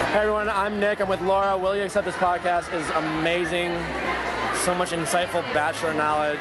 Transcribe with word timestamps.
Hey 0.00 0.18
everyone, 0.18 0.48
I'm 0.48 0.80
Nick. 0.80 1.00
I'm 1.00 1.08
with 1.08 1.20
Laura. 1.20 1.56
Will 1.56 1.76
you 1.76 1.82
accept 1.82 2.04
this 2.04 2.16
podcast? 2.16 2.72
is 2.74 2.88
amazing. 2.90 3.70
So 4.64 4.74
much 4.74 4.90
insightful 4.90 5.42
bachelor 5.54 5.94
knowledge. 5.94 6.38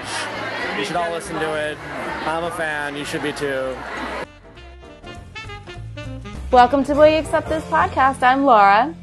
You 0.77 0.85
should 0.85 0.95
all 0.95 1.11
listen 1.11 1.35
to 1.35 1.53
it. 1.53 1.77
I'm 2.25 2.43
a 2.45 2.51
fan. 2.51 2.95
You 2.95 3.05
should 3.05 3.21
be 3.21 3.31
too. 3.31 3.77
Welcome 6.51 6.83
to 6.85 6.95
Will 6.95 7.07
You 7.07 7.17
Accept 7.17 7.47
This 7.47 7.63
podcast. 7.65 8.23
I'm 8.23 8.43
Laura. 8.43 8.95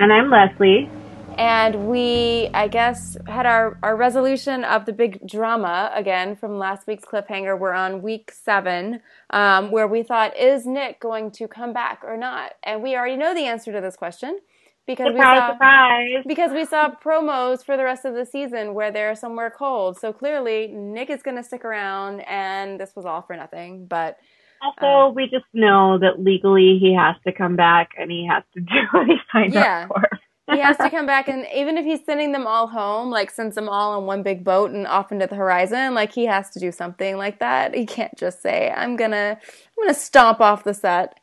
And 0.00 0.12
I'm 0.12 0.30
Leslie. 0.30 0.90
And 1.38 1.88
we, 1.88 2.50
I 2.52 2.66
guess, 2.66 3.16
had 3.28 3.46
our, 3.46 3.78
our 3.84 3.94
resolution 3.94 4.64
of 4.64 4.86
the 4.86 4.92
big 4.92 5.24
drama 5.24 5.88
again 5.94 6.34
from 6.34 6.58
last 6.58 6.88
week's 6.88 7.04
cliffhanger. 7.04 7.56
We're 7.56 7.72
on 7.72 8.02
week 8.02 8.32
seven, 8.32 9.00
um, 9.30 9.70
where 9.70 9.86
we 9.86 10.02
thought, 10.02 10.36
is 10.36 10.66
Nick 10.66 10.98
going 10.98 11.30
to 11.32 11.46
come 11.46 11.72
back 11.72 12.00
or 12.02 12.16
not? 12.16 12.54
And 12.64 12.82
we 12.82 12.96
already 12.96 13.16
know 13.16 13.34
the 13.34 13.44
answer 13.44 13.70
to 13.70 13.80
this 13.80 13.94
question 13.94 14.40
because 14.84 15.06
surprise, 15.12 15.36
we 15.36 15.38
saw 15.38 15.52
surprise. 15.52 16.24
because 16.26 16.52
we 16.52 16.64
saw 16.64 16.90
promos 16.90 17.64
for 17.64 17.76
the 17.76 17.84
rest 17.84 18.04
of 18.04 18.14
the 18.14 18.26
season 18.26 18.74
where 18.74 18.90
they're 18.90 19.14
somewhere 19.14 19.50
cold. 19.56 19.96
So 19.96 20.12
clearly, 20.12 20.66
Nick 20.66 21.08
is 21.08 21.22
going 21.22 21.36
to 21.36 21.44
stick 21.44 21.64
around, 21.64 22.20
and 22.22 22.80
this 22.80 22.96
was 22.96 23.06
all 23.06 23.22
for 23.22 23.36
nothing. 23.36 23.86
But 23.86 24.16
also, 24.60 25.08
um, 25.08 25.14
we 25.14 25.28
just 25.28 25.44
know 25.52 25.98
that 26.00 26.18
legally 26.18 26.78
he 26.80 26.94
has 26.94 27.14
to 27.28 27.32
come 27.32 27.54
back 27.54 27.90
and 27.96 28.10
he 28.10 28.26
has 28.28 28.42
to 28.54 28.60
do 28.60 28.80
what 28.90 29.06
he 29.06 29.16
signed 29.32 29.54
yeah. 29.54 29.86
up 29.88 29.88
for 29.88 30.18
he 30.50 30.58
has 30.60 30.76
to 30.78 30.90
come 30.90 31.06
back 31.06 31.28
and 31.28 31.46
even 31.54 31.76
if 31.78 31.84
he's 31.84 32.04
sending 32.04 32.32
them 32.32 32.46
all 32.46 32.66
home 32.66 33.10
like 33.10 33.30
sends 33.30 33.54
them 33.54 33.68
all 33.68 33.92
on 33.92 34.06
one 34.06 34.22
big 34.22 34.44
boat 34.44 34.70
and 34.70 34.86
off 34.86 35.12
into 35.12 35.26
the 35.26 35.34
horizon 35.34 35.94
like 35.94 36.12
he 36.12 36.26
has 36.26 36.50
to 36.50 36.60
do 36.60 36.72
something 36.72 37.16
like 37.16 37.38
that. 37.40 37.74
He 37.74 37.86
can't 37.86 38.16
just 38.16 38.42
say 38.42 38.72
i'm 38.76 38.96
gonna 38.96 39.38
i'm 39.40 39.84
gonna 39.84 39.94
stomp 39.94 40.40
off 40.40 40.64
the 40.64 40.74
set. 40.74 41.18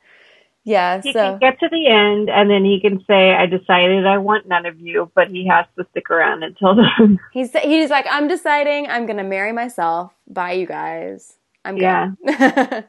Yeah 0.64 1.02
he 1.02 1.14
so 1.14 1.20
can 1.20 1.40
get 1.40 1.60
to 1.60 1.70
the 1.70 1.88
end 1.88 2.30
and 2.30 2.50
then 2.50 2.66
he 2.66 2.80
can 2.82 3.04
say 3.06 3.34
i 3.34 3.46
decided 3.46 4.06
i 4.08 4.18
want 4.18 4.48
none 4.48 4.66
of 4.66 4.80
you 4.80 5.12
but 5.14 5.30
he 5.30 5.48
has 5.48 5.66
to 5.78 5.86
stick 5.92 6.10
around 6.10 6.44
until 6.44 6.76
then. 7.00 7.20
He's 7.32 7.52
he's 7.54 7.90
like 7.90 8.08
i'm 8.10 8.28
deciding 8.28 8.88
i'm 8.88 9.06
gonna 9.06 9.24
marry 9.24 9.52
myself 9.52 10.12
Bye, 10.28 10.54
you 10.54 10.66
guys. 10.66 11.38
I'm 11.64 11.78
yeah 11.78 12.12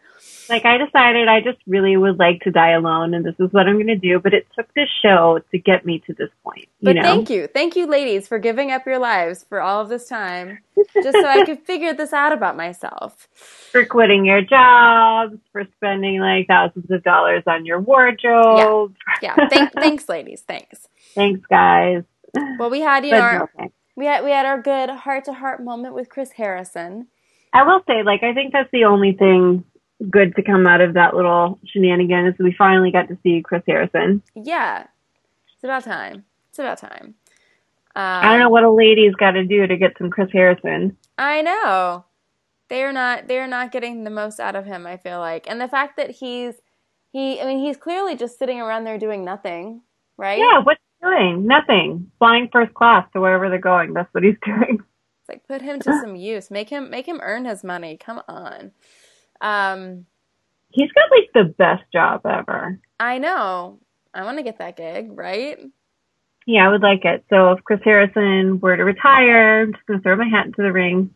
like 0.49 0.65
I 0.65 0.79
decided 0.79 1.29
I 1.29 1.41
just 1.41 1.59
really 1.67 1.97
would 1.97 2.19
like 2.19 2.41
to 2.43 2.51
die 2.51 2.73
alone 2.73 3.15
and 3.15 3.25
this 3.25 3.35
is 3.39 3.53
what 3.53 3.67
I'm 3.67 3.75
going 3.75 3.87
to 3.89 3.97
do. 3.97 4.19
But 4.19 4.35
it 4.35 4.47
took 4.57 4.73
this 4.75 4.89
show 5.03 5.41
to 5.51 5.59
get 5.59 5.85
me 5.85 6.03
to 6.07 6.15
this 6.15 6.31
point. 6.45 6.69
You 6.81 6.85
but 6.85 6.97
know? 6.97 7.03
thank 7.03 7.31
you. 7.31 7.47
Thank 7.47 7.77
you, 7.77 7.87
ladies, 7.87 8.29
for 8.29 8.39
giving 8.39 8.71
up 8.71 8.87
your 8.87 8.99
lives 8.99 9.45
for 9.49 9.61
all 9.61 9.81
of 9.81 9.89
this 9.89 10.09
time 10.09 10.59
just 10.95 11.13
so 11.13 11.27
I 11.27 11.45
could 11.45 11.61
figure 11.67 11.95
this 11.95 12.13
out 12.13 12.33
about 12.33 12.57
myself. 12.57 13.29
For 13.73 13.85
quitting 13.85 14.25
your 14.25 14.43
jobs, 14.43 15.37
for 15.53 15.65
spending 15.77 16.21
like 16.21 16.47
thousands 16.47 16.91
of 16.91 17.03
dollars 17.03 17.43
on 17.47 17.67
your 17.67 17.81
wardrobe. 17.81 18.95
Yeah. 19.23 19.35
yeah. 19.37 19.49
Thank, 19.49 19.73
thanks, 19.73 20.09
ladies. 20.09 20.43
Thanks. 20.43 20.89
Thanks, 21.15 21.41
guys. 21.49 22.05
Well, 22.59 22.71
we 22.71 22.81
had, 22.81 23.05
you 23.05 23.13
know, 23.13 23.21
our, 23.21 23.51
we 23.97 24.07
had, 24.07 24.25
we 24.25 24.31
had 24.31 24.45
our 24.45 24.61
good 24.61 24.91
heart 24.91 25.25
to 25.25 25.33
heart 25.33 25.63
moment 25.63 25.95
with 25.95 26.09
Chris 26.09 26.33
Harrison. 26.33 27.09
I 27.53 27.63
will 27.63 27.81
say, 27.87 28.03
like, 28.05 28.23
I 28.23 28.35
think 28.35 28.53
that's 28.53 28.71
the 28.71 28.85
only 28.85 29.13
thing 29.13 29.65
good 30.11 30.35
to 30.37 30.43
come 30.43 30.67
out 30.67 30.81
of 30.81 30.95
that 30.95 31.15
little 31.15 31.59
shenanigan 31.67 32.27
is 32.27 32.35
we 32.39 32.55
finally 32.57 32.91
got 32.91 33.09
to 33.09 33.19
see 33.23 33.43
Chris 33.43 33.63
Harrison. 33.67 34.23
Yeah, 34.35 34.87
it's 35.55 35.65
about 35.65 35.85
time. 35.85 36.25
It's 36.51 36.59
about 36.59 36.79
time. 36.79 37.15
Um, 37.95 38.03
I 38.03 38.31
don't 38.31 38.41
know 38.41 38.51
what 38.51 38.65
a 38.65 38.71
lady's 38.71 39.15
got 39.15 39.33
to 39.33 39.45
do 39.45 39.67
to 39.67 39.77
get 39.77 39.97
some 39.97 40.11
Chris 40.11 40.29
Harrison. 40.33 40.97
I 41.17 41.41
know 41.41 42.05
they're 42.69 42.93
not 42.93 43.27
they're 43.27 43.47
not 43.47 43.73
getting 43.73 44.05
the 44.05 44.11
most 44.11 44.39
out 44.39 44.55
of 44.55 44.67
him. 44.67 44.87
I 44.87 44.99
feel 44.99 45.19
like, 45.19 45.49
and 45.49 45.61
the 45.61 45.69
fact 45.69 45.97
that 45.97 46.11
he's 46.11 46.55
he 47.11 47.41
I 47.41 47.47
mean 47.47 47.65
he's 47.65 47.77
clearly 47.77 48.17
just 48.17 48.39
sitting 48.39 48.61
around 48.61 48.85
there 48.85 48.99
doing 48.99 49.25
nothing, 49.25 49.81
right? 50.19 50.39
Yeah, 50.39 50.61
what's 50.63 50.81
he 51.01 51.07
doing? 51.07 51.47
Nothing. 51.47 52.11
Flying 52.19 52.51
first 52.53 52.75
class 52.75 53.07
to 53.13 53.21
wherever 53.21 53.49
they're 53.49 53.59
going. 53.59 53.95
That's 53.95 54.13
what 54.13 54.25
he's 54.25 54.37
doing. 54.45 54.79
It's 54.79 55.29
like 55.29 55.47
put 55.49 55.63
him 55.63 55.81
to 55.81 56.01
some 56.01 56.17
use. 56.17 56.51
Make 56.51 56.69
him 56.69 56.91
make 56.91 57.07
him 57.07 57.21
earn 57.23 57.47
his 57.47 57.65
money. 57.65 57.97
Come 57.97 58.21
on. 58.29 58.73
Um, 59.41 60.07
He's 60.71 60.91
got 60.93 61.11
like 61.11 61.31
the 61.33 61.55
best 61.55 61.85
job 61.93 62.27
ever. 62.27 62.79
I 63.01 63.19
know. 63.19 63.79
I 64.13 64.25
want 64.25 64.39
to 64.39 64.45
get 64.45 64.59
that 64.59 64.77
gig, 64.77 65.11
right? 65.13 65.59
Yeah, 66.47 66.67
I 66.67 66.71
would 66.71 66.83
like 66.83 67.05
it. 67.05 67.25
So 67.29 67.53
if 67.53 67.65
Chris 67.65 67.81
Harrison 67.85 68.61
were 68.61 68.77
to 68.77 68.85
retire, 68.85 69.63
I'm 69.63 69.73
just 69.73 69.87
gonna 69.87 70.01
throw 70.01 70.17
my 70.17 70.29
hat 70.29 70.47
into 70.47 70.63
the 70.63 70.73
ring. 70.73 71.11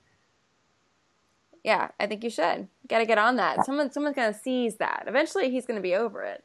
Yeah, 1.63 1.89
I 2.01 2.07
think 2.07 2.25
you 2.25 2.31
should. 2.31 2.69
Got 2.89 3.01
to 3.01 3.07
get 3.07 3.19
on 3.19 3.37
that. 3.37 3.67
Someone, 3.67 3.93
someone's 3.93 4.17
gonna 4.17 4.35
seize 4.35 4.77
that. 4.77 5.05
Eventually, 5.07 5.51
he's 5.51 5.67
gonna 5.67 5.81
be 5.81 5.95
over 5.95 6.23
it. 6.23 6.43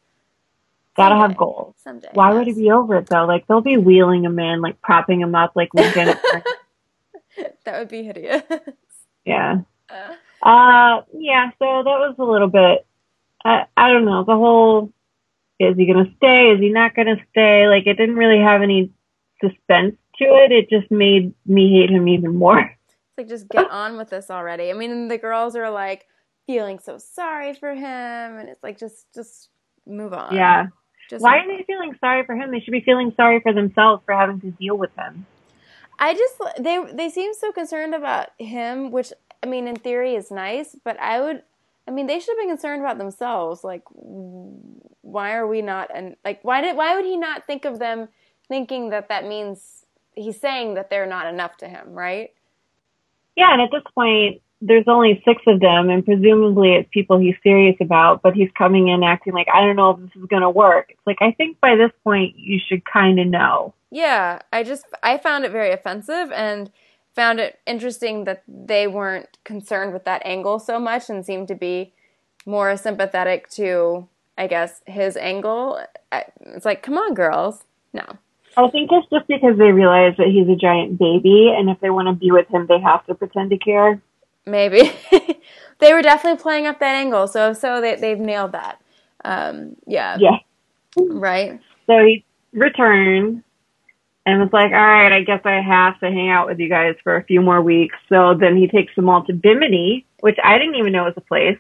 Gotta 0.96 1.16
have 1.16 1.36
goals. 1.36 1.76
Someday. 1.84 2.10
Why 2.14 2.30
yes. 2.30 2.38
would 2.38 2.48
he 2.48 2.54
be 2.54 2.72
over 2.72 2.98
it 2.98 3.08
though? 3.08 3.26
Like 3.26 3.48
they'll 3.48 3.62
be 3.62 3.78
wheeling 3.78 4.24
him 4.24 4.40
in, 4.40 4.62
like 4.62 4.82
propping 4.82 5.20
him 5.20 5.36
up, 5.36 5.54
like 5.56 5.74
Lincoln. 5.74 6.18
that 7.66 7.80
would 7.80 7.90
be 7.90 8.04
hideous. 8.04 8.44
Yeah. 9.26 9.62
Uh, 9.90 10.14
uh, 10.46 11.02
yeah, 11.18 11.50
so 11.58 11.82
that 11.84 11.86
was 11.86 12.16
a 12.20 12.24
little 12.24 12.48
bit, 12.48 12.86
I, 13.44 13.66
I 13.76 13.90
don't 13.92 14.06
know, 14.06 14.24
the 14.24 14.36
whole, 14.36 14.94
is 15.60 15.76
he 15.76 15.92
going 15.92 16.06
to 16.06 16.12
stay? 16.18 16.52
Is 16.52 16.60
he 16.60 16.70
not 16.70 16.96
going 16.96 17.08
to 17.08 17.18
stay? 17.32 17.68
Like, 17.68 17.88
it 17.88 17.96
didn't 17.98 18.16
really 18.16 18.40
have 18.40 18.62
any 18.62 18.92
suspense 19.42 19.96
to 20.20 20.26
it. 20.26 20.52
It 20.52 20.70
just 20.70 20.92
made 20.92 21.34
me 21.48 21.72
hate 21.72 21.90
him 21.90 22.08
even 22.08 22.36
more. 22.36 22.72
It's 23.18 23.20
like, 23.20 23.30
just 23.30 23.48
get 23.48 23.72
on 23.72 23.96
with 23.96 24.10
this 24.10 24.30
already. 24.30 24.70
I 24.70 24.74
mean, 24.74 25.08
the 25.08 25.18
girls 25.18 25.56
are 25.56 25.70
like 25.70 26.06
feeling 26.46 26.80
so 26.80 26.98
sorry 26.98 27.54
for 27.54 27.74
him, 27.74 27.80
and 28.38 28.50
it's 28.50 28.62
like, 28.62 28.78
just, 28.78 29.06
just 29.16 29.48
move 29.88 30.12
on. 30.12 30.36
Yeah. 30.36 30.68
Just 31.10 31.24
Why 31.24 31.38
are 31.38 31.48
they 31.48 31.64
feeling 31.64 31.96
sorry 32.02 32.26
for 32.26 32.36
him? 32.36 32.52
They 32.52 32.60
should 32.60 32.74
be 32.74 32.82
feeling 32.82 33.14
sorry 33.16 33.40
for 33.40 33.54
themselves 33.54 34.04
for 34.06 34.14
having 34.14 34.42
to 34.42 34.52
deal 34.52 34.78
with 34.78 34.94
him. 34.98 35.26
I 35.98 36.14
just 36.14 36.42
they 36.60 36.84
they 36.94 37.10
seem 37.10 37.34
so 37.34 37.52
concerned 37.52 37.96
about 37.96 38.30
him, 38.38 38.92
which 38.92 39.14
I 39.46 39.48
mean, 39.48 39.68
in 39.68 39.76
theory, 39.76 40.16
is 40.16 40.32
nice, 40.32 40.76
but 40.84 41.00
I 41.00 41.22
would. 41.22 41.44
I 41.88 41.92
mean, 41.92 42.08
they 42.08 42.20
should 42.20 42.36
have 42.36 42.40
been 42.40 42.50
concerned 42.50 42.82
about 42.82 42.98
themselves. 42.98 43.64
Like, 43.64 43.84
why 43.92 45.36
are 45.36 45.46
we 45.46 45.62
not? 45.62 45.92
And 45.94 46.16
like, 46.26 46.40
why 46.42 46.62
did? 46.62 46.76
Why 46.76 46.96
would 46.96 47.06
he 47.06 47.16
not 47.16 47.46
think 47.46 47.64
of 47.64 47.78
them 47.78 48.10
thinking 48.48 48.90
that 48.90 49.10
that 49.10 49.28
means 49.28 49.86
he's 50.16 50.40
saying 50.40 50.74
that 50.74 50.90
they're 50.90 51.06
not 51.06 51.28
enough 51.28 51.58
to 51.58 51.68
him, 51.68 51.94
right? 51.94 52.32
Yeah, 53.36 53.54
and 53.54 53.62
at 53.62 53.70
this 53.72 53.84
point, 53.94 54.42
there's 54.62 54.86
only 54.88 55.22
six 55.24 55.44
of 55.46 55.60
them, 55.60 55.92
and 55.92 56.04
presumably 56.04 56.74
it's 56.74 56.90
people 56.92 57.20
he's 57.20 57.36
serious 57.44 57.76
about. 57.80 58.24
But 58.24 58.34
he's 58.34 58.50
coming 58.58 58.88
in 58.88 59.04
acting 59.04 59.34
like 59.34 59.48
I 59.54 59.62
don't 59.62 59.76
know 59.76 59.92
if 59.92 60.00
this 60.00 60.24
is 60.24 60.28
going 60.28 60.42
to 60.42 60.50
work. 60.50 60.88
It's 60.90 61.06
like 61.06 61.22
I 61.22 61.34
think 61.34 61.60
by 61.60 61.76
this 61.76 61.92
point 62.04 62.36
you 62.36 62.60
should 62.68 62.84
kind 62.84 63.20
of 63.20 63.28
know. 63.28 63.76
Yeah, 63.92 64.40
I 64.52 64.64
just 64.64 64.86
I 65.04 65.20
found 65.20 65.46
it 65.46 65.52
very 65.52 65.72
offensive 65.72 66.32
and 66.32 66.72
found 67.16 67.40
it 67.40 67.60
interesting 67.66 68.26
that 68.26 68.44
they 68.48 68.88
weren't 68.88 69.38
concerned 69.44 69.94
with 69.94 70.04
that 70.06 70.22
angle 70.26 70.60
so 70.60 70.80
much 70.80 71.10
and 71.10 71.26
seemed 71.26 71.48
to 71.48 71.56
be 71.56 71.94
more 72.46 72.76
sympathetic 72.78 73.50
to, 73.50 74.08
I 74.38 74.48
guess, 74.48 74.82
his 74.86 75.18
angle. 75.18 75.80
It's 76.12 76.66
like, 76.66 76.84
come 76.84 76.98
on, 76.98 77.14
girls. 77.14 77.64
No. 77.94 78.06
I 78.58 78.70
think 78.70 78.90
it's 78.92 79.10
just 79.10 79.28
because 79.28 79.58
they 79.58 79.72
realize 79.72 80.16
that 80.18 80.28
he's 80.28 80.48
a 80.48 80.56
giant 80.56 80.98
baby, 80.98 81.54
and 81.56 81.70
if 81.70 81.80
they 81.82 81.90
want 81.90 82.08
to 82.08 82.14
be 82.14 82.32
with 82.32 82.48
him, 82.48 82.68
they 82.68 82.80
have 82.80 83.06
to 83.08 83.16
pretend 83.16 83.50
to 83.50 83.58
care. 83.58 84.02
Maybe. 84.46 84.92
they 85.80 85.94
were 85.94 86.02
definitely 86.02 86.42
playing 86.42 86.66
up 86.66 86.80
that 86.80 86.96
angle, 86.96 87.28
so 87.28 87.52
so 87.52 87.82
they, 87.82 87.96
they've 87.96 88.20
nailed 88.20 88.54
that. 88.54 88.82
Um, 89.26 89.76
yeah. 89.86 90.18
Yeah. 90.20 90.38
Right? 90.98 91.60
So 91.88 91.98
he 91.98 92.24
returned 92.54 93.44
and 94.26 94.40
was 94.42 94.50
like, 94.54 94.72
all 94.72 94.78
right, 94.78 95.12
I 95.12 95.22
guess 95.24 95.42
I 95.46 95.62
have 95.62 96.00
to 96.00 96.08
hang 96.08 96.30
out 96.30 96.48
with 96.48 96.60
you 96.60 96.70
guys 96.70 96.96
for 97.04 97.16
a 97.16 97.24
few 97.24 97.42
more 97.42 97.62
weeks. 97.62 97.96
So 98.10 98.34
then 98.40 98.58
he 98.58 98.68
takes 98.68 98.96
them 98.96 99.08
all 99.10 99.24
to 99.26 99.34
Bimini, 99.34 100.06
which 100.22 100.38
I 100.44 100.58
didn't 100.58 100.76
even 100.76 100.92
know 100.94 101.04
was 101.04 101.14
a 101.18 101.22
place. 101.22 101.58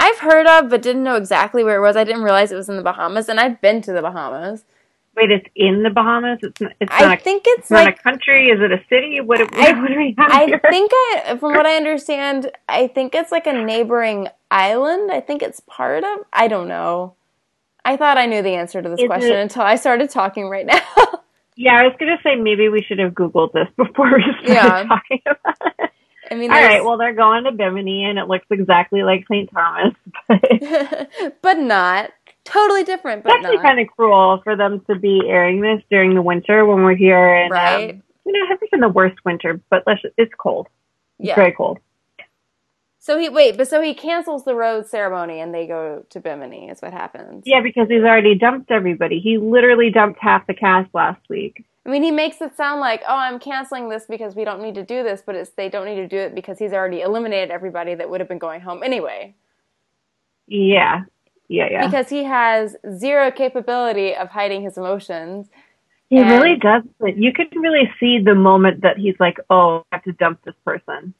I've 0.00 0.18
heard 0.18 0.46
of, 0.46 0.70
but 0.70 0.82
didn't 0.82 1.02
know 1.04 1.16
exactly 1.16 1.64
where 1.64 1.76
it 1.76 1.80
was. 1.80 1.96
I 1.96 2.04
didn't 2.04 2.22
realize 2.22 2.52
it 2.52 2.56
was 2.56 2.68
in 2.68 2.76
the 2.76 2.82
Bahamas, 2.82 3.28
and 3.28 3.40
I've 3.40 3.60
been 3.60 3.82
to 3.82 3.92
the 3.92 4.02
Bahamas. 4.02 4.64
Wait, 5.16 5.32
it's 5.32 5.46
in 5.56 5.82
the 5.82 5.90
Bahamas. 5.90 6.38
It's 6.42 6.60
not, 6.60 6.72
it's 6.80 6.92
I 6.94 7.00
not 7.00 7.22
think 7.22 7.42
it's, 7.46 7.62
it's 7.62 7.70
like 7.72 7.84
not 7.86 7.98
a 7.98 8.02
country. 8.02 8.48
Is 8.50 8.60
it 8.60 8.70
a 8.70 8.80
city? 8.88 9.20
What? 9.20 9.40
what, 9.40 9.52
I, 9.54 9.72
what 9.80 9.90
we 9.90 10.14
I 10.18 10.46
here? 10.46 10.60
think 10.70 10.92
I, 10.94 11.36
from 11.40 11.54
what 11.54 11.66
I 11.66 11.74
understand, 11.76 12.52
I 12.68 12.86
think 12.86 13.14
it's 13.16 13.32
like 13.32 13.48
a 13.48 13.52
neighboring 13.52 14.28
island. 14.50 15.10
I 15.10 15.20
think 15.20 15.42
it's 15.42 15.60
part 15.66 16.04
of. 16.04 16.20
I 16.32 16.46
don't 16.46 16.68
know. 16.68 17.14
I 17.84 17.96
thought 17.96 18.18
I 18.18 18.26
knew 18.26 18.42
the 18.42 18.54
answer 18.54 18.80
to 18.80 18.88
this 18.88 19.00
Is 19.00 19.06
question 19.06 19.32
it- 19.32 19.40
until 19.42 19.62
I 19.62 19.74
started 19.76 20.10
talking 20.10 20.48
right 20.48 20.66
now. 20.66 20.80
Yeah, 21.60 21.74
I 21.80 21.82
was 21.82 21.94
gonna 21.98 22.18
say 22.22 22.36
maybe 22.36 22.68
we 22.68 22.82
should 22.82 23.00
have 23.00 23.12
googled 23.14 23.52
this 23.52 23.66
before 23.76 24.14
we 24.14 24.22
started 24.22 24.48
Yeah. 24.48 24.84
talking 24.84 25.20
about 25.26 25.74
it. 25.80 25.90
I 26.30 26.34
mean, 26.36 26.52
all 26.52 26.62
right. 26.62 26.84
well 26.84 26.96
they're 26.96 27.14
going 27.14 27.44
to 27.44 27.52
Bimini 27.52 28.04
and 28.04 28.16
it 28.16 28.28
looks 28.28 28.46
exactly 28.50 29.02
like 29.02 29.24
St. 29.30 29.50
Thomas, 29.50 29.94
but 30.28 31.32
but 31.42 31.58
not 31.58 32.12
totally 32.44 32.84
different. 32.84 33.24
But 33.24 33.32
actually 33.32 33.58
kind 33.58 33.80
of 33.80 33.88
cruel 33.88 34.40
for 34.44 34.54
them 34.54 34.84
to 34.88 34.94
be 34.94 35.22
airing 35.26 35.60
this 35.60 35.82
during 35.90 36.14
the 36.14 36.22
winter 36.22 36.64
when 36.64 36.84
we're 36.84 36.94
here. 36.94 37.34
And, 37.34 37.50
right. 37.50 37.90
Um, 37.90 38.02
you 38.24 38.32
know, 38.32 38.44
it 38.44 38.48
hasn't 38.48 38.70
been 38.70 38.80
the 38.80 38.88
worst 38.88 39.16
winter, 39.24 39.60
but 39.68 39.82
let's, 39.86 40.02
it's 40.16 40.32
cold. 40.38 40.68
It's 41.18 41.28
yeah. 41.28 41.34
very 41.34 41.52
cold. 41.52 41.78
So 43.00 43.16
he 43.18 43.28
wait, 43.28 43.56
but 43.56 43.68
so 43.68 43.80
he 43.80 43.94
cancels 43.94 44.44
the 44.44 44.54
rose 44.54 44.90
ceremony 44.90 45.40
and 45.40 45.54
they 45.54 45.66
go 45.66 46.04
to 46.10 46.20
Bimini. 46.20 46.68
Is 46.68 46.80
what 46.80 46.92
happens. 46.92 47.44
Yeah, 47.46 47.60
because 47.62 47.88
he's 47.88 48.02
already 48.02 48.34
dumped 48.34 48.70
everybody. 48.70 49.20
He 49.20 49.38
literally 49.38 49.90
dumped 49.90 50.18
half 50.20 50.46
the 50.46 50.54
cast 50.54 50.92
last 50.94 51.20
week. 51.28 51.64
I 51.86 51.90
mean, 51.90 52.02
he 52.02 52.10
makes 52.10 52.42
it 52.42 52.54
sound 52.54 52.80
like, 52.80 53.02
oh, 53.08 53.16
I'm 53.16 53.38
canceling 53.38 53.88
this 53.88 54.04
because 54.06 54.34
we 54.34 54.44
don't 54.44 54.60
need 54.60 54.74
to 54.74 54.84
do 54.84 55.02
this, 55.02 55.22
but 55.24 55.34
it's 55.36 55.50
they 55.50 55.70
don't 55.70 55.86
need 55.86 55.96
to 55.96 56.08
do 56.08 56.18
it 56.18 56.34
because 56.34 56.58
he's 56.58 56.72
already 56.72 57.00
eliminated 57.00 57.50
everybody 57.50 57.94
that 57.94 58.10
would 58.10 58.20
have 58.20 58.28
been 58.28 58.38
going 58.38 58.60
home 58.60 58.82
anyway. 58.82 59.34
Yeah, 60.46 61.04
yeah, 61.48 61.68
yeah. 61.70 61.86
Because 61.86 62.10
he 62.10 62.24
has 62.24 62.76
zero 62.98 63.30
capability 63.30 64.14
of 64.14 64.28
hiding 64.28 64.62
his 64.62 64.76
emotions. 64.76 65.46
he 66.10 66.18
and- 66.18 66.30
really 66.30 66.56
does. 66.56 66.82
But 66.98 67.16
you 67.16 67.32
can 67.32 67.48
really 67.56 67.90
see 68.00 68.18
the 68.18 68.34
moment 68.34 68.82
that 68.82 68.98
he's 68.98 69.16
like, 69.18 69.38
"Oh, 69.48 69.84
I 69.90 69.96
have 69.96 70.04
to 70.04 70.12
dump 70.12 70.40
this 70.44 70.56
person." 70.64 71.14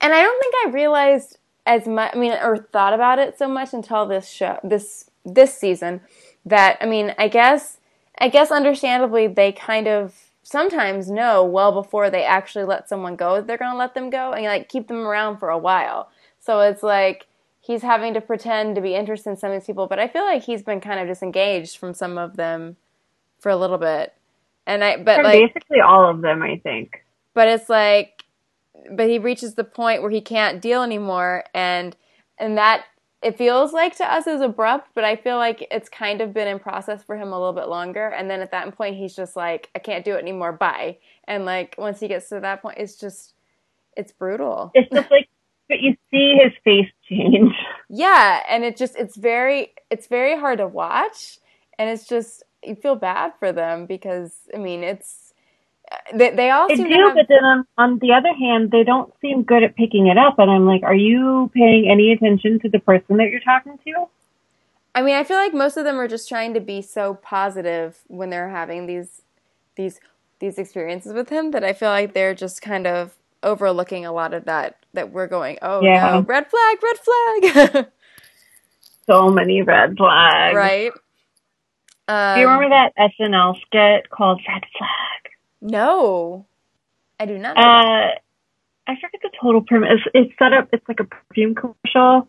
And 0.00 0.12
I 0.12 0.22
don't 0.22 0.40
think 0.40 0.54
I 0.66 0.70
realized 0.70 1.38
as 1.66 1.86
much, 1.86 2.14
I 2.14 2.18
mean, 2.18 2.32
or 2.32 2.56
thought 2.56 2.92
about 2.92 3.18
it 3.18 3.38
so 3.38 3.48
much 3.48 3.72
until 3.72 4.06
this 4.06 4.28
show, 4.28 4.58
this 4.62 5.10
this 5.24 5.56
season, 5.56 6.00
that 6.44 6.76
I 6.80 6.86
mean, 6.86 7.14
I 7.18 7.28
guess, 7.28 7.78
I 8.18 8.28
guess, 8.28 8.50
understandably, 8.50 9.26
they 9.26 9.52
kind 9.52 9.88
of 9.88 10.14
sometimes 10.42 11.10
know 11.10 11.42
well 11.42 11.72
before 11.72 12.10
they 12.10 12.22
actually 12.22 12.64
let 12.64 12.88
someone 12.88 13.16
go 13.16 13.36
that 13.36 13.46
they're 13.46 13.56
going 13.56 13.72
to 13.72 13.78
let 13.78 13.94
them 13.94 14.10
go 14.10 14.32
and 14.32 14.44
like 14.44 14.68
keep 14.68 14.88
them 14.88 15.06
around 15.06 15.38
for 15.38 15.48
a 15.48 15.58
while. 15.58 16.10
So 16.38 16.60
it's 16.60 16.82
like 16.82 17.26
he's 17.62 17.80
having 17.80 18.12
to 18.12 18.20
pretend 18.20 18.74
to 18.74 18.82
be 18.82 18.94
interested 18.94 19.30
in 19.30 19.36
some 19.38 19.50
of 19.50 19.58
these 19.58 19.66
people, 19.66 19.86
but 19.86 19.98
I 19.98 20.06
feel 20.06 20.24
like 20.24 20.42
he's 20.42 20.62
been 20.62 20.82
kind 20.82 21.00
of 21.00 21.08
disengaged 21.08 21.78
from 21.78 21.94
some 21.94 22.18
of 22.18 22.36
them 22.36 22.76
for 23.38 23.48
a 23.48 23.56
little 23.56 23.78
bit. 23.78 24.12
And 24.66 24.84
I, 24.84 24.98
but 24.98 25.16
From 25.16 25.24
like, 25.24 25.54
basically 25.54 25.80
all 25.80 26.08
of 26.08 26.20
them, 26.20 26.42
I 26.42 26.60
think. 26.62 27.04
but 27.32 27.48
it's 27.48 27.70
like 27.70 28.13
but 28.96 29.08
he 29.08 29.18
reaches 29.18 29.54
the 29.54 29.64
point 29.64 30.02
where 30.02 30.10
he 30.10 30.20
can't 30.20 30.60
deal 30.60 30.82
anymore 30.82 31.44
and 31.54 31.96
and 32.38 32.58
that 32.58 32.84
it 33.22 33.38
feels 33.38 33.72
like 33.72 33.96
to 33.96 34.04
us 34.12 34.26
is 34.26 34.40
abrupt 34.40 34.90
but 34.94 35.04
i 35.04 35.16
feel 35.16 35.36
like 35.36 35.66
it's 35.70 35.88
kind 35.88 36.20
of 36.20 36.34
been 36.34 36.48
in 36.48 36.58
process 36.58 37.02
for 37.02 37.16
him 37.16 37.28
a 37.32 37.38
little 37.38 37.52
bit 37.52 37.68
longer 37.68 38.08
and 38.08 38.30
then 38.30 38.40
at 38.40 38.50
that 38.50 38.76
point 38.76 38.96
he's 38.96 39.14
just 39.16 39.36
like 39.36 39.70
i 39.74 39.78
can't 39.78 40.04
do 40.04 40.14
it 40.14 40.18
anymore 40.22 40.52
bye 40.52 40.96
and 41.26 41.44
like 41.44 41.74
once 41.78 42.00
he 42.00 42.08
gets 42.08 42.28
to 42.28 42.40
that 42.40 42.62
point 42.62 42.78
it's 42.78 42.96
just 42.96 43.34
it's 43.96 44.12
brutal 44.12 44.72
It's 44.74 44.90
just 44.92 45.10
like, 45.10 45.28
but 45.68 45.80
you 45.80 45.96
see 46.10 46.36
his 46.42 46.52
face 46.64 46.90
change. 47.08 47.52
yeah 47.88 48.42
and 48.48 48.64
it 48.64 48.76
just 48.76 48.96
it's 48.96 49.16
very 49.16 49.72
it's 49.90 50.06
very 50.06 50.38
hard 50.38 50.58
to 50.58 50.66
watch 50.66 51.38
and 51.78 51.88
it's 51.90 52.06
just 52.06 52.42
you 52.62 52.74
feel 52.74 52.96
bad 52.96 53.32
for 53.38 53.52
them 53.52 53.86
because 53.86 54.32
i 54.54 54.58
mean 54.58 54.82
it's 54.82 55.23
they, 56.14 56.30
they 56.30 56.50
all 56.50 56.68
They 56.68 56.76
do, 56.76 56.84
to 56.84 56.84
have, 57.08 57.14
but 57.14 57.26
then 57.28 57.44
on, 57.44 57.66
on 57.78 57.98
the 58.00 58.12
other 58.12 58.32
hand, 58.34 58.70
they 58.70 58.84
don't 58.84 59.12
seem 59.20 59.42
good 59.42 59.62
at 59.62 59.76
picking 59.76 60.08
it 60.08 60.18
up. 60.18 60.38
And 60.38 60.50
I'm 60.50 60.66
like, 60.66 60.82
are 60.82 60.94
you 60.94 61.50
paying 61.54 61.88
any 61.90 62.12
attention 62.12 62.60
to 62.60 62.68
the 62.68 62.78
person 62.80 63.18
that 63.18 63.30
you're 63.30 63.40
talking 63.40 63.78
to? 63.84 64.06
I 64.94 65.02
mean, 65.02 65.14
I 65.16 65.24
feel 65.24 65.38
like 65.38 65.54
most 65.54 65.76
of 65.76 65.84
them 65.84 65.98
are 65.98 66.08
just 66.08 66.28
trying 66.28 66.54
to 66.54 66.60
be 66.60 66.82
so 66.82 67.14
positive 67.14 67.98
when 68.08 68.30
they're 68.30 68.50
having 68.50 68.86
these 68.86 69.22
these 69.76 70.00
these 70.40 70.58
experiences 70.58 71.12
with 71.12 71.30
him 71.30 71.50
that 71.52 71.64
I 71.64 71.72
feel 71.72 71.90
like 71.90 72.14
they're 72.14 72.34
just 72.34 72.62
kind 72.62 72.86
of 72.86 73.16
overlooking 73.42 74.06
a 74.06 74.12
lot 74.12 74.34
of 74.34 74.44
that 74.46 74.76
that 74.94 75.12
we're 75.12 75.26
going, 75.28 75.58
"Oh 75.62 75.82
Yeah. 75.82 76.12
no, 76.12 76.22
red 76.22 76.46
flag, 76.50 76.78
red 76.82 76.98
flag." 76.98 77.86
So 79.06 79.30
many 79.30 79.62
red 79.62 79.96
flags. 79.96 80.54
right? 80.54 80.92
Um, 82.08 82.34
Do 82.34 82.40
you 82.40 82.48
remember 82.48 82.70
that 82.70 82.92
SNL 83.20 83.56
skit 83.66 84.10
called 84.10 84.40
Red 84.48 84.62
Flag? 84.78 84.90
No. 85.64 86.46
I 87.18 87.26
do 87.26 87.38
not. 87.38 87.56
Uh, 87.56 88.10
I 88.86 88.94
forget 89.00 89.20
the 89.22 89.30
total 89.40 89.62
premise. 89.62 90.00
It's 90.12 90.32
set 90.38 90.52
up. 90.52 90.68
It's 90.72 90.86
like 90.88 91.00
a 91.00 91.04
perfume 91.04 91.54
commercial, 91.54 92.28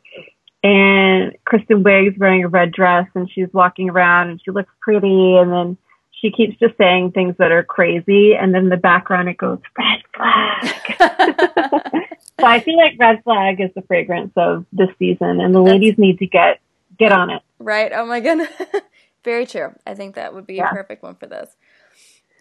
and 0.64 1.36
Kristen 1.46 1.84
Wiig's 1.84 2.18
wearing 2.18 2.44
a 2.44 2.48
red 2.48 2.72
dress, 2.72 3.08
and 3.14 3.30
she's 3.30 3.48
walking 3.54 3.90
around, 3.90 4.30
and 4.30 4.42
she 4.44 4.52
looks 4.52 4.72
pretty, 4.82 5.36
and 5.36 5.52
then 5.52 5.78
she 6.22 6.32
keeps 6.32 6.58
just 6.60 6.78
saying 6.78 7.12
things 7.12 7.36
that 7.40 7.52
are 7.52 7.64
crazy, 7.64 8.36
and 8.36 8.54
then 8.54 8.64
in 8.64 8.70
the 8.70 8.78
background 8.78 9.28
it 9.28 9.38
goes 9.38 9.60
red 9.78 10.02
flag. 10.16 10.76
so 12.40 12.46
I 12.46 12.62
feel 12.62 12.78
like 12.78 12.94
red 12.98 13.22
flag 13.24 13.60
is 13.60 13.72
the 13.76 13.82
fragrance 13.82 14.32
of 14.38 14.66
this 14.72 14.90
season, 14.98 15.42
and 15.42 15.54
the 15.54 15.60
That's- 15.62 15.74
ladies 15.82 15.98
need 15.98 16.20
to 16.20 16.28
get 16.28 16.60
get 16.98 17.12
on 17.12 17.30
it. 17.32 17.42
right? 17.60 17.92
Oh 17.94 18.06
my 18.06 18.22
goodness. 18.22 18.48
Very 19.26 19.46
true. 19.46 19.74
I 19.86 19.96
think 19.96 20.16
that 20.16 20.34
would 20.34 20.48
be 20.48 20.56
Yeah. 20.56 20.70
a 20.70 20.74
perfect 20.74 21.04
one 21.04 21.16
for 21.16 21.26
this. 21.26 21.50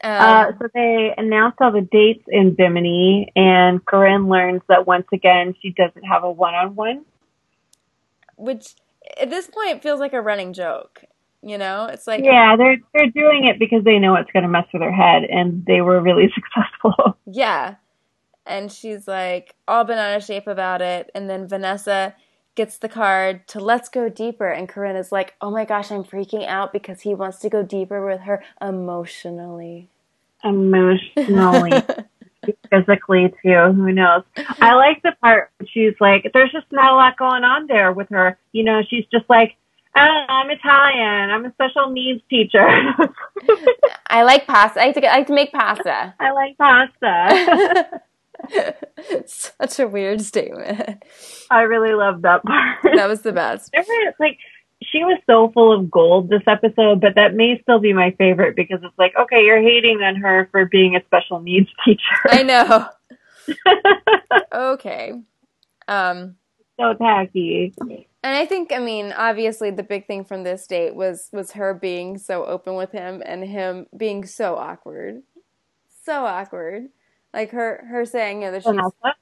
Um, 0.02 0.11
Uh, 0.11 0.52
so 0.58 0.69
they 0.75 1.14
announced 1.17 1.58
all 1.61 1.73
the 1.73 1.81
dates 1.81 2.25
in 2.29 2.55
Bimini, 2.55 3.32
and 3.37 3.85
Corinne 3.85 4.29
learns 4.29 4.62
that 4.69 4.87
once 4.87 5.06
again 5.12 5.55
she 5.62 5.70
doesn't 5.70 6.02
have 6.05 6.25
a 6.25 6.31
one-on-one. 6.31 7.05
which 8.37 8.75
at 9.20 9.31
this 9.31 9.46
point 9.49 9.82
feels 9.82 10.00
like 10.00 10.12
a 10.12 10.20
running 10.20 10.52
joke. 10.52 11.05
You 11.43 11.58
know, 11.58 11.87
it's 11.87 12.06
like 12.06 12.25
Yeah, 12.25 12.56
they're 12.56 12.79
they're 12.94 13.11
doing 13.11 13.44
it 13.46 13.58
because 13.58 13.85
they 13.85 13.99
know 13.99 14.14
it's 14.17 14.31
going 14.32 14.44
to 14.44 14.49
mess 14.49 14.67
with 14.73 14.82
her 14.82 14.93
head, 14.93 15.25
and 15.25 15.64
they 15.67 15.81
were 15.82 16.00
really 16.00 16.31
successful. 16.35 17.19
Yeah. 17.26 17.76
And 18.46 18.70
she's 18.73 19.08
like 19.08 19.55
all 19.69 19.85
been 19.85 19.99
out 19.99 20.17
of 20.17 20.25
shape 20.25 20.46
about 20.46 20.82
it. 20.82 21.11
And 21.14 21.31
then 21.31 21.49
Vanessa 21.49 22.14
gets 22.55 22.79
the 22.79 22.89
card 22.89 23.47
to 23.49 23.61
let's 23.61 23.89
go 23.89 24.09
deeper. 24.09 24.49
And 24.49 24.69
Corinne 24.69 24.97
is 24.97 25.12
like, 25.12 25.35
oh 25.41 25.51
my 25.51 25.65
gosh, 25.65 25.91
I'm 25.91 26.05
freaking 26.05 26.47
out 26.47 26.73
because 26.73 27.03
he 27.03 27.15
wants 27.15 27.39
to 27.41 27.49
go 27.49 27.62
deeper 27.62 28.05
with 28.06 28.23
her 28.23 28.43
emotionally. 28.61 29.89
Emotionally, 30.43 31.73
physically 32.71 33.33
too. 33.43 33.73
Who 33.73 33.93
knows? 33.93 34.25
I 34.61 34.75
like 34.75 35.03
the 35.03 35.12
part 35.21 35.51
where 35.56 35.69
she's 35.73 35.95
like, 36.01 36.31
"There's 36.35 36.53
just 36.53 36.71
not 36.71 36.93
a 36.93 36.97
lot 36.97 37.17
going 37.17 37.45
on 37.45 37.67
there 37.67 37.93
with 37.93 38.11
her." 38.11 38.37
You 38.53 38.65
know, 38.65 38.83
she's 38.87 39.06
just 39.11 39.25
like, 39.31 39.56
oh, 39.97 40.25
I'm 40.29 40.51
Italian. 40.51 41.31
I'm 41.31 41.45
a 41.47 41.53
special 41.53 41.91
needs 41.91 42.23
teacher. 42.29 42.67
I 44.06 44.23
like 44.25 44.47
pasta. 44.47 44.81
I 44.81 44.87
like 44.87 44.95
to, 44.97 45.06
I 45.06 45.17
like 45.17 45.27
to 45.29 45.35
make 45.35 45.53
pasta. 45.53 46.15
I 46.21 46.31
like 46.33 46.59
pasta." 46.59 48.03
Such 49.26 49.79
a 49.79 49.88
weird 49.88 50.20
statement. 50.20 51.02
I 51.50 51.62
really 51.62 51.94
loved 51.94 52.23
that 52.23 52.43
part. 52.44 52.79
That 52.94 53.08
was 53.08 53.23
the 53.23 53.32
best. 53.32 53.70
Remember, 53.73 54.17
like 54.19 54.38
she 54.82 55.05
was 55.05 55.19
so 55.26 55.50
full 55.52 55.73
of 55.73 55.91
gold 55.91 56.29
this 56.29 56.43
episode, 56.46 57.00
but 57.00 57.14
that 57.17 57.35
may 57.35 57.61
still 57.62 57.79
be 57.79 57.93
my 57.93 58.12
favorite 58.19 58.56
because 58.56 58.81
it's 58.82 58.99
like, 58.99 59.12
okay, 59.19 59.44
you're 59.44 59.62
hating 59.62 60.00
on 60.02 60.17
her 60.17 60.49
for 60.50 60.67
being 60.67 60.96
a 60.96 61.05
special 61.06 61.41
needs 61.41 61.69
teacher. 61.85 62.00
I 62.29 62.43
know. 62.43 62.88
Okay. 64.52 65.12
Um, 65.88 66.37
so 66.79 66.94
tacky. 66.94 67.75
And 67.81 68.37
I 68.37 68.46
think, 68.46 68.73
I 68.73 68.79
mean, 68.79 69.12
obviously, 69.12 69.70
the 69.70 69.82
big 69.82 70.06
thing 70.06 70.25
from 70.25 70.44
this 70.44 70.67
date 70.67 70.94
was 70.94 71.29
was 71.32 71.52
her 71.52 71.75
being 71.75 72.19
so 72.19 72.44
open 72.44 72.75
with 72.75 72.93
him 72.93 73.23
and 73.25 73.44
him 73.44 73.87
being 73.96 74.25
so 74.25 74.56
awkward, 74.56 75.23
so 76.05 76.24
awkward. 76.24 76.89
Like 77.34 77.50
her 77.50 77.84
her 77.91 78.05
saying 78.06 78.43
you 78.43 78.46
know, 78.46 78.53
that 78.53 78.62
she's 78.62 79.12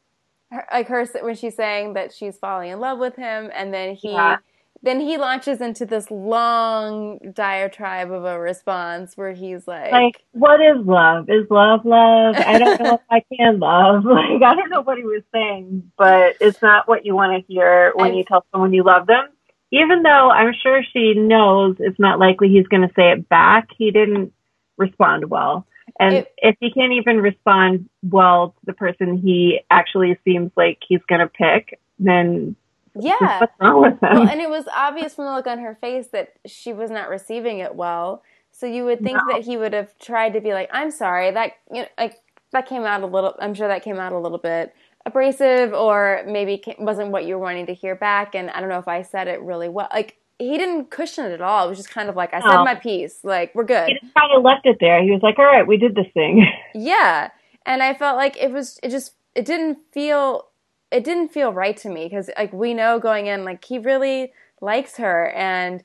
her, 0.52 0.66
like 0.71 0.87
her 0.88 1.07
when 1.23 1.35
she's 1.35 1.57
saying 1.57 1.95
that 1.95 2.12
she's 2.12 2.37
falling 2.37 2.71
in 2.71 2.78
love 2.78 2.99
with 2.99 3.16
him, 3.16 3.50
and 3.54 3.73
then 3.73 3.95
he 3.95 4.12
Yeah. 4.12 4.37
then 4.83 5.00
he 5.00 5.16
launches 5.16 5.61
into 5.62 5.87
this 5.87 6.11
long 6.11 7.19
diatribe 7.33 8.11
of 8.12 8.25
a 8.25 8.38
response 8.38 9.16
where 9.16 9.33
he's 9.33 9.66
like, 9.66 9.92
Like, 9.92 10.23
what 10.33 10.61
is 10.61 10.85
love? 10.85 11.31
Is 11.31 11.50
love 11.50 11.87
love? 11.87 12.35
I 12.37 12.59
don't 12.59 12.78
know 12.81 12.95
if 12.95 13.00
I 13.11 13.23
can 13.35 13.59
love. 13.61 14.04
Like, 14.12 14.42
I 14.42 14.54
don't 14.57 14.69
know 14.71 14.83
what 14.83 14.99
he 14.99 15.04
was 15.04 15.23
saying, 15.33 15.90
but 15.97 16.37
it's 16.40 16.61
not 16.61 16.87
what 16.87 17.07
you 17.07 17.14
want 17.14 17.33
to 17.40 17.52
hear 17.52 17.92
when 17.95 18.09
And- 18.09 18.19
you 18.19 18.25
tell 18.25 18.45
someone 18.52 18.73
you 18.75 18.83
love 18.85 19.07
them. 19.07 19.25
Even 19.71 20.02
though 20.02 20.31
I'm 20.31 20.52
sure 20.62 20.83
she 20.92 21.14
knows 21.14 21.76
it's 21.78 21.99
not 21.99 22.19
likely 22.19 22.50
he's 22.50 22.66
going 22.66 22.87
to 22.87 22.92
say 22.95 23.11
it 23.12 23.26
back, 23.31 23.69
he 23.78 23.90
didn't 23.90 24.35
respond 24.76 25.31
well. 25.31 25.66
And 26.01 26.15
It- 26.15 26.35
if 26.39 26.57
he 26.61 26.73
can't 26.73 26.93
even 26.93 27.21
respond 27.21 27.89
well 28.03 28.51
to 28.59 28.67
the 28.67 28.73
person 28.73 29.17
he 29.17 29.61
actually 29.71 30.19
seems 30.25 30.51
like 30.57 30.79
he's 30.87 31.03
going 31.09 31.21
to 31.21 31.29
pick, 31.29 31.79
then 31.99 32.57
yeah. 32.95 33.41
what's 33.41 33.53
wrong 33.61 33.83
with 33.83 34.03
him? 34.03 34.15
Well, 34.15 34.29
and 34.29 34.41
it 34.41 34.51
was 34.51 34.67
obvious 34.75 35.15
from 35.15 35.27
the 35.27 35.33
look 35.33 35.47
on 35.47 35.59
her 35.61 35.75
face 35.81 36.09
that 36.09 36.33
she 36.47 36.73
was 36.73 36.91
not 36.91 37.09
receiving 37.09 37.59
it 37.59 37.75
well. 37.75 38.23
So 38.51 38.67
you 38.67 38.85
would 38.85 39.01
think 39.03 39.17
No. 39.17 39.35
that 39.35 39.43
he 39.45 39.57
would 39.57 39.73
have 39.73 39.97
tried 39.99 40.35
to 40.35 40.41
be 40.41 40.53
like, 40.53 40.69
"I'm 40.73 40.91
sorry 40.91 41.31
that 41.31 41.53
you 41.73 41.83
know, 41.83 41.89
like 41.99 42.19
that 42.53 42.67
came 42.67 42.85
out 42.85 43.03
a 43.03 43.07
little. 43.07 43.35
I'm 43.39 43.55
sure 43.55 43.67
that 43.69 43.83
came 43.83 43.99
out 43.99 44.13
a 44.13 44.19
little 44.19 44.37
bit 44.39 44.75
abrasive, 45.07 45.73
or 45.73 46.23
maybe 46.27 46.63
wasn't 46.79 47.11
what 47.13 47.25
you 47.25 47.37
were 47.37 47.43
wanting 47.43 47.67
to 47.67 47.75
hear 47.75 47.95
back." 47.97 48.35
And 48.35 48.51
I 48.51 48.61
don't 48.61 48.69
know 48.69 48.79
if 48.79 48.89
I 48.89 49.03
said 49.03 49.27
it 49.27 49.41
really 49.41 49.69
well. 49.71 49.89
Like 49.93 50.17
he 50.39 50.59
didn't 50.59 50.91
cushion 50.91 51.25
it 51.27 51.33
at 51.33 51.41
all. 51.41 51.67
It 51.67 51.69
was 51.69 51.79
just 51.79 51.91
kind 51.91 52.09
of 52.09 52.17
like, 52.17 52.35
"I 52.35 52.41
said 52.41 52.49
No. 52.55 52.65
my 52.65 52.75
piece. 52.75 53.23
Like 53.25 53.55
we're 53.55 53.65
good." 53.65 53.89
he 53.89 53.99
just 54.01 54.15
kind 54.15 54.33
of 54.35 54.43
left 54.43 54.67
it 54.67 54.79
there. 54.81 55.03
He 55.03 55.11
was 55.12 55.23
like, 55.23 55.39
all 55.39 55.45
right, 55.45 55.67
we 55.67 55.77
did 55.77 55.95
this 55.95 56.07
thing. 56.15 56.47
Yeah. 56.75 57.31
And 57.67 57.83
I 57.83 57.95
felt 57.95 58.17
like 58.17 58.37
it 58.43 58.51
was 58.51 58.79
it 58.83 58.89
just 58.91 59.15
it 59.35 59.45
didn't 59.45 59.79
feel 59.93 60.49
it 60.91 61.05
didn't 61.05 61.29
feel 61.29 61.53
right 61.53 61.77
to 61.79 61.89
me 61.89 62.11
cuz 62.11 62.29
like 62.37 62.53
we 62.53 62.75
know 62.75 62.99
going 62.99 63.27
in 63.27 63.45
like 63.45 63.65
he 63.65 63.79
really 63.79 64.33
likes 64.61 64.97
her 64.97 65.31
and 65.31 65.85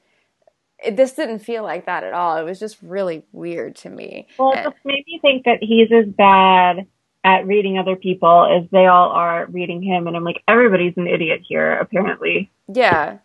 it, 0.84 0.96
this 0.96 1.14
didn't 1.14 1.40
feel 1.40 1.64
like 1.64 1.86
that 1.86 2.04
at 2.04 2.14
all. 2.14 2.38
It 2.38 2.44
was 2.44 2.60
just 2.60 2.78
really 2.82 3.24
weird 3.32 3.76
to 3.78 3.90
me. 3.90 4.28
Well, 4.40 4.52
it 4.54 4.58
And- 4.60 4.74
just 4.74 4.86
made 4.86 5.04
me 5.08 5.20
think 5.22 5.46
that 5.46 5.60
he's 5.62 5.92
as 5.92 6.06
bad 6.08 6.88
at 7.24 7.46
reading 7.46 7.78
other 7.78 7.96
people 7.96 8.46
as 8.46 8.70
they 8.72 8.86
all 8.86 9.10
are 9.10 9.48
reading 9.48 9.82
him, 9.82 10.08
and 10.08 10.16
I'm 10.16 10.24
like, 10.24 10.42
everybody's 10.48 10.94
an 10.98 11.08
idiot 11.08 11.42
here, 11.46 11.74
apparently. 11.78 12.50
Yeah, 12.72 13.18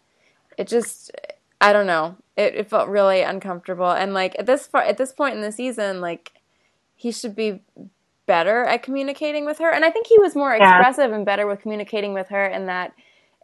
it 0.62 0.68
just, 0.68 1.10
I 1.60 1.72
don't 1.72 1.86
know. 1.88 2.16
It, 2.36 2.54
it 2.54 2.70
felt 2.70 2.88
really 2.88 3.22
uncomfortable, 3.22 3.90
and 3.90 4.14
like 4.14 4.36
at 4.38 4.46
this 4.46 4.66
far, 4.66 4.82
at 4.82 4.96
this 4.96 5.12
point 5.12 5.34
in 5.34 5.42
the 5.42 5.52
season, 5.52 6.00
like 6.00 6.32
he 6.94 7.10
should 7.12 7.34
be 7.34 7.60
better 8.26 8.64
at 8.64 8.82
communicating 8.82 9.44
with 9.44 9.58
her, 9.58 9.70
and 9.70 9.84
I 9.84 9.90
think 9.90 10.06
he 10.06 10.18
was 10.18 10.34
more 10.36 10.54
Yeah. 10.54 10.78
expressive 10.78 11.12
and 11.12 11.26
better 11.26 11.46
with 11.46 11.60
communicating 11.60 12.14
with 12.14 12.28
her 12.28 12.46
in 12.46 12.66
that, 12.66 12.92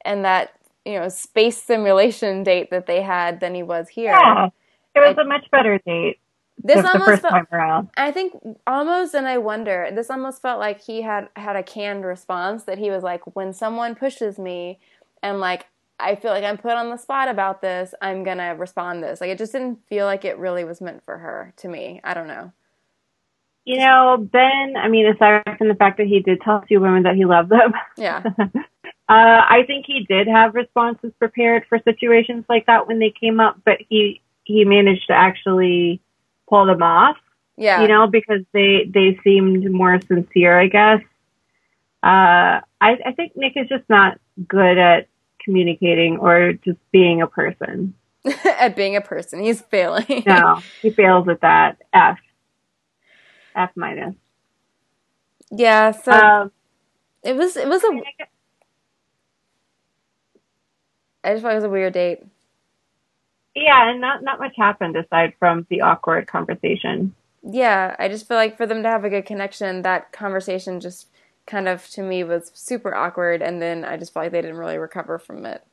and 0.05 0.25
that 0.25 0.51
you 0.85 0.99
know 0.99 1.09
space 1.09 1.61
simulation 1.61 2.45
date 2.45 2.71
that 2.71 2.87
they 2.87 3.03
had 3.03 3.41
than 3.41 3.55
he 3.55 3.63
was 3.65 3.89
here. 3.89 4.13
Yeah, 4.13 4.49
it 4.95 5.01
was 5.01 5.19
a 5.19 5.25
much 5.25 5.51
better 5.51 5.79
date 5.85 6.19
This 6.63 6.85
almost 6.85 7.05
first 7.05 7.23
felt, 7.23 7.35
time 7.35 7.47
around. 7.53 7.91
I 7.97 8.11
think 8.13 8.33
almost, 8.67 9.15
and 9.15 9.27
I 9.29 9.39
wonder. 9.39 9.91
This 9.93 10.09
almost 10.09 10.41
felt 10.41 10.59
like 10.61 10.81
he 10.81 11.03
had 11.03 11.29
had 11.37 11.57
a 11.57 11.63
canned 11.63 12.05
response 12.05 12.65
that 12.65 12.79
he 12.79 12.91
was 12.91 13.03
like, 13.03 13.23
when 13.37 13.53
someone 13.53 13.95
pushes 13.97 14.39
me, 14.39 14.79
and 15.23 15.41
like 15.41 15.67
I 16.01 16.15
feel 16.15 16.31
like 16.31 16.45
I'm 16.45 16.59
put 16.59 16.73
on 16.73 16.91
the 16.91 16.97
spot 16.97 17.29
about 17.29 17.61
this, 17.61 17.95
I'm 18.01 18.23
gonna 18.25 18.55
respond 18.55 19.03
this. 19.03 19.21
Like 19.21 19.31
it 19.31 19.39
just 19.39 19.53
didn't 19.53 19.81
feel 19.89 20.07
like 20.07 20.25
it 20.25 20.39
really 20.39 20.65
was 20.65 20.81
meant 20.81 21.05
for 21.05 21.19
her 21.19 21.53
to 21.57 21.69
me. 21.69 22.01
I 22.05 22.15
don't 22.15 22.29
know. 22.29 22.53
You 23.65 23.79
know, 23.79 24.17
Ben, 24.19 24.77
I 24.79 24.89
mean, 24.89 25.07
aside 25.07 25.43
from 25.59 25.69
the 25.69 25.75
fact 25.75 25.99
that 25.99 26.07
he 26.07 26.21
did 26.21 26.41
tell 26.41 26.63
two 26.63 26.81
women 26.81 27.03
that 27.03 27.17
he 27.17 27.27
loved 27.27 27.51
them, 27.51 27.73
Yeah, 27.97 28.23
uh, 28.39 28.63
I 29.09 29.65
think 29.67 29.85
he 29.87 30.07
did 30.09 30.27
have 30.27 30.55
responses 30.55 31.13
prepared 31.19 31.65
for 31.69 31.79
situations 31.85 32.45
like 32.49 32.67
that 32.67 32.87
when 32.87 32.99
they 32.99 33.11
came 33.11 33.41
up, 33.41 33.59
but 33.65 33.79
he, 33.89 34.23
he 34.45 34.65
managed 34.65 35.09
to 35.09 35.13
actually 35.13 36.01
pull 36.49 36.65
them 36.65 36.83
off, 36.83 37.17
yeah, 37.57 37.83
you 37.83 37.89
know, 37.89 38.07
because 38.07 38.41
they, 38.53 38.89
they 38.89 39.19
seemed 39.23 39.71
more 39.71 40.01
sincere, 40.01 40.59
I 40.59 40.69
guess. 40.69 41.01
Uh, 42.03 42.63
I, 42.81 42.97
I 43.05 43.13
think 43.17 43.33
Nick 43.37 43.55
is 43.57 43.69
just 43.69 43.85
not 43.91 44.19
good 44.47 44.79
at 44.79 45.09
communicating 45.49 46.19
or 46.19 46.53
just 46.53 46.79
being 46.93 47.23
a 47.23 47.27
person. 47.27 47.95
at 48.45 48.77
being 48.77 48.97
a 48.97 49.01
person, 49.01 49.41
he's 49.41 49.61
failing. 49.63 50.27
No, 50.27 50.65
he 50.83 50.91
fails 50.91 51.29
at 51.29 51.41
that. 51.43 51.79
F. 51.93 52.19
F 53.55 53.71
minus. 53.77 54.15
yeah, 55.51 55.93
so 55.93 56.21
Um, 56.21 56.53
it 57.23 57.37
was 57.37 57.57
it 57.57 57.69
was 57.69 57.83
a. 57.85 57.89
I 61.25 61.33
just 61.33 61.43
thought 61.43 61.53
it 61.53 61.57
was 61.57 61.65
a 61.65 61.71
weird 61.71 61.95
date. 61.95 62.25
Yeah, 63.55 63.91
and 63.91 64.01
not 64.01 64.23
not 64.23 64.39
much 64.41 64.55
happened 64.57 64.97
aside 64.97 65.35
from 65.39 65.67
the 65.71 65.83
awkward 65.83 66.27
conversation. 66.29 67.15
yeah, 67.43 67.97
I 67.99 68.09
just 68.09 68.29
feel 68.29 68.37
like 68.37 68.57
for 68.57 68.67
them 68.67 68.83
to 68.83 68.89
have 68.89 69.05
a 69.05 69.11
good 69.11 69.27
connection, 69.27 69.83
that 69.83 70.13
conversation 70.13 70.81
just 70.81 71.09
kind 71.49 71.67
of 71.69 71.89
to 71.91 72.03
me 72.03 72.23
was 72.23 72.53
super 72.55 72.95
awkward, 72.95 73.43
and 73.43 73.61
then 73.61 73.85
I 73.85 73.97
just 73.97 74.13
felt 74.13 74.27
like 74.27 74.33
they 74.33 74.43
didn't 74.43 74.59
really 74.59 74.79
recover 74.79 75.19
from 75.19 75.45
it. 75.47 75.65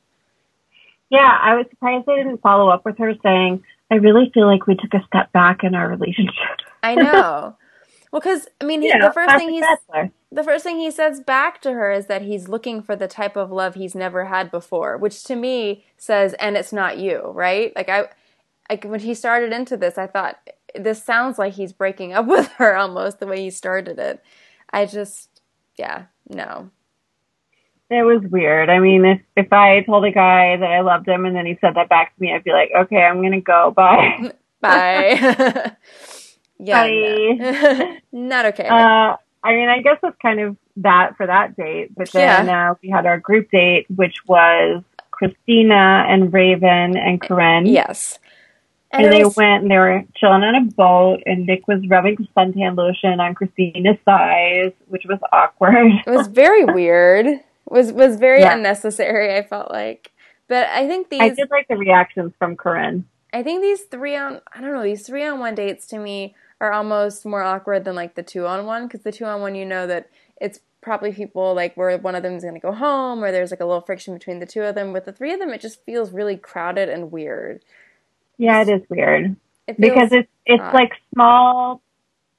Yeah, 1.10 1.38
I 1.40 1.54
was 1.54 1.66
surprised 1.70 2.06
they 2.06 2.16
didn't 2.16 2.40
follow 2.40 2.68
up 2.68 2.84
with 2.84 2.98
her 2.98 3.12
saying, 3.22 3.62
"I 3.90 3.96
really 3.96 4.30
feel 4.34 4.46
like 4.46 4.66
we 4.66 4.74
took 4.74 4.94
a 4.94 5.04
step 5.06 5.30
back 5.32 5.62
in 5.62 5.74
our 5.74 5.88
relationship." 5.88 6.34
I 6.82 6.94
know. 6.96 7.56
well, 8.12 8.20
because 8.20 8.48
I 8.60 8.64
mean, 8.64 8.82
he, 8.82 8.88
know, 8.88 9.06
the 9.06 9.12
first 9.12 9.36
thing 9.36 9.50
he's 9.50 9.60
bachelor. 9.60 10.10
the 10.32 10.42
first 10.44 10.64
thing 10.64 10.78
he 10.78 10.90
says 10.90 11.20
back 11.20 11.60
to 11.62 11.72
her 11.72 11.92
is 11.92 12.06
that 12.06 12.22
he's 12.22 12.48
looking 12.48 12.82
for 12.82 12.96
the 12.96 13.06
type 13.06 13.36
of 13.36 13.52
love 13.52 13.74
he's 13.74 13.94
never 13.94 14.24
had 14.24 14.50
before, 14.50 14.96
which 14.96 15.22
to 15.24 15.36
me 15.36 15.84
says, 15.96 16.34
"And 16.34 16.56
it's 16.56 16.72
not 16.72 16.98
you," 16.98 17.30
right? 17.34 17.72
Like 17.76 17.88
I, 17.88 18.08
like 18.68 18.84
when 18.84 19.00
he 19.00 19.14
started 19.14 19.52
into 19.52 19.76
this, 19.76 19.98
I 19.98 20.06
thought 20.06 20.38
this 20.74 21.02
sounds 21.02 21.38
like 21.38 21.54
he's 21.54 21.72
breaking 21.72 22.12
up 22.12 22.26
with 22.28 22.48
her 22.52 22.76
almost 22.76 23.20
the 23.20 23.26
way 23.26 23.42
he 23.42 23.50
started 23.50 23.98
it. 23.98 24.22
I 24.70 24.86
just, 24.86 25.35
yeah, 25.76 26.04
no. 26.28 26.70
It 27.88 28.02
was 28.02 28.20
weird. 28.30 28.68
I 28.68 28.80
mean, 28.80 29.04
if 29.04 29.20
if 29.36 29.52
I 29.52 29.82
told 29.82 30.04
a 30.04 30.10
guy 30.10 30.56
that 30.56 30.70
I 30.70 30.80
loved 30.80 31.06
him 31.06 31.24
and 31.24 31.36
then 31.36 31.46
he 31.46 31.56
said 31.60 31.74
that 31.76 31.88
back 31.88 32.14
to 32.16 32.20
me, 32.20 32.32
I'd 32.32 32.42
be 32.42 32.50
like, 32.50 32.70
"Okay, 32.76 32.96
I'm 33.02 33.22
gonna 33.22 33.40
go. 33.40 33.70
Bye." 33.76 34.32
Bye. 34.60 35.16
yeah, 36.58 36.82
Bye. 36.82 37.36
no. 37.38 37.96
not 38.12 38.46
okay. 38.46 38.66
Uh, 38.66 39.16
I 39.44 39.52
mean, 39.54 39.68
I 39.68 39.80
guess 39.82 39.98
that's 40.02 40.16
kind 40.20 40.40
of 40.40 40.56
that 40.78 41.16
for 41.16 41.26
that 41.26 41.56
date. 41.56 41.94
But 41.96 42.10
then 42.10 42.48
uh, 42.48 42.74
we 42.82 42.88
had 42.88 43.06
our 43.06 43.20
group 43.20 43.50
date, 43.52 43.86
which 43.94 44.16
was 44.26 44.82
Christina 45.12 46.04
and 46.08 46.32
Raven 46.32 46.96
and 46.96 47.20
Corinne. 47.20 47.66
yes. 47.66 48.18
And, 48.98 49.06
it 49.06 49.10
they 49.10 49.24
was- 49.24 49.36
went 49.36 49.62
and 49.62 49.70
they 49.70 49.78
were 49.78 50.02
chilling 50.16 50.42
on 50.42 50.54
a 50.54 50.60
boat, 50.62 51.22
and 51.26 51.46
Nick 51.46 51.66
was 51.68 51.86
rubbing 51.88 52.16
suntan 52.36 52.76
lotion 52.76 53.20
on 53.20 53.34
Christina's 53.34 53.96
thighs, 54.04 54.72
which 54.88 55.04
was 55.08 55.18
awkward. 55.32 55.74
It 56.06 56.10
was 56.10 56.26
very 56.28 56.64
weird. 56.78 57.26
Was 57.68 57.92
was 57.92 58.16
very 58.16 58.40
Yeah. 58.40 58.54
unnecessary. 58.54 59.34
I 59.36 59.42
felt 59.42 59.70
like, 59.70 60.12
but 60.48 60.68
I 60.68 60.86
think 60.86 61.10
these. 61.10 61.20
I 61.20 61.30
did 61.30 61.50
like 61.50 61.66
the 61.68 61.76
reactions 61.76 62.32
from 62.38 62.56
Corinne. 62.56 63.04
I 63.32 63.42
think 63.42 63.60
these 63.60 63.82
three 63.82 64.16
on 64.16 64.40
I 64.54 64.60
don't 64.60 64.72
know 64.72 64.82
these 64.84 65.06
three 65.06 65.24
on 65.24 65.40
one 65.40 65.54
dates 65.56 65.86
to 65.88 65.98
me 65.98 66.34
are 66.60 66.72
almost 66.72 67.26
more 67.26 67.42
awkward 67.42 67.84
than 67.84 67.94
like 67.96 68.14
the 68.14 68.22
two 68.22 68.46
on 68.46 68.64
one 68.66 68.86
because 68.86 69.02
the 69.02 69.12
two 69.12 69.24
on 69.24 69.40
one 69.40 69.54
you 69.56 69.64
know 69.66 69.86
that 69.88 70.08
it's 70.40 70.60
probably 70.80 71.12
people 71.12 71.52
like 71.54 71.76
where 71.76 71.98
one 71.98 72.14
of 72.14 72.22
them 72.22 72.34
is 72.34 72.42
going 72.44 72.54
to 72.54 72.60
go 72.60 72.72
home 72.72 73.22
or 73.24 73.32
there's 73.32 73.50
like 73.50 73.60
a 73.60 73.64
little 73.66 73.80
friction 73.80 74.14
between 74.14 74.38
the 74.38 74.46
two 74.46 74.62
of 74.62 74.76
them. 74.76 74.92
With 74.92 75.04
the 75.04 75.12
three 75.12 75.32
of 75.32 75.40
them, 75.40 75.50
it 75.50 75.60
just 75.60 75.84
feels 75.84 76.12
really 76.12 76.36
crowded 76.36 76.88
and 76.88 77.10
weird. 77.10 77.62
Yeah, 78.38 78.62
it 78.62 78.68
is 78.68 78.82
weird 78.88 79.36
It 79.66 79.80
because 79.80 80.12
it's 80.12 80.28
it's 80.44 80.62
odd. 80.62 80.74
like 80.74 80.92
small, 81.14 81.82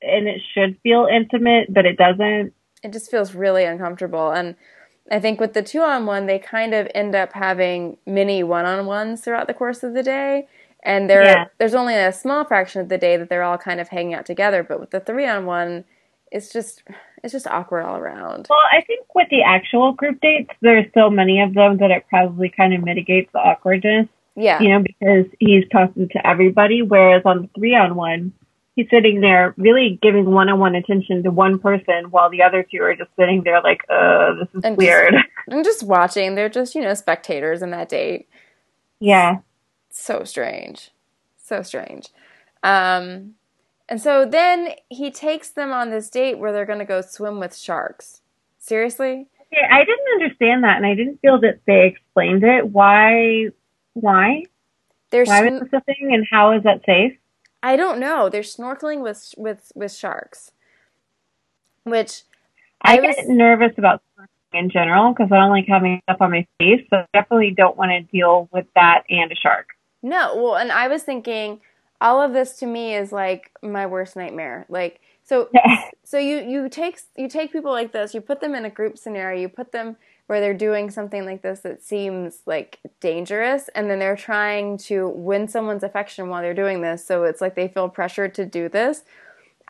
and 0.01 0.27
it 0.27 0.42
should 0.54 0.77
feel 0.82 1.08
intimate, 1.12 1.74
but 1.74 1.86
it 1.86 1.98
doesn't. 1.98 2.54
it 2.84 2.94
just 2.94 3.10
feels 3.12 3.34
really 3.36 3.63
uncomfortable 3.66 4.32
and. 4.32 4.56
I 5.10 5.22
think 5.22 5.39
with 5.39 5.54
the 5.54 5.63
two 5.63 5.80
on 5.80 6.06
one, 6.06 6.25
they 6.25 6.38
kind 6.38 6.74
of 6.74 6.89
end 6.94 7.16
up 7.16 7.32
having 7.32 7.96
mini 8.06 8.44
one 8.44 8.66
on 8.66 8.86
ones 8.86 9.22
throughout 9.22 9.48
the 9.48 9.54
course 9.54 9.82
of 9.82 9.94
the 9.94 10.04
day. 10.04 10.50
And 10.84 11.10
there, 11.10 11.24
Yeah. 11.24 11.46
there's 11.60 11.74
only 11.74 11.96
a 11.96 12.12
small 12.12 12.44
fraction 12.44 12.82
of 12.82 12.89
the 12.89 12.98
day 12.98 13.16
that 13.16 13.30
they're 13.30 13.42
all 13.42 13.58
kind 13.58 13.80
of 13.80 13.88
hanging 13.88 14.13
out 14.16 14.25
together. 14.25 14.63
But 14.63 14.82
with 14.82 14.89
the 14.92 15.00
three 15.00 15.25
on 15.25 15.46
one, 15.46 15.86
it's 16.30 16.51
just 16.51 16.84
it's 17.24 17.32
just 17.32 17.48
awkward 17.48 17.86
all 17.86 17.96
around. 17.96 18.48
Well, 18.50 18.60
I 18.70 18.82
think 18.82 19.06
with 19.16 19.30
the 19.30 19.44
actual 19.44 19.94
group 19.94 20.20
dates, 20.20 20.51
there's 20.60 20.88
so 20.94 21.10
many 21.10 21.39
of 21.42 21.54
them 21.54 21.77
that 21.77 21.89
it 21.89 22.04
probably 22.10 22.50
kind 22.50 22.74
of 22.74 22.84
mitigates 22.84 23.32
the 23.32 23.39
awkwardness. 23.39 24.08
Yeah, 24.38 24.62
you 24.62 24.70
know, 24.70 24.84
because 24.84 25.25
he's 25.39 25.63
talking 25.72 26.08
to 26.10 26.25
everybody. 26.25 26.82
Whereas 26.84 27.24
on 27.25 27.41
the 27.41 27.50
three 27.58 27.75
on 27.75 27.96
one, 27.96 28.34
he's 28.75 28.88
sitting 28.89 29.20
there 29.20 29.53
really 29.58 30.00
giving 30.01 30.29
one 30.32 30.48
on 30.48 30.60
one 30.60 30.75
attention 30.75 31.24
to 31.24 31.32
one 31.32 31.58
person 31.60 32.12
while 32.12 32.29
the 32.29 32.44
other 32.44 32.63
two 32.63 32.82
are 32.84 32.96
just 32.96 33.10
sitting 33.17 33.41
there 33.44 33.62
like, 33.62 33.82
uh, 33.89 34.36
this 34.39 34.48
is 34.53 34.63
And 34.63 34.77
weird. 34.77 35.15
I'm 35.51 35.63
just 35.63 35.82
watching. 35.84 36.36
They're 36.36 36.50
just 36.50 36.75
you 36.75 36.82
know 36.82 36.94
spectators 36.94 37.62
in 37.62 37.72
that 37.72 37.89
date. 37.89 38.29
yeah. 39.00 39.38
So 39.89 40.24
strange, 40.24 40.91
so 41.38 41.63
strange. 41.63 42.10
Um, 42.62 43.34
and 43.89 44.00
so 44.00 44.25
then 44.25 44.74
he 44.89 45.10
takes 45.10 45.50
them 45.50 45.72
on 45.72 45.89
this 45.89 46.10
date 46.10 46.38
where 46.38 46.51
they're 46.51 46.65
going 46.67 46.77
to 46.79 46.86
go 46.86 47.01
swim 47.01 47.39
with 47.39 47.56
sharks. 47.56 48.22
Seriously? 48.60 49.27
Okay, 49.51 49.65
I 49.72 49.79
didn't 49.86 50.22
understand 50.22 50.63
that 50.63 50.77
and 50.77 50.86
I 50.86 50.94
didn't 50.94 51.22
feel 51.22 51.39
that 51.39 51.62
they 51.65 51.88
explained 51.88 52.44
it. 52.44 52.70
Why, 52.70 53.48
why? 54.01 54.44
They're 55.12 55.25
Why 55.25 55.39
sn- 55.48 55.54
was 55.54 55.62
this 55.63 55.74
a 55.74 55.82
thing 55.82 56.10
and 56.13 56.25
how 56.30 56.51
is 56.51 56.63
that 56.63 56.82
safe? 56.86 57.18
I 57.63 57.75
don't 57.75 58.00
know. 58.00 58.30
They're 58.30 58.42
snorkeling 58.42 59.01
with 59.01 59.34
with 59.38 59.72
with 59.75 59.94
sharks, 59.94 60.51
which 61.84 62.24
I, 62.82 62.98
I 62.98 63.01
was- 63.01 63.16
get 63.16 63.27
nervous 63.30 63.74
about 63.77 64.01
snorkeling 64.18 64.27
in 64.54 64.70
general 64.70 65.13
because 65.13 65.32
I 65.32 65.38
don't 65.38 65.50
like 65.51 65.66
having 65.68 66.01
stuff 66.04 66.18
on 66.22 66.32
my 66.32 66.46
face, 66.60 66.86
so 66.89 66.98
I 66.98 67.06
definitely 67.13 67.51
don't 67.56 67.77
want 67.77 67.92
to 67.92 68.01
deal 68.01 68.50
with 68.51 68.66
that 68.75 69.04
and 69.10 69.32
a 69.32 69.36
shark. 69.36 69.70
no. 70.01 70.36
Well, 70.36 70.56
and 70.56 70.72
I 70.72 70.88
was 70.88 71.04
thinking 71.04 71.62
all 72.00 72.22
of 72.22 72.34
this 72.34 72.58
to 72.60 72.66
me 72.66 72.94
is 72.96 73.12
like 73.12 73.51
my 73.63 73.86
worst 73.88 74.16
nightmare. 74.16 74.66
Like 74.70 75.00
so 75.24 75.50
so 76.04 76.18
you 76.18 76.38
you 76.39 76.70
take 76.70 77.00
you 77.16 77.27
take 77.27 77.51
people 77.51 77.72
like 77.72 77.92
this, 77.92 78.13
you 78.13 78.22
put 78.22 78.39
them 78.42 78.56
in 78.56 78.66
a 78.66 78.70
group 78.70 78.98
scenario, 78.98 79.39
you 79.42 79.50
put 79.50 79.72
them 79.72 79.98
where 80.28 80.42
they're 80.42 80.54
doing 80.54 80.92
something 80.92 81.26
like 81.26 81.42
this 81.42 81.62
that 81.62 81.82
seems 81.82 82.42
like 82.46 82.80
dangerous 83.00 83.70
and 83.74 83.90
then 83.90 83.98
they're 84.00 84.16
trying 84.18 84.78
to 84.78 85.08
win 85.10 85.48
someone's 85.48 85.84
affection 85.84 86.30
while 86.30 86.42
they're 86.42 86.54
doing 86.54 86.82
this. 86.82 87.06
So 87.06 87.24
it's 87.24 87.42
like 87.42 87.56
they 87.56 87.70
feel 87.70 87.90
pressured 87.90 88.36
to 88.36 88.46
do 88.46 88.70
this. 88.70 89.04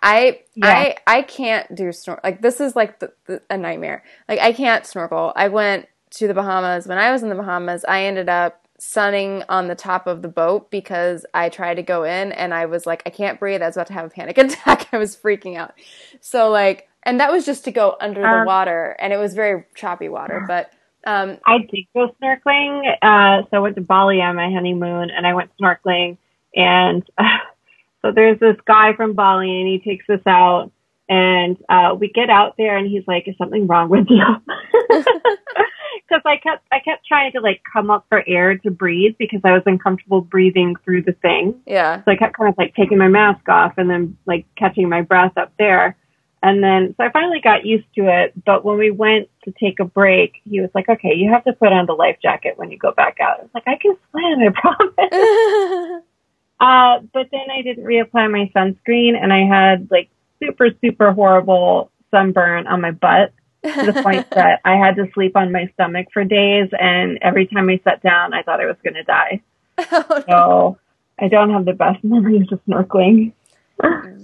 I 0.01 0.41
Yeah. 0.53 0.67
i 0.67 0.95
i 1.07 1.21
can't 1.23 1.73
do 1.73 1.85
snor 1.89 2.19
like 2.23 2.41
this 2.41 2.61
is 2.61 2.75
like 2.75 2.99
the, 2.99 3.13
the, 3.25 3.41
a 3.49 3.57
nightmare. 3.57 4.03
Like 4.27 4.39
i 4.39 4.51
can't 4.51 4.85
snorkel. 4.85 5.33
I 5.35 5.47
went 5.47 5.87
to 6.11 6.27
the 6.27 6.33
bahamas. 6.33 6.87
When 6.87 6.97
i 6.97 7.11
was 7.11 7.23
in 7.23 7.29
the 7.29 7.35
bahamas 7.35 7.83
i 7.87 8.03
ended 8.03 8.29
up 8.29 8.67
sunning 8.79 9.43
on 9.49 9.67
the 9.67 9.73
top 9.75 10.05
of 10.05 10.21
the 10.21 10.27
boat 10.27 10.69
because 10.69 11.25
i 11.33 11.49
tried 11.49 11.73
to 11.75 11.81
go 11.81 12.03
in 12.03 12.31
and 12.31 12.53
i 12.53 12.67
was 12.67 12.85
like 12.85 13.01
i 13.07 13.09
can't 13.09 13.39
breathe. 13.39 13.61
I 13.63 13.65
was 13.65 13.75
about 13.75 13.87
to 13.87 13.93
have 13.93 14.05
a 14.05 14.09
panic 14.09 14.37
attack. 14.43 14.87
I 14.93 14.97
was 14.97 15.15
freaking 15.15 15.57
out. 15.57 15.73
So 16.21 16.49
like 16.49 16.87
and 17.07 17.19
that 17.19 17.31
was 17.31 17.45
just 17.45 17.63
to 17.63 17.71
go 17.71 17.95
under 17.99 18.21
the 18.21 18.27
Um, 18.41 18.45
water 18.45 18.95
and 18.99 19.11
it 19.11 19.17
was 19.17 19.33
very 19.33 19.63
choppy 19.75 20.09
water 20.09 20.43
but 20.47 20.71
um 21.07 21.37
I 21.45 21.59
did 21.59 21.85
go 21.95 22.13
snorkeling. 22.21 22.81
Uh, 23.01 23.43
so 23.49 23.57
I 23.57 23.59
went 23.59 23.75
to 23.75 23.81
Bali 23.81 24.21
on 24.21 24.35
my 24.35 24.51
honeymoon 24.51 25.09
and 25.09 25.25
I 25.25 25.33
went 25.33 25.49
snorkeling. 25.59 26.17
And 26.55 27.03
uh, 27.17 27.23
so 28.01 28.11
there's 28.11 28.39
this 28.39 28.57
guy 28.65 28.93
from 28.93 29.13
Bali 29.13 29.49
and 29.49 29.67
he 29.67 29.79
takes 29.79 30.09
us 30.09 30.21
out 30.27 30.71
And 31.09 31.57
uh, 31.69 31.95
we 31.97 32.09
get 32.09 32.29
out 32.29 32.55
there, 32.57 32.75
and 32.77 32.85
he's 32.89 33.07
like, 33.07 33.27
"Is 33.27 33.35
something 33.37 33.65
wrong 33.67 33.89
with 33.89 34.07
you?" 34.09 34.23
Because 36.09 36.21
I 36.25 36.37
kept 36.37 36.65
I 36.71 36.79
kept 36.79 37.05
trying 37.05 37.31
to 37.33 37.41
like 37.41 37.61
come 37.71 37.89
up 37.89 38.05
for 38.09 38.23
air 38.27 38.57
to 38.59 38.71
breathe 38.71 39.15
because 39.19 39.41
I 39.43 39.51
was 39.51 39.63
uncomfortable 39.65 40.21
breathing 40.21 40.75
through 40.83 41.03
the 41.03 41.11
thing. 41.11 41.55
Yeah. 41.65 42.01
So 42.03 42.11
I 42.11 42.15
kept 42.15 42.37
kind 42.37 42.49
of 42.49 42.55
like 42.57 42.75
taking 42.75 42.97
my 42.97 43.09
mask 43.09 43.47
off 43.49 43.73
and 43.77 43.89
then 43.89 44.17
like 44.25 44.45
catching 44.57 44.87
my 44.89 45.01
breath 45.01 45.37
up 45.37 45.51
there. 45.59 45.97
And 46.43 46.63
then, 46.63 46.93
so 46.97 47.03
I 47.03 47.11
finally 47.11 47.41
got 47.41 47.65
used 47.65 47.87
to 47.95 48.07
it. 48.07 48.33
But 48.45 48.63
when 48.63 48.77
we 48.77 48.91
went 48.91 49.29
to 49.45 49.51
take 49.51 49.79
a 49.79 49.85
break, 49.85 50.41
he 50.43 50.61
was 50.61 50.69
like, 50.75 50.87
okay, 50.87 51.13
you 51.15 51.31
have 51.31 51.43
to 51.45 51.53
put 51.53 51.73
on 51.73 51.85
the 51.87 51.93
life 51.93 52.17
jacket 52.21 52.57
when 52.57 52.69
you 52.69 52.77
go 52.77 52.91
back 52.91 53.17
out. 53.19 53.39
I 53.39 53.43
was 53.43 53.51
like, 53.53 53.67
I 53.67 53.77
can 53.77 53.97
swim, 54.11 54.39
I 54.39 54.49
promise. 54.55 56.03
uh, 56.59 56.99
but 57.13 57.31
then 57.31 57.45
I 57.51 57.61
didn't 57.63 57.85
reapply 57.85 58.31
my 58.31 58.51
sunscreen 58.55 59.21
and 59.21 59.33
I 59.33 59.45
had 59.45 59.89
like 59.89 60.09
super, 60.39 60.69
super 60.81 61.11
horrible 61.11 61.91
sunburn 62.11 62.67
on 62.67 62.81
my 62.81 62.91
butt 62.91 63.33
to 63.63 63.91
the 63.91 64.01
point 64.03 64.29
that 64.35 64.61
I 64.63 64.75
had 64.75 64.95
to 64.97 65.09
sleep 65.13 65.35
on 65.35 65.51
my 65.51 65.69
stomach 65.73 66.07
for 66.13 66.23
days. 66.23 66.69
And 66.79 67.17
every 67.21 67.47
time 67.47 67.69
I 67.69 67.79
sat 67.83 68.03
down, 68.03 68.33
I 68.33 68.43
thought 68.43 68.61
I 68.61 68.65
was 68.65 68.77
going 68.83 68.93
to 68.93 69.03
die. 69.03 69.41
Oh, 69.79 70.05
no. 70.09 70.23
So 70.27 70.79
I 71.19 71.27
don't 71.29 71.51
have 71.51 71.65
the 71.65 71.73
best 71.73 72.03
memories 72.03 72.47
of 72.51 72.63
snorkeling. 72.65 73.33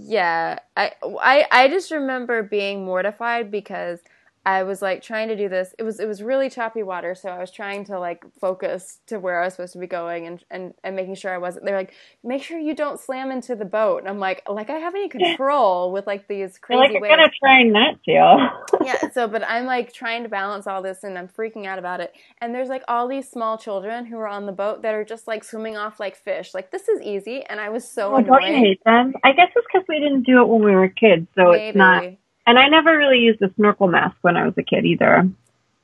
Yeah, 0.05 0.59
I, 0.77 0.93
I 1.21 1.45
I 1.51 1.67
just 1.67 1.91
remember 1.91 2.43
being 2.43 2.85
mortified 2.85 3.51
because 3.51 3.99
I 4.45 4.63
was 4.63 4.81
like 4.81 5.01
trying 5.01 5.29
to 5.29 5.35
do 5.35 5.49
this. 5.49 5.73
It 5.79 5.83
was 5.83 5.99
it 5.99 6.07
was 6.07 6.21
really 6.23 6.49
choppy 6.49 6.83
water, 6.83 7.15
so 7.15 7.29
I 7.29 7.39
was 7.39 7.51
trying 7.51 7.85
to 7.85 7.99
like 7.99 8.25
focus 8.41 8.99
to 9.07 9.19
where 9.19 9.41
I 9.41 9.45
was 9.45 9.53
supposed 9.55 9.73
to 9.73 9.79
be 9.79 9.87
going 9.87 10.27
and 10.27 10.43
and, 10.51 10.73
and 10.83 10.95
making 10.95 11.15
sure 11.15 11.33
I 11.33 11.37
wasn't. 11.39 11.65
They're 11.65 11.77
like, 11.77 11.93
make 12.23 12.43
sure 12.43 12.59
you 12.59 12.75
don't 12.75 12.99
slam 12.99 13.31
into 13.31 13.55
the 13.55 13.65
boat. 13.65 13.99
And 13.99 14.09
I'm 14.09 14.19
like, 14.19 14.43
like 14.49 14.69
I 14.69 14.77
have 14.79 14.95
any 14.95 15.09
control 15.09 15.91
with 15.91 16.07
like 16.07 16.27
these 16.27 16.57
crazy 16.57 16.79
like, 16.79 16.91
I'm 16.95 17.01
waves. 17.01 17.15
going 17.15 17.29
to 17.29 17.35
try 17.39 17.63
not 17.63 18.03
to. 18.05 18.49
yeah 18.85 18.97
so 19.13 19.27
but 19.27 19.43
i'm 19.47 19.65
like 19.65 19.93
trying 19.93 20.23
to 20.23 20.29
balance 20.29 20.67
all 20.67 20.81
this 20.81 21.03
and 21.03 21.17
i'm 21.17 21.27
freaking 21.27 21.65
out 21.65 21.79
about 21.79 22.01
it 22.01 22.13
and 22.41 22.53
there's 22.55 22.69
like 22.69 22.83
all 22.87 23.07
these 23.07 23.29
small 23.29 23.57
children 23.57 24.05
who 24.05 24.17
are 24.17 24.27
on 24.27 24.45
the 24.45 24.51
boat 24.51 24.81
that 24.81 24.93
are 24.93 25.05
just 25.05 25.27
like 25.27 25.43
swimming 25.43 25.77
off 25.77 25.99
like 25.99 26.15
fish 26.15 26.53
like 26.53 26.71
this 26.71 26.89
is 26.89 27.01
easy 27.01 27.43
and 27.45 27.59
i 27.59 27.69
was 27.69 27.87
so 27.89 28.13
Oh, 28.15 28.21
don't 28.21 28.43
you 28.43 28.55
hate 28.55 28.81
them? 28.85 29.13
I 29.23 29.33
guess 29.33 29.49
it's 29.55 29.67
because 29.71 29.85
we 29.89 29.99
didn't 29.99 30.23
do 30.23 30.41
it 30.41 30.47
when 30.47 30.63
we 30.63 30.71
were 30.75 30.89
kids, 30.89 31.27
so 31.35 31.51
it's 31.51 31.75
not. 31.75 32.03
And 32.45 32.59
I 32.59 32.67
never 32.67 32.97
really 32.97 33.19
used 33.19 33.41
a 33.41 33.53
snorkel 33.55 33.87
mask 33.87 34.17
when 34.21 34.35
I 34.37 34.45
was 34.45 34.53
a 34.57 34.63
kid 34.63 34.85
either. 34.85 35.29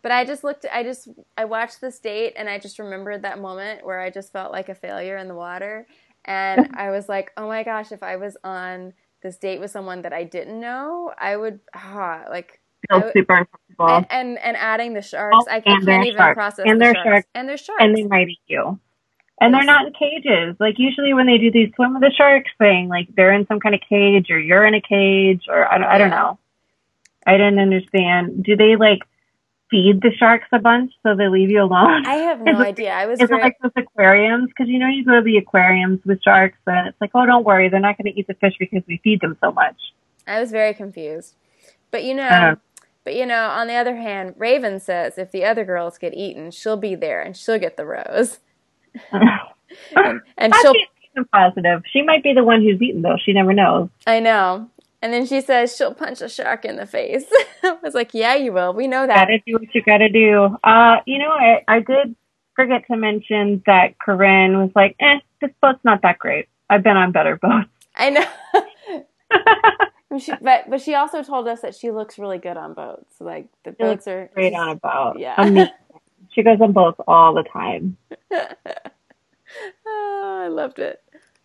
but 0.01 0.11
i 0.13 0.23
just 0.23 0.43
looked 0.45 0.65
i 0.73 0.81
just 0.81 1.09
i 1.37 1.43
watched 1.43 1.81
this 1.81 1.99
date 1.99 2.33
and 2.37 2.47
i 2.49 2.57
just 2.57 2.79
remembered 2.79 3.21
that 3.23 3.37
moment 3.37 3.85
where 3.85 3.99
i 3.99 4.09
just 4.09 4.31
felt 4.31 4.49
like 4.49 4.69
a 4.69 4.75
failure 4.75 5.17
in 5.17 5.27
the 5.27 5.35
water 5.35 5.85
and 6.23 6.69
i 6.77 6.89
was 6.89 7.09
like 7.09 7.31
oh 7.35 7.47
my 7.47 7.63
gosh 7.63 7.91
if 7.91 8.01
i 8.01 8.15
was 8.15 8.37
on 8.45 8.93
this 9.23 9.35
date 9.37 9.59
with 9.59 9.69
someone 9.71 10.01
that 10.03 10.13
i 10.13 10.23
didn't 10.23 10.57
know 10.59 11.11
i 11.17 11.35
would 11.35 11.59
ah, 11.75 12.23
like 12.29 12.61
Feel 12.89 13.01
would- 13.01 13.11
super 13.13 13.35
uncomfortable. 13.35 13.89
and, 13.89 14.05
and 14.09 14.37
and 14.39 14.55
adding 14.57 14.93
the 14.93 15.01
sharks 15.01 15.35
Oh, 15.37 15.45
i, 15.51 15.59
can't 15.59 15.83
they're 15.85 16.01
even 16.03 16.15
sharks. 16.15 16.35
process 16.37 16.65
And 16.65 16.79
the 16.79 16.85
they're 16.85 16.93
sharks. 16.95 17.09
sharks. 17.09 17.27
and 17.35 17.49
they're 17.49 17.57
sharks 17.57 17.83
and 17.83 17.97
they 17.97 18.03
might 18.03 18.29
eat 18.29 18.39
you. 18.47 18.79
And 19.41 19.53
they're 19.53 19.63
not 19.63 19.85
in 19.87 19.93
cages. 19.93 20.55
Like 20.59 20.75
usually 20.77 21.13
when 21.13 21.25
they 21.25 21.37
do 21.37 21.49
these 21.49 21.71
swim 21.75 21.93
with 21.93 22.01
the 22.03 22.11
sharks 22.17 22.51
thing, 22.57 22.89
like 22.89 23.07
they're 23.15 23.31
in 23.33 23.47
some 23.47 23.61
kind 23.61 23.73
of 23.73 23.79
cage 23.87 24.27
or 24.31 24.37
you're 24.39 24.65
in 24.65 24.73
a 24.75 24.81
cage 24.81 25.43
or 25.47 25.65
I 25.65 25.77
don't, 25.77 25.87
I 25.87 25.97
don't 25.97 26.09
know. 26.09 26.37
I 27.25 27.33
didn't 27.33 27.59
understand. 27.59 28.43
Do 28.43 28.55
they 28.55 28.75
like 28.75 28.99
feed 29.69 30.01
the 30.01 30.11
sharks 30.17 30.47
a 30.51 30.59
bunch 30.59 30.91
so 31.03 31.15
they 31.15 31.27
leave 31.27 31.49
you 31.49 31.61
alone? 31.61 32.05
I 32.05 32.15
have 32.15 32.41
no 32.43 32.59
idea. 32.59 32.91
I 32.91 33.05
was 33.05 33.19
Is 33.19 33.25
it 33.25 33.29
very 33.29 33.43
like 33.43 33.57
those 33.61 33.71
aquariums? 33.75 34.49
Because 34.49 34.67
you 34.69 34.79
know 34.79 34.87
you 34.87 35.05
go 35.05 35.15
to 35.15 35.21
the 35.21 35.37
aquariums 35.37 35.99
with 36.05 36.21
sharks 36.23 36.57
and 36.65 36.87
it's 36.87 36.99
like, 37.01 37.11
oh, 37.13 37.25
don't 37.25 37.45
worry, 37.45 37.69
they're 37.69 37.79
not 37.79 37.97
going 37.97 38.11
to 38.13 38.19
eat 38.19 38.27
the 38.27 38.33
fish 38.35 38.53
because 38.59 38.83
we 38.87 38.97
feed 39.03 39.21
them 39.21 39.37
so 39.41 39.51
much. 39.51 39.75
I 40.27 40.39
was 40.39 40.51
very 40.51 40.73
confused. 40.73 41.35
But 41.91 42.03
you 42.03 42.13
know, 42.13 42.27
Uh. 42.27 42.55
but 43.03 43.15
you 43.15 43.25
know, 43.25 43.47
on 43.49 43.67
the 43.67 43.75
other 43.75 43.95
hand, 43.95 44.35
Raven 44.37 44.79
says 44.79 45.17
if 45.17 45.31
the 45.31 45.43
other 45.45 45.65
girls 45.65 45.97
get 45.97 46.13
eaten, 46.13 46.51
she'll 46.51 46.77
be 46.77 46.95
there 46.95 47.21
and 47.21 47.35
she'll 47.35 47.59
get 47.59 47.77
the 47.77 47.85
rose. 47.85 48.39
And, 49.95 50.21
and 50.37 50.53
she'll 50.61 50.73
positive. 51.31 51.83
She 51.91 52.01
might 52.01 52.23
be 52.23 52.33
the 52.33 52.43
one 52.43 52.61
who's 52.61 52.81
eaten 52.81 53.01
though. 53.01 53.17
She 53.23 53.33
never 53.33 53.53
knows. 53.53 53.89
I 54.07 54.19
know. 54.19 54.69
And 55.01 55.13
then 55.13 55.25
she 55.25 55.41
says 55.41 55.75
she'll 55.75 55.93
punch 55.93 56.21
a 56.21 56.29
shark 56.29 56.65
in 56.65 56.75
the 56.75 56.85
face. 56.85 57.25
I 57.63 57.77
was 57.81 57.93
like, 57.93 58.13
"Yeah, 58.13 58.35
you 58.35 58.51
will. 58.51 58.73
We 58.73 58.87
know 58.87 59.07
that." 59.07 59.15
Gotta 59.15 59.39
do 59.45 59.53
what 59.53 59.73
you 59.73 59.81
gotta 59.81 60.09
do. 60.09 60.57
Uh, 60.63 60.97
you 61.05 61.19
know, 61.19 61.29
I, 61.31 61.63
I 61.67 61.79
did 61.79 62.15
forget 62.55 62.85
to 62.87 62.97
mention 62.97 63.63
that 63.65 63.97
Corinne 63.99 64.57
was 64.57 64.71
like, 64.75 64.95
eh, 64.99 65.19
this 65.39 65.51
boat's 65.61 65.79
not 65.85 66.01
that 66.01 66.19
great. 66.19 66.49
I've 66.69 66.83
been 66.83 66.97
on 66.97 67.13
better 67.13 67.37
boats. 67.37 67.69
I 67.95 68.09
know. 68.09 68.25
she, 70.19 70.33
but 70.41 70.69
but 70.69 70.81
she 70.81 70.95
also 70.95 71.23
told 71.23 71.47
us 71.47 71.61
that 71.61 71.75
she 71.75 71.91
looks 71.91 72.19
really 72.19 72.37
good 72.37 72.57
on 72.57 72.73
boats. 72.73 73.15
Like 73.21 73.47
the 73.63 73.75
She 73.77 73.83
boats 73.83 74.07
are 74.07 74.29
great 74.33 74.53
on 74.53 74.69
a 74.69 74.75
boat. 74.75 75.15
Yeah. 75.17 75.35
Amazing. 75.37 75.71
She 76.31 76.43
goes 76.43 76.59
on 76.61 76.73
boats 76.73 76.99
all 77.07 77.33
the 77.33 77.43
time. 77.43 77.97
oh, 79.87 80.41
I 80.43 80.47
loved 80.49 80.79
it. 80.79 81.01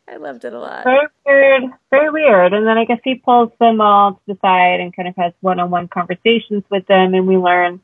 I 0.07 0.17
loved 0.17 0.45
it 0.45 0.53
a 0.53 0.59
lot. 0.59 0.85
Very 0.85 1.07
weird. 1.25 1.62
Very 1.90 2.11
weird. 2.11 2.53
And 2.53 2.67
then 2.67 2.77
I 2.77 2.85
guess 2.85 3.01
he 3.03 3.14
pulls 3.14 3.51
them 3.59 3.81
all 3.81 4.12
to 4.12 4.21
the 4.27 4.38
side 4.43 4.81
and 4.81 4.95
kind 4.95 5.09
of 5.09 5.17
has 5.17 5.33
one-on-one 5.40 5.88
conversations 5.88 6.62
with 6.71 6.87
them. 6.87 7.14
And 7.14 7.27
we 7.27 7.37
learn, 7.37 7.81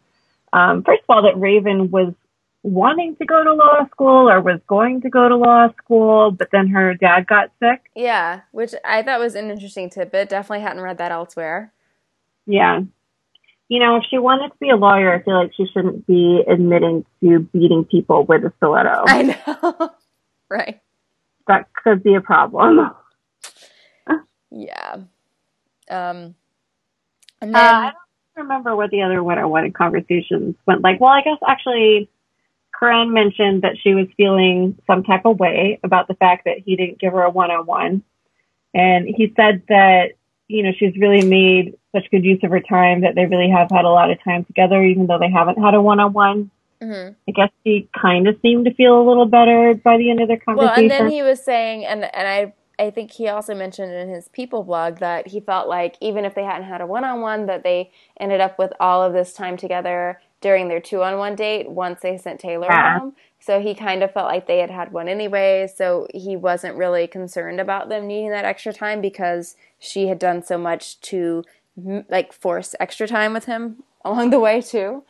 um, 0.52 0.82
first 0.82 1.02
of 1.08 1.10
all, 1.10 1.22
that 1.22 1.38
Raven 1.38 1.90
was 1.90 2.12
wanting 2.62 3.16
to 3.16 3.24
go 3.24 3.42
to 3.42 3.54
law 3.54 3.86
school 3.90 4.28
or 4.28 4.40
was 4.40 4.60
going 4.66 5.00
to 5.00 5.08
go 5.08 5.28
to 5.28 5.36
law 5.36 5.68
school, 5.82 6.30
but 6.30 6.48
then 6.52 6.68
her 6.68 6.94
dad 6.94 7.26
got 7.26 7.50
sick. 7.58 7.90
Yeah, 7.94 8.40
which 8.52 8.74
I 8.84 9.02
thought 9.02 9.20
was 9.20 9.34
an 9.34 9.50
interesting 9.50 9.88
tidbit. 9.88 10.28
Definitely 10.28 10.62
hadn't 10.62 10.82
read 10.82 10.98
that 10.98 11.12
elsewhere. 11.12 11.72
Yeah. 12.46 12.80
You 13.68 13.78
know, 13.78 13.96
if 13.96 14.02
she 14.10 14.18
wanted 14.18 14.48
to 14.48 14.58
be 14.60 14.68
a 14.68 14.76
lawyer, 14.76 15.14
I 15.14 15.22
feel 15.22 15.40
like 15.40 15.52
she 15.56 15.66
shouldn't 15.72 16.06
be 16.06 16.42
admitting 16.46 17.06
to 17.22 17.38
beating 17.38 17.84
people 17.84 18.24
with 18.24 18.44
a 18.44 18.52
stiletto. 18.58 19.04
I 19.06 19.22
know. 19.22 19.90
right. 20.50 20.80
That 21.50 21.72
could 21.74 22.02
be 22.02 22.14
a 22.14 22.20
problem. 22.20 22.90
Yeah. 24.52 24.96
Um 25.88 26.34
and 27.40 27.54
then 27.54 27.56
Uh, 27.56 27.60
I 27.60 27.92
don't 28.34 28.48
remember 28.48 28.74
what 28.74 28.90
the 28.90 29.02
other 29.02 29.22
one-on-one 29.22 29.70
conversations 29.72 30.56
went 30.66 30.82
like. 30.82 31.00
Well, 31.00 31.12
I 31.12 31.22
guess 31.22 31.38
actually, 31.46 32.10
Corinne 32.72 33.12
mentioned 33.12 33.62
that 33.62 33.76
she 33.80 33.94
was 33.94 34.08
feeling 34.16 34.76
some 34.88 35.04
type 35.04 35.24
of 35.24 35.38
way 35.38 35.78
about 35.84 36.08
the 36.08 36.14
fact 36.14 36.46
that 36.46 36.58
he 36.58 36.74
didn't 36.74 36.98
give 36.98 37.12
her 37.12 37.22
a 37.22 37.30
one-on-one, 37.30 38.02
and 38.74 39.06
he 39.06 39.32
said 39.36 39.62
that 39.68 40.14
you 40.48 40.64
know 40.64 40.72
she's 40.76 40.96
really 40.96 41.24
made 41.24 41.78
such 41.92 42.10
good 42.10 42.24
use 42.24 42.42
of 42.42 42.50
her 42.50 42.60
time 42.60 43.02
that 43.02 43.14
they 43.14 43.26
really 43.26 43.50
have 43.50 43.70
had 43.70 43.84
a 43.84 43.88
lot 43.88 44.10
of 44.10 44.22
time 44.24 44.44
together, 44.44 44.82
even 44.82 45.06
though 45.06 45.20
they 45.20 45.30
haven't 45.30 45.62
had 45.62 45.74
a 45.74 45.80
one-on-one. 45.80 46.50
Mhm. 46.82 47.14
I 47.28 47.32
guess 47.32 47.50
he 47.64 47.88
kind 48.00 48.28
of 48.28 48.36
seemed 48.42 48.64
to 48.66 48.74
feel 48.74 49.00
a 49.00 49.06
little 49.06 49.26
better 49.26 49.74
by 49.84 49.96
the 49.98 50.10
end 50.10 50.20
of 50.20 50.28
their 50.28 50.38
conversation. 50.38 50.68
Well, 50.68 50.80
and 50.80 50.90
then 50.90 51.10
he 51.10 51.22
was 51.22 51.42
saying 51.42 51.84
and 51.86 52.04
and 52.04 52.28
I 52.28 52.54
I 52.78 52.90
think 52.90 53.10
he 53.12 53.28
also 53.28 53.54
mentioned 53.54 53.92
in 53.92 54.08
his 54.08 54.28
people 54.28 54.64
blog 54.64 54.98
that 55.00 55.28
he 55.28 55.40
felt 55.40 55.68
like 55.68 55.96
even 56.00 56.24
if 56.24 56.34
they 56.34 56.44
hadn't 56.44 56.68
had 56.68 56.80
a 56.80 56.86
one-on-one 56.86 57.46
that 57.46 57.62
they 57.62 57.90
ended 58.18 58.40
up 58.40 58.58
with 58.58 58.72
all 58.80 59.02
of 59.02 59.12
this 59.12 59.34
time 59.34 59.56
together 59.58 60.20
during 60.40 60.68
their 60.68 60.80
two-on-one 60.80 61.34
date 61.36 61.70
once 61.70 62.00
they 62.00 62.16
sent 62.16 62.40
Taylor 62.40 62.68
Yeah. 62.70 62.98
home. 62.98 63.14
So 63.38 63.60
he 63.60 63.74
kind 63.74 64.02
of 64.02 64.12
felt 64.12 64.26
like 64.28 64.46
they 64.46 64.58
had 64.58 64.70
had 64.70 64.92
one 64.92 65.08
anyway, 65.08 65.66
so 65.74 66.06
he 66.14 66.36
wasn't 66.36 66.76
really 66.76 67.06
concerned 67.06 67.60
about 67.60 67.90
them 67.90 68.06
needing 68.06 68.30
that 68.30 68.46
extra 68.46 68.72
time 68.72 69.02
because 69.02 69.56
she 69.78 70.08
had 70.08 70.18
done 70.18 70.42
so 70.42 70.56
much 70.58 71.00
to 71.02 71.44
like 72.08 72.32
force 72.32 72.74
extra 72.80 73.06
time 73.06 73.32
with 73.32 73.44
him 73.46 73.82
along 74.04 74.30
the 74.30 74.40
way 74.40 74.60
too. 74.62 75.04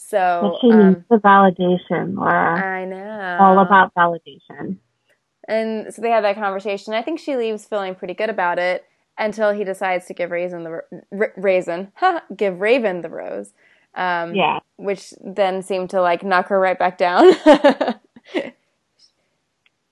So 0.00 0.56
she 0.60 0.70
um, 0.70 0.88
needs 0.90 1.00
the 1.10 1.16
validation, 1.16 2.16
Laura. 2.16 2.60
I 2.64 2.84
know 2.84 3.38
All 3.40 3.58
about 3.58 3.92
validation. 3.94 4.76
And 5.48 5.92
so 5.92 6.00
they 6.02 6.10
have 6.10 6.22
that 6.22 6.36
conversation. 6.36 6.94
I 6.94 7.02
think 7.02 7.18
she 7.18 7.36
leaves 7.36 7.64
feeling 7.64 7.94
pretty 7.96 8.14
good 8.14 8.30
about 8.30 8.58
it 8.60 8.84
until 9.18 9.52
he 9.52 9.64
decides 9.64 10.06
to 10.06 10.14
give 10.14 10.30
Raisin 10.30 10.62
the 10.62 10.70
r- 10.70 11.32
raisin, 11.36 11.90
give 12.36 12.60
Raven 12.60 13.00
the 13.00 13.08
rose. 13.08 13.52
Um, 13.94 14.34
Yeah. 14.36 14.60
which 14.76 15.14
then 15.20 15.62
seemed 15.62 15.90
to 15.90 16.00
like 16.00 16.22
knock 16.22 16.46
her 16.48 16.60
right 16.60 16.78
back 16.78 16.96
down. 16.98 17.32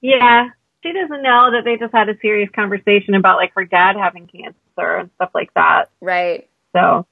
Yeah. 0.02 0.50
She 0.82 0.92
doesn't 0.92 1.22
know 1.22 1.50
that 1.50 1.62
they 1.64 1.76
just 1.76 1.92
had 1.92 2.08
a 2.08 2.16
serious 2.20 2.48
conversation 2.54 3.14
about 3.14 3.38
like 3.38 3.52
her 3.54 3.64
dad 3.64 3.96
having 3.96 4.28
cancer 4.28 4.96
and 4.98 5.10
stuff 5.16 5.30
like 5.34 5.52
that. 5.54 5.86
right. 6.00 6.48
So 6.76 7.06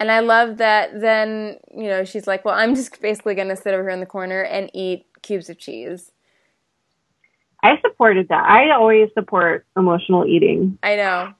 And 0.00 0.10
I 0.10 0.20
love 0.20 0.58
that 0.58 1.00
then, 1.00 1.58
you 1.74 1.88
know, 1.88 2.04
she's 2.04 2.26
like, 2.26 2.44
well, 2.44 2.54
I'm 2.54 2.74
just 2.74 3.00
basically 3.00 3.34
going 3.34 3.48
to 3.48 3.56
sit 3.56 3.74
over 3.74 3.82
here 3.82 3.90
in 3.90 4.00
the 4.00 4.06
corner 4.06 4.42
and 4.42 4.70
eat 4.74 5.06
cubes 5.22 5.48
of 5.48 5.58
cheese. 5.58 6.10
I 7.62 7.80
supported 7.80 8.28
that. 8.28 8.44
I 8.44 8.70
always 8.72 9.08
support 9.14 9.66
emotional 9.76 10.26
eating, 10.26 10.78
I 10.82 10.96
know. 10.96 11.32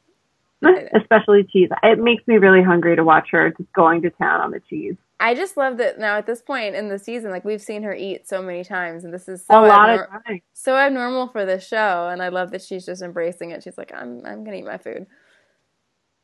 especially 0.95 1.45
cheese. 1.45 1.69
It 1.83 1.99
makes 1.99 2.27
me 2.27 2.37
really 2.37 2.63
hungry 2.63 2.97
to 2.97 3.05
watch 3.05 3.29
her 3.33 3.51
just 3.51 3.71
going 3.75 4.01
to 4.03 4.11
town 4.11 4.41
on 4.41 4.51
the 4.51 4.61
cheese. 4.71 4.97
I 5.21 5.35
just 5.35 5.57
love 5.57 5.77
that 5.77 5.99
now 5.99 6.17
at 6.17 6.27
this 6.27 6.43
point 6.43 6.75
in 6.75 6.89
the 6.89 6.99
season, 6.99 7.31
like 7.31 7.45
we've 7.45 7.63
seen 7.63 7.83
her 7.83 7.95
eat 7.95 8.27
so 8.27 8.43
many 8.43 8.65
times, 8.65 9.05
and 9.05 9.13
this 9.13 9.29
is 9.29 9.45
so 9.45 9.65
a 9.65 9.67
lot 9.67 9.89
abnor- 9.89 10.17
of 10.17 10.25
times. 10.25 10.41
so 10.55 10.77
abnormal 10.77 11.29
for 11.29 11.45
this 11.45 11.67
show, 11.67 12.09
and 12.11 12.23
I 12.23 12.29
love 12.29 12.51
that 12.51 12.63
she's 12.63 12.85
just 12.85 13.03
embracing 13.03 13.51
it. 13.51 13.63
She's 13.63 13.79
like, 13.79 13.93
I'm 13.95 14.25
I'm 14.25 14.45
gonna 14.45 14.57
eat 14.57 14.65
my 14.65 14.79
food. 14.79 15.07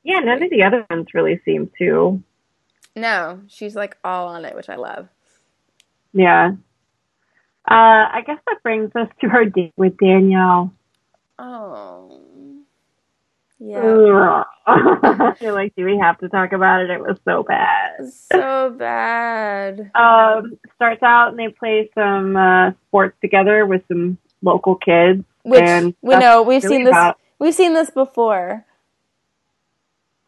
Yeah, 0.02 0.20
none 0.20 0.42
of 0.42 0.50
the 0.50 0.62
other 0.62 0.86
ones 0.90 1.08
really 1.14 1.40
seem 1.44 1.70
to. 1.78 2.22
No, 2.96 3.40
she's 3.48 3.76
like 3.76 3.96
all 4.02 4.28
on 4.28 4.44
it, 4.44 4.54
which 4.56 4.68
I 4.68 4.76
love. 4.76 5.08
Yeah. 6.12 6.52
Uh, 7.70 8.08
I 8.12 8.22
guess 8.26 8.38
that 8.46 8.62
brings 8.62 8.90
us 8.96 9.08
to 9.20 9.28
our 9.28 9.44
date 9.44 9.72
with 9.76 9.96
Danielle. 9.98 10.72
Oh. 11.38 12.20
Yeah. 13.58 14.42
I 14.66 15.34
feel 15.38 15.54
like, 15.60 15.74
do 15.76 15.84
we 15.84 15.98
have 15.98 16.18
to 16.18 16.28
talk 16.30 16.52
about 16.52 16.80
it? 16.80 16.90
It 16.90 17.00
was 17.00 17.18
so 17.24 17.42
bad. 17.42 18.10
So 18.32 18.70
bad. 18.70 19.90
Um, 19.94 20.58
starts 20.76 21.02
out 21.02 21.28
and 21.28 21.38
they 21.38 21.48
play 21.48 21.90
some 21.94 22.36
uh, 22.36 22.70
sports 22.88 23.16
together 23.20 23.66
with 23.66 23.82
some 23.86 24.16
local 24.42 24.76
kids. 24.76 25.24
Which 25.42 25.60
and 25.62 25.94
we 26.02 26.16
know 26.16 26.42
we've 26.42 26.62
really 26.64 26.76
seen 26.76 26.84
this 26.84 26.92
about- 26.92 27.18
we've 27.38 27.54
seen 27.54 27.74
this 27.74 27.90
before. 27.90 28.64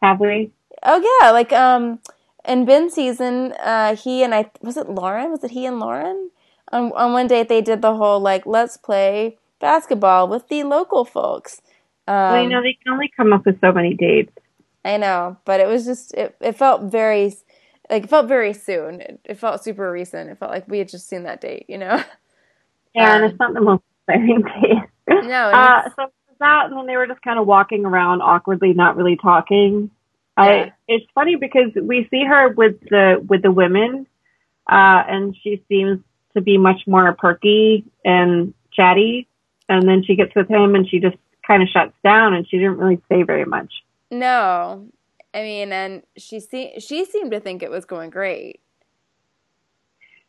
Have 0.03 0.19
we? 0.21 0.51
Oh 0.83 1.19
yeah, 1.21 1.31
like 1.31 1.51
um 1.53 1.99
in 2.45 2.65
Ben's 2.65 2.93
season, 2.93 3.53
uh 3.53 3.95
he 3.95 4.23
and 4.23 4.33
I 4.35 4.51
was 4.61 4.77
it 4.77 4.89
Lauren? 4.89 5.31
Was 5.31 5.43
it 5.43 5.51
he 5.51 5.65
and 5.65 5.79
Lauren? 5.79 6.31
On 6.71 6.91
on 6.93 7.13
one 7.13 7.27
date 7.27 7.49
they 7.49 7.61
did 7.61 7.81
the 7.81 7.95
whole 7.95 8.19
like 8.19 8.45
let's 8.45 8.77
play 8.77 9.37
basketball 9.59 10.27
with 10.27 10.47
the 10.49 10.63
local 10.63 11.05
folks. 11.05 11.61
Um, 12.07 12.15
well, 12.27 12.37
you 12.37 12.49
know, 12.49 12.61
they 12.61 12.77
can 12.83 12.93
only 12.93 13.09
come 13.15 13.33
up 13.33 13.45
with 13.45 13.59
so 13.61 13.71
many 13.71 13.93
dates. 13.95 14.31
I 14.85 14.97
know, 14.97 15.37
but 15.45 15.59
it 15.59 15.67
was 15.67 15.85
just 15.85 16.13
it, 16.13 16.35
it 16.41 16.53
felt 16.55 16.83
very 16.91 17.33
like 17.89 18.03
it 18.05 18.09
felt 18.09 18.27
very 18.27 18.53
soon. 18.53 19.01
It, 19.01 19.19
it 19.25 19.35
felt 19.37 19.63
super 19.63 19.91
recent. 19.91 20.29
It 20.29 20.37
felt 20.39 20.51
like 20.51 20.67
we 20.67 20.79
had 20.79 20.89
just 20.89 21.07
seen 21.07 21.23
that 21.23 21.41
date, 21.41 21.65
you 21.69 21.77
know. 21.77 22.03
Yeah, 22.95 23.15
and 23.15 23.25
Um, 23.25 23.31
it's 23.31 23.39
not 23.39 23.53
the 23.53 23.61
most 23.61 23.83
exciting 24.07 24.41
date. 24.61 25.17
No, 25.19 25.53
Uh, 25.53 25.89
so 25.95 26.07
that, 26.43 26.65
and 26.67 26.77
then 26.77 26.85
they 26.85 26.95
were 26.95 27.07
just 27.07 27.21
kind 27.21 27.39
of 27.39 27.47
walking 27.47 27.85
around 27.85 28.21
awkwardly, 28.21 28.73
not 28.73 28.95
really 28.95 29.17
talking. 29.17 29.89
Yeah. 30.37 30.43
I, 30.43 30.73
it's 30.87 31.05
funny 31.13 31.35
because 31.35 31.71
we 31.75 32.07
see 32.09 32.23
her 32.23 32.49
with 32.49 32.79
the 32.81 33.23
with 33.27 33.41
the 33.41 33.51
women, 33.51 34.07
uh, 34.67 35.03
and 35.07 35.35
she 35.41 35.63
seems 35.67 35.99
to 36.35 36.41
be 36.41 36.57
much 36.57 36.81
more 36.87 37.13
perky 37.13 37.85
and 38.03 38.53
chatty, 38.71 39.27
and 39.69 39.87
then 39.87 40.03
she 40.03 40.15
gets 40.15 40.33
with 40.35 40.49
him, 40.49 40.75
and 40.75 40.87
she 40.87 40.99
just 40.99 41.17
kind 41.45 41.61
of 41.61 41.69
shuts 41.69 41.93
down, 42.03 42.33
and 42.33 42.47
she 42.47 42.57
didn't 42.57 42.77
really 42.77 43.01
say 43.09 43.23
very 43.23 43.45
much. 43.45 43.71
No, 44.11 44.87
I 45.33 45.41
mean, 45.41 45.71
and 45.71 46.03
she 46.17 46.39
se- 46.39 46.79
she 46.79 47.05
seemed 47.05 47.31
to 47.31 47.39
think 47.39 47.63
it 47.63 47.71
was 47.71 47.85
going 47.85 48.09
great, 48.09 48.59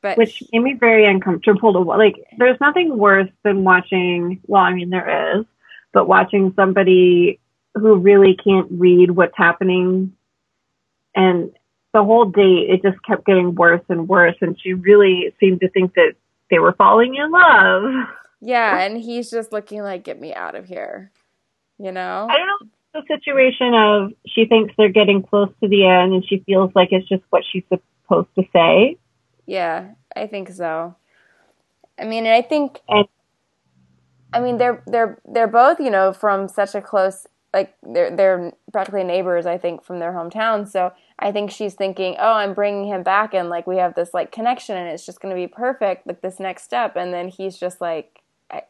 but 0.04 0.18
which 0.18 0.42
made 0.52 0.60
me 0.60 0.74
very 0.74 1.06
uncomfortable 1.06 1.72
to 1.72 1.78
like 1.80 2.14
there's 2.36 2.60
nothing 2.60 2.96
worse 2.96 3.30
than 3.42 3.64
watching 3.64 4.38
well 4.46 4.62
i 4.62 4.72
mean 4.72 4.90
there 4.90 5.38
is 5.38 5.46
but 5.94 6.06
watching 6.06 6.52
somebody 6.54 7.40
who 7.74 7.96
really 7.96 8.36
can't 8.36 8.66
read 8.70 9.12
what's 9.12 9.36
happening 9.36 10.12
and 11.14 11.50
the 11.94 12.04
whole 12.04 12.26
date 12.26 12.68
it 12.68 12.82
just 12.82 13.02
kept 13.04 13.24
getting 13.24 13.54
worse 13.54 13.82
and 13.88 14.08
worse 14.08 14.36
and 14.42 14.60
she 14.60 14.74
really 14.74 15.34
seemed 15.40 15.60
to 15.60 15.68
think 15.70 15.94
that 15.94 16.12
they 16.50 16.58
were 16.58 16.74
falling 16.74 17.14
in 17.14 17.30
love 17.30 18.06
yeah, 18.46 18.80
and 18.80 18.98
he's 19.00 19.30
just 19.30 19.52
looking 19.52 19.80
like, 19.82 20.04
"Get 20.04 20.20
me 20.20 20.34
out 20.34 20.54
of 20.54 20.66
here," 20.66 21.10
you 21.78 21.90
know. 21.92 22.26
i 22.28 22.36
don't 22.36 22.46
know 22.46 22.68
the 22.92 23.02
situation 23.08 23.74
of 23.74 24.12
she 24.26 24.44
thinks 24.44 24.74
they're 24.76 24.88
getting 24.88 25.22
close 25.22 25.48
to 25.62 25.68
the 25.68 25.86
end 25.86 26.12
and 26.12 26.24
she 26.28 26.42
feels 26.46 26.70
like 26.74 26.88
it's 26.92 27.08
just 27.08 27.22
what 27.30 27.42
she's 27.50 27.64
supposed 27.70 28.28
to 28.36 28.44
say 28.52 28.96
Yeah, 29.46 29.92
I 30.14 30.26
think 30.26 30.50
so. 30.50 30.94
I 31.98 32.04
mean, 32.04 32.26
and 32.26 32.34
I 32.34 32.42
think 32.42 32.80
And- 32.88 33.08
I 34.34 34.40
mean 34.40 34.58
they're 34.58 34.82
they're 34.86 35.18
they're 35.24 35.46
both 35.46 35.80
you 35.80 35.90
know 35.90 36.12
from 36.12 36.48
such 36.48 36.74
a 36.74 36.80
close 36.80 37.26
like 37.52 37.74
they're 37.82 38.14
they're 38.14 38.52
practically 38.72 39.04
neighbors 39.04 39.46
I 39.46 39.58
think 39.58 39.84
from 39.84 40.00
their 40.00 40.12
hometown. 40.12 40.68
So 40.68 40.92
I 41.18 41.32
think 41.32 41.50
she's 41.50 41.74
thinking, 41.74 42.16
oh, 42.18 42.32
I'm 42.32 42.54
bringing 42.54 42.86
him 42.86 43.02
back 43.02 43.32
and 43.34 43.48
like 43.48 43.66
we 43.66 43.76
have 43.76 43.94
this 43.94 44.12
like 44.12 44.32
connection 44.32 44.76
and 44.76 44.88
it's 44.88 45.06
just 45.06 45.20
going 45.20 45.34
to 45.34 45.40
be 45.40 45.46
perfect 45.46 46.06
like 46.06 46.20
this 46.20 46.40
next 46.40 46.64
step. 46.64 46.96
And 46.96 47.14
then 47.14 47.28
he's 47.28 47.56
just 47.56 47.80
like 47.80 48.20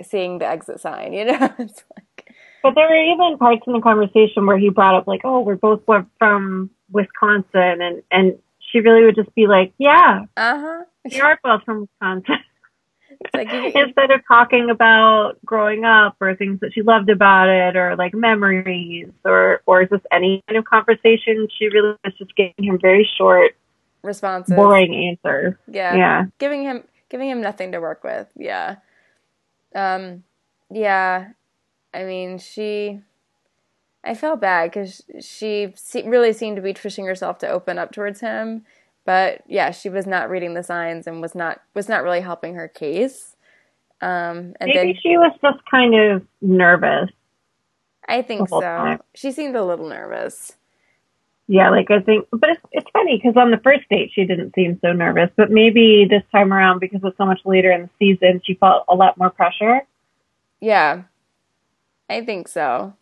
seeing 0.02 0.38
the 0.38 0.46
exit 0.46 0.80
sign, 0.80 1.12
you 1.12 1.24
know. 1.24 1.54
it's 1.58 1.84
like 1.96 2.34
But 2.62 2.74
there 2.74 2.88
were 2.88 2.96
even 2.96 3.38
parts 3.38 3.62
in 3.66 3.72
the 3.72 3.80
conversation 3.80 4.46
where 4.46 4.58
he 4.58 4.70
brought 4.70 4.94
up 4.94 5.06
like, 5.06 5.22
"Oh, 5.24 5.40
we're 5.40 5.56
both 5.56 5.82
from 6.18 6.70
Wisconsin," 6.90 7.80
and 7.82 8.02
and 8.10 8.38
she 8.70 8.80
really 8.80 9.04
would 9.04 9.16
just 9.16 9.34
be 9.34 9.46
like, 9.46 9.72
"Yeah, 9.78 10.22
uh 10.36 10.58
huh. 10.58 10.84
we 11.10 11.20
are 11.20 11.38
both 11.42 11.62
from 11.64 11.80
Wisconsin," 11.82 12.36
like 13.34 13.50
you, 13.52 13.66
instead 13.74 14.10
of 14.10 14.20
talking 14.28 14.70
about 14.70 15.38
growing 15.44 15.84
up 15.84 16.16
or 16.20 16.34
things 16.34 16.60
that 16.60 16.72
she 16.74 16.82
loved 16.82 17.08
about 17.10 17.48
it 17.48 17.76
or 17.76 17.96
like 17.96 18.14
memories 18.14 19.08
or 19.24 19.60
or 19.66 19.84
just 19.86 20.04
any 20.12 20.42
kind 20.48 20.58
of 20.58 20.64
conversation. 20.64 21.48
She 21.58 21.68
really 21.68 21.96
was 22.04 22.14
just 22.18 22.34
giving 22.36 22.54
him 22.58 22.78
very 22.80 23.08
short, 23.16 23.52
responses. 24.02 24.54
boring 24.54 24.94
answers. 25.10 25.54
Yeah. 25.68 25.94
Yeah, 25.94 26.24
Giving 26.38 26.62
him 26.62 26.84
giving 27.08 27.28
him 27.28 27.40
nothing 27.40 27.72
to 27.72 27.80
work 27.80 28.04
with. 28.04 28.28
Yeah. 28.36 28.76
Um 29.74 30.24
yeah. 30.70 31.28
I 31.92 32.04
mean, 32.04 32.38
she 32.38 33.00
I 34.02 34.14
felt 34.14 34.40
bad 34.40 34.72
cuz 34.72 35.02
she 35.20 35.72
se- 35.76 36.08
really 36.08 36.32
seemed 36.32 36.56
to 36.56 36.62
be 36.62 36.74
pushing 36.74 37.06
herself 37.06 37.38
to 37.38 37.48
open 37.48 37.78
up 37.78 37.92
towards 37.92 38.20
him, 38.20 38.64
but 39.04 39.42
yeah, 39.46 39.70
she 39.70 39.88
was 39.88 40.06
not 40.06 40.30
reading 40.30 40.54
the 40.54 40.62
signs 40.62 41.06
and 41.06 41.20
was 41.20 41.34
not 41.34 41.60
was 41.74 41.88
not 41.88 42.02
really 42.02 42.20
helping 42.20 42.54
her 42.54 42.68
case. 42.68 43.36
Um 44.00 44.54
and 44.60 44.68
maybe 44.68 44.78
then 44.78 44.94
she 45.02 45.16
was 45.16 45.32
just 45.42 45.64
kind 45.70 45.94
of 45.94 46.22
nervous. 46.40 47.10
I 48.06 48.22
think 48.22 48.48
so. 48.48 48.60
time. 48.60 49.00
She 49.14 49.32
seemed 49.32 49.56
a 49.56 49.64
little 49.64 49.88
nervous. 49.88 50.52
Yeah, 51.46 51.70
like 51.70 51.90
I 51.90 52.00
think, 52.00 52.26
but 52.30 52.50
it's 52.50 52.60
it's 52.72 52.90
funny 52.92 53.16
because 53.16 53.36
on 53.36 53.50
the 53.50 53.58
first 53.58 53.82
date 53.90 54.10
she 54.14 54.24
didn't 54.24 54.54
seem 54.54 54.78
so 54.80 54.92
nervous, 54.92 55.30
but 55.36 55.50
maybe 55.50 56.06
this 56.08 56.22
time 56.32 56.52
around 56.52 56.80
because 56.80 57.00
it's 57.04 57.16
so 57.18 57.26
much 57.26 57.40
later 57.44 57.70
in 57.70 57.82
the 57.82 57.90
season, 57.98 58.40
she 58.44 58.54
felt 58.54 58.84
a 58.88 58.94
lot 58.94 59.18
more 59.18 59.30
pressure. 59.30 59.82
Yeah. 60.60 61.02
I 62.08 62.24
think 62.24 62.48
so. 62.48 62.94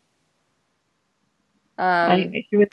Um 1.79 2.11
anyway, 2.11 2.47
she 2.51 2.57
was 2.57 2.69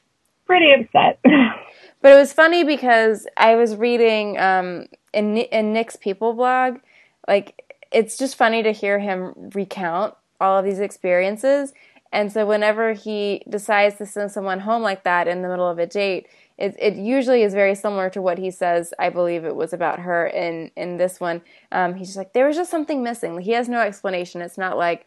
pretty 0.47 0.71
upset. 0.71 1.19
But 2.01 2.13
it 2.13 2.15
was 2.15 2.31
funny 2.33 2.63
because 2.63 3.27
I 3.35 3.55
was 3.55 3.75
reading 3.75 4.39
um, 4.39 4.87
in 5.13 5.37
in 5.37 5.73
Nick's 5.73 5.95
People 5.95 6.33
blog, 6.33 6.79
like 7.27 7.77
it's 7.91 8.17
just 8.17 8.35
funny 8.35 8.63
to 8.63 8.71
hear 8.71 8.99
him 8.99 9.33
recount 9.53 10.15
all 10.39 10.57
of 10.57 10.65
these 10.65 10.79
experiences. 10.79 11.73
And 12.11 12.31
so 12.31 12.45
whenever 12.45 12.93
he 12.93 13.43
decides 13.47 13.97
to 13.97 14.05
send 14.05 14.31
someone 14.31 14.61
home 14.61 14.81
like 14.81 15.03
that 15.03 15.27
in 15.27 15.41
the 15.41 15.49
middle 15.49 15.69
of 15.69 15.77
a 15.77 15.85
date, 15.85 16.27
it, 16.57 16.75
it 16.79 16.95
usually 16.95 17.43
is 17.43 17.53
very 17.53 17.75
similar 17.75 18.09
to 18.09 18.21
what 18.21 18.39
he 18.39 18.49
says. 18.49 18.93
I 18.97 19.09
believe 19.09 19.45
it 19.45 19.55
was 19.55 19.73
about 19.73 19.99
her 19.99 20.25
in 20.27 20.71
in 20.75 20.97
this 20.97 21.19
one. 21.19 21.41
Um, 21.71 21.95
he's 21.95 22.07
just 22.07 22.17
like 22.17 22.33
there 22.33 22.47
was 22.47 22.55
just 22.55 22.71
something 22.71 23.03
missing. 23.03 23.39
He 23.41 23.51
has 23.51 23.69
no 23.69 23.81
explanation. 23.81 24.41
It's 24.41 24.57
not 24.57 24.77
like 24.77 25.05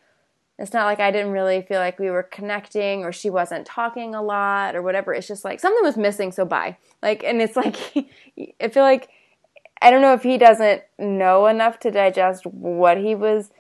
it's 0.63 0.73
not 0.73 0.87
like 0.87 1.01
I 1.01 1.11
didn't 1.11 1.33
really 1.33 1.63
feel 1.63 1.81
like 1.81 1.99
we 1.99 2.11
were 2.11 2.25
connecting 2.25 3.05
or 3.05 3.13
she 3.13 3.31
wasn't 3.31 3.67
talking 3.67 4.15
a 4.15 4.23
lot 4.23 4.77
or 4.77 4.83
whatever. 4.83 5.15
It's 5.15 5.29
just 5.29 5.45
like 5.45 5.61
something 5.61 5.85
was 5.85 5.99
missing, 5.99 6.33
so 6.33 6.47
bye. 6.47 6.79
Like, 7.03 7.25
and 7.25 7.43
it's 7.43 7.57
like, 7.59 7.77
I 8.61 8.69
feel 8.69 8.85
like, 8.85 9.11
I 9.83 9.91
don't 9.91 10.03
know 10.03 10.15
if 10.15 10.23
he 10.23 10.39
doesn't 10.39 10.83
know 10.99 11.47
enough 11.49 11.81
to 11.81 11.91
digest 11.91 12.47
what 12.47 12.99
he 12.99 13.17
was, 13.17 13.51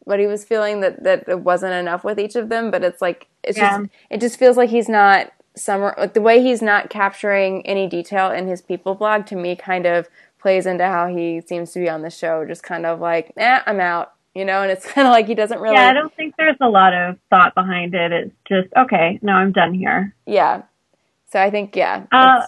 what 0.00 0.20
he 0.20 0.28
was 0.28 0.44
feeling 0.44 0.80
that, 0.80 1.02
that 1.04 1.28
it 1.28 1.40
wasn't 1.40 1.74
enough 1.74 2.04
with 2.04 2.20
each 2.20 2.36
of 2.36 2.48
them, 2.48 2.70
but 2.70 2.84
it's 2.84 3.02
like, 3.02 3.28
it's 3.44 3.58
Yeah. 3.58 3.78
just, 3.78 3.90
it 4.10 4.20
just 4.20 4.38
feels 4.38 4.56
like 4.56 4.70
he's 4.70 4.88
not 4.88 5.32
summer, 5.56 5.94
like 5.98 6.14
the 6.14 6.22
way 6.22 6.42
he's 6.42 6.62
not 6.62 6.90
capturing 6.90 7.66
any 7.66 7.88
detail 7.88 8.30
in 8.30 8.48
his 8.48 8.62
people 8.62 8.94
blog 8.94 9.26
to 9.26 9.36
me 9.36 9.56
kind 9.56 9.86
of 9.86 10.08
plays 10.40 10.66
into 10.66 10.86
how 10.86 11.08
he 11.08 11.40
seems 11.40 11.72
to 11.72 11.80
be 11.80 11.88
on 11.90 12.02
the 12.02 12.10
show, 12.10 12.44
just 12.46 12.62
kind 12.62 12.86
of 12.86 13.00
like, 13.00 13.32
eh, 13.36 13.60
I'm 13.66 13.80
out. 13.80 14.11
You 14.34 14.44
know, 14.44 14.62
and 14.62 14.70
it's 14.70 14.86
kind 14.92 15.06
of 15.06 15.12
like 15.12 15.26
he 15.26 15.34
doesn't 15.34 15.60
really. 15.60 15.74
yeah, 15.74 15.88
I 15.88 15.92
don't 15.92 16.14
think 16.14 16.34
there's 16.36 16.56
a 16.60 16.68
lot 16.68 16.94
of 16.94 17.18
thought 17.30 17.54
behind 17.54 17.94
it. 17.94 18.12
It's 18.12 18.34
just 18.48 18.68
okay. 18.76 19.18
No, 19.22 19.32
I'm 19.32 19.52
done 19.52 19.74
here. 19.74 20.14
Yeah. 20.26 20.62
So 21.30 21.40
I 21.40 21.50
think 21.50 21.74
yeah. 21.76 22.04
Uh, 22.12 22.46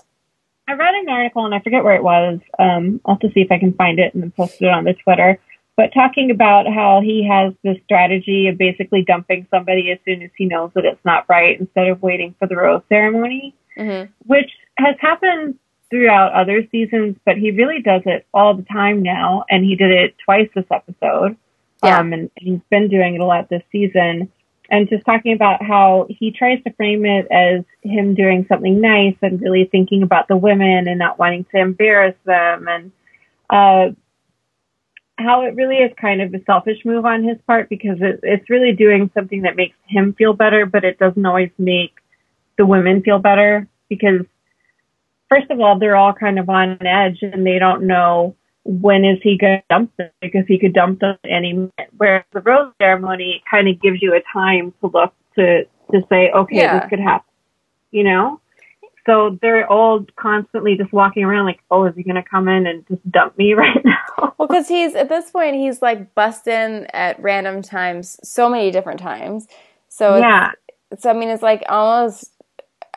I 0.66 0.72
read 0.72 0.94
an 0.94 1.08
article 1.08 1.44
and 1.44 1.54
I 1.54 1.60
forget 1.60 1.84
where 1.84 1.96
it 1.96 2.02
was. 2.02 2.40
Um, 2.58 3.00
I'll 3.04 3.14
have 3.14 3.20
to 3.20 3.30
see 3.32 3.40
if 3.40 3.52
I 3.52 3.58
can 3.58 3.74
find 3.74 3.98
it 3.98 4.14
and 4.14 4.22
then 4.22 4.30
post 4.30 4.62
it 4.62 4.68
on 4.68 4.84
the 4.84 4.94
Twitter. 4.94 5.38
But 5.76 5.92
talking 5.92 6.30
about 6.30 6.66
how 6.66 7.00
he 7.02 7.28
has 7.28 7.52
this 7.64 7.78
strategy 7.84 8.46
of 8.48 8.56
basically 8.56 9.02
dumping 9.02 9.46
somebody 9.50 9.90
as 9.90 9.98
soon 10.04 10.22
as 10.22 10.30
he 10.36 10.46
knows 10.46 10.70
that 10.74 10.84
it's 10.84 11.04
not 11.04 11.28
right 11.28 11.58
instead 11.58 11.88
of 11.88 12.00
waiting 12.00 12.34
for 12.38 12.46
the 12.46 12.56
rose 12.56 12.82
ceremony, 12.88 13.54
mhm. 13.76 14.08
which 14.26 14.50
has 14.78 14.94
happened 15.00 15.58
throughout 15.90 16.32
other 16.32 16.66
seasons, 16.70 17.16
but 17.24 17.36
he 17.36 17.50
really 17.50 17.82
does 17.82 18.02
it 18.06 18.26
all 18.32 18.54
the 18.54 18.62
time 18.62 19.02
now. 19.02 19.44
And 19.50 19.64
he 19.64 19.74
did 19.74 19.90
it 19.90 20.14
twice 20.24 20.48
this 20.54 20.64
episode. 20.70 21.36
Yeah. 21.84 21.98
Um, 21.98 22.12
and 22.12 22.30
he's 22.36 22.60
been 22.70 22.88
doing 22.88 23.14
it 23.14 23.20
a 23.20 23.24
lot 23.24 23.48
this 23.48 23.62
season. 23.70 24.30
And 24.70 24.88
just 24.88 25.04
talking 25.04 25.34
about 25.34 25.62
how 25.62 26.06
he 26.08 26.30
tries 26.30 26.62
to 26.64 26.72
frame 26.72 27.04
it 27.04 27.26
as 27.30 27.64
him 27.82 28.14
doing 28.14 28.46
something 28.48 28.80
nice 28.80 29.16
and 29.20 29.40
really 29.40 29.66
thinking 29.66 30.02
about 30.02 30.26
the 30.26 30.36
women 30.36 30.88
and 30.88 30.98
not 30.98 31.18
wanting 31.18 31.44
to 31.52 31.58
embarrass 31.58 32.16
them 32.24 32.66
and, 32.68 32.92
uh, 33.50 33.94
how 35.16 35.42
it 35.42 35.54
really 35.54 35.76
is 35.76 35.92
kind 36.00 36.20
of 36.20 36.34
a 36.34 36.42
selfish 36.44 36.78
move 36.84 37.04
on 37.04 37.22
his 37.22 37.36
part 37.46 37.68
because 37.68 37.98
it, 38.00 38.20
it's 38.22 38.50
really 38.50 38.72
doing 38.72 39.10
something 39.14 39.42
that 39.42 39.54
makes 39.54 39.76
him 39.86 40.12
feel 40.14 40.32
better, 40.32 40.66
but 40.66 40.82
it 40.82 40.98
doesn't 40.98 41.24
always 41.24 41.50
make 41.58 41.92
the 42.56 42.66
women 42.66 43.02
feel 43.02 43.18
better 43.18 43.68
because 43.88 44.26
first 45.28 45.50
of 45.50 45.60
all, 45.60 45.78
they're 45.78 45.96
all 45.96 46.12
kind 46.12 46.38
of 46.38 46.48
on 46.48 46.78
edge 46.84 47.18
and 47.22 47.46
they 47.46 47.58
don't 47.58 47.86
know 47.86 48.34
when 48.64 49.04
is 49.04 49.18
he 49.22 49.36
going 49.36 49.58
to 49.58 49.64
dump 49.68 49.92
them 49.96 50.10
because 50.20 50.44
he 50.48 50.58
could 50.58 50.72
dump 50.72 51.00
them 51.00 51.16
any 51.24 51.52
minute. 51.52 51.90
Whereas 51.96 52.24
the 52.32 52.40
rose 52.40 52.72
ceremony 52.80 53.42
kind 53.50 53.68
of 53.68 53.80
gives 53.80 54.00
you 54.00 54.14
a 54.14 54.22
time 54.32 54.72
to 54.80 54.86
look 54.88 55.12
to 55.36 55.64
to 55.92 56.02
say, 56.08 56.30
okay, 56.30 56.56
Yeah. 56.56 56.80
this 56.80 56.88
could 56.88 57.00
happen, 57.00 57.30
you 57.90 58.04
know. 58.04 58.40
So 59.06 59.38
they're 59.42 59.70
all 59.70 60.06
constantly 60.16 60.76
just 60.78 60.90
walking 60.92 61.24
around 61.24 61.44
like, 61.44 61.60
oh, 61.70 61.84
is 61.84 61.94
he 61.94 62.02
going 62.02 62.14
to 62.14 62.22
come 62.22 62.48
in 62.48 62.66
and 62.66 62.86
just 62.88 63.08
dump 63.10 63.36
me 63.36 63.52
right 63.54 63.84
now? 63.84 64.34
Well, 64.38 64.48
because 64.48 64.66
he's 64.66 64.94
at 64.94 65.10
this 65.10 65.30
point 65.30 65.56
he's 65.56 65.82
like 65.82 66.14
busting 66.14 66.86
at 66.94 67.20
random 67.20 67.60
times, 67.60 68.18
so 68.24 68.48
many 68.48 68.70
different 68.70 68.98
times. 69.00 69.46
So 69.88 70.16
yeah, 70.16 70.52
so 70.98 71.10
I 71.10 71.12
mean, 71.12 71.28
it's 71.28 71.42
like 71.42 71.64
almost. 71.68 72.30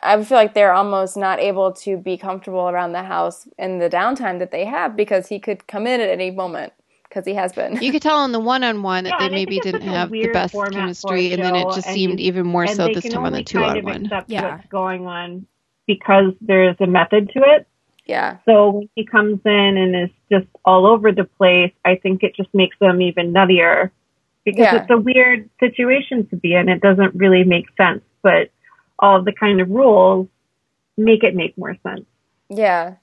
I 0.02 0.22
feel 0.22 0.36
like 0.38 0.54
they're 0.54 0.72
almost 0.72 1.16
not 1.16 1.38
able 1.40 1.72
to 1.72 1.96
be 1.96 2.16
comfortable 2.16 2.68
around 2.68 2.92
the 2.92 3.02
house 3.02 3.48
in 3.58 3.78
the 3.78 3.88
downtime 3.90 4.38
that 4.38 4.50
they 4.50 4.64
have 4.64 4.96
because 4.96 5.28
he 5.28 5.38
could 5.38 5.66
come 5.66 5.86
in 5.86 6.00
at 6.00 6.08
any 6.08 6.30
moment 6.30 6.72
because 7.08 7.24
he 7.26 7.34
has 7.34 7.52
been. 7.52 7.80
You 7.80 7.90
could 7.92 8.02
tell 8.02 8.18
on 8.18 8.32
the 8.32 8.40
one-on-one 8.40 9.04
that 9.04 9.14
Yeah, 9.18 9.28
they 9.28 9.34
maybe 9.34 9.58
didn't 9.60 9.82
have 9.82 10.10
the 10.10 10.28
best 10.32 10.52
format 10.52 10.70
for 10.72 10.78
a 10.78 10.80
chemistry, 10.80 11.32
and 11.32 11.42
then 11.42 11.56
it 11.56 11.74
just 11.74 11.88
seemed 11.90 12.20
you- 12.20 12.26
even 12.26 12.46
more 12.46 12.66
so 12.66 12.86
this 12.88 13.04
time 13.08 13.24
on 13.24 13.32
the 13.32 13.38
only 13.38 13.44
kind 13.44 13.78
of 13.78 13.84
two-on-one. 13.84 14.04
accept 14.06 14.30
Yeah. 14.30 14.56
what's 14.56 14.66
going 14.68 15.06
on 15.06 15.46
because 15.86 16.32
there's 16.40 16.76
a 16.80 16.86
method 16.86 17.30
to 17.30 17.40
it. 17.40 17.66
yeah, 18.06 18.36
So 18.46 18.70
when 18.70 18.88
he 18.94 19.04
comes 19.04 19.40
in 19.44 19.76
and 19.76 19.94
is 19.96 20.10
just 20.30 20.46
all 20.64 20.86
over 20.86 21.12
the 21.12 21.24
place, 21.24 21.72
I 21.84 21.96
think 21.96 22.22
it 22.22 22.34
just 22.36 22.48
makes 22.54 22.78
them 22.78 23.00
even 23.02 23.32
nuttier 23.32 23.90
because 24.44 24.60
Yeah. 24.64 24.76
it's 24.76 24.90
a 24.90 24.96
weird 24.98 25.48
situation 25.60 26.26
to 26.28 26.36
be 26.36 26.54
in. 26.54 26.68
It 26.68 26.80
doesn't 26.80 27.14
really 27.14 27.44
make 27.44 27.66
sense, 27.76 28.02
but 28.22 28.50
all 28.98 29.18
of 29.18 29.24
the 29.24 29.32
kind 29.32 29.60
of 29.60 29.68
rules 29.70 30.28
make 30.96 31.22
it 31.22 31.34
make 31.34 31.56
more 31.56 31.76
sense. 31.82 32.06
yeah. 32.48 32.94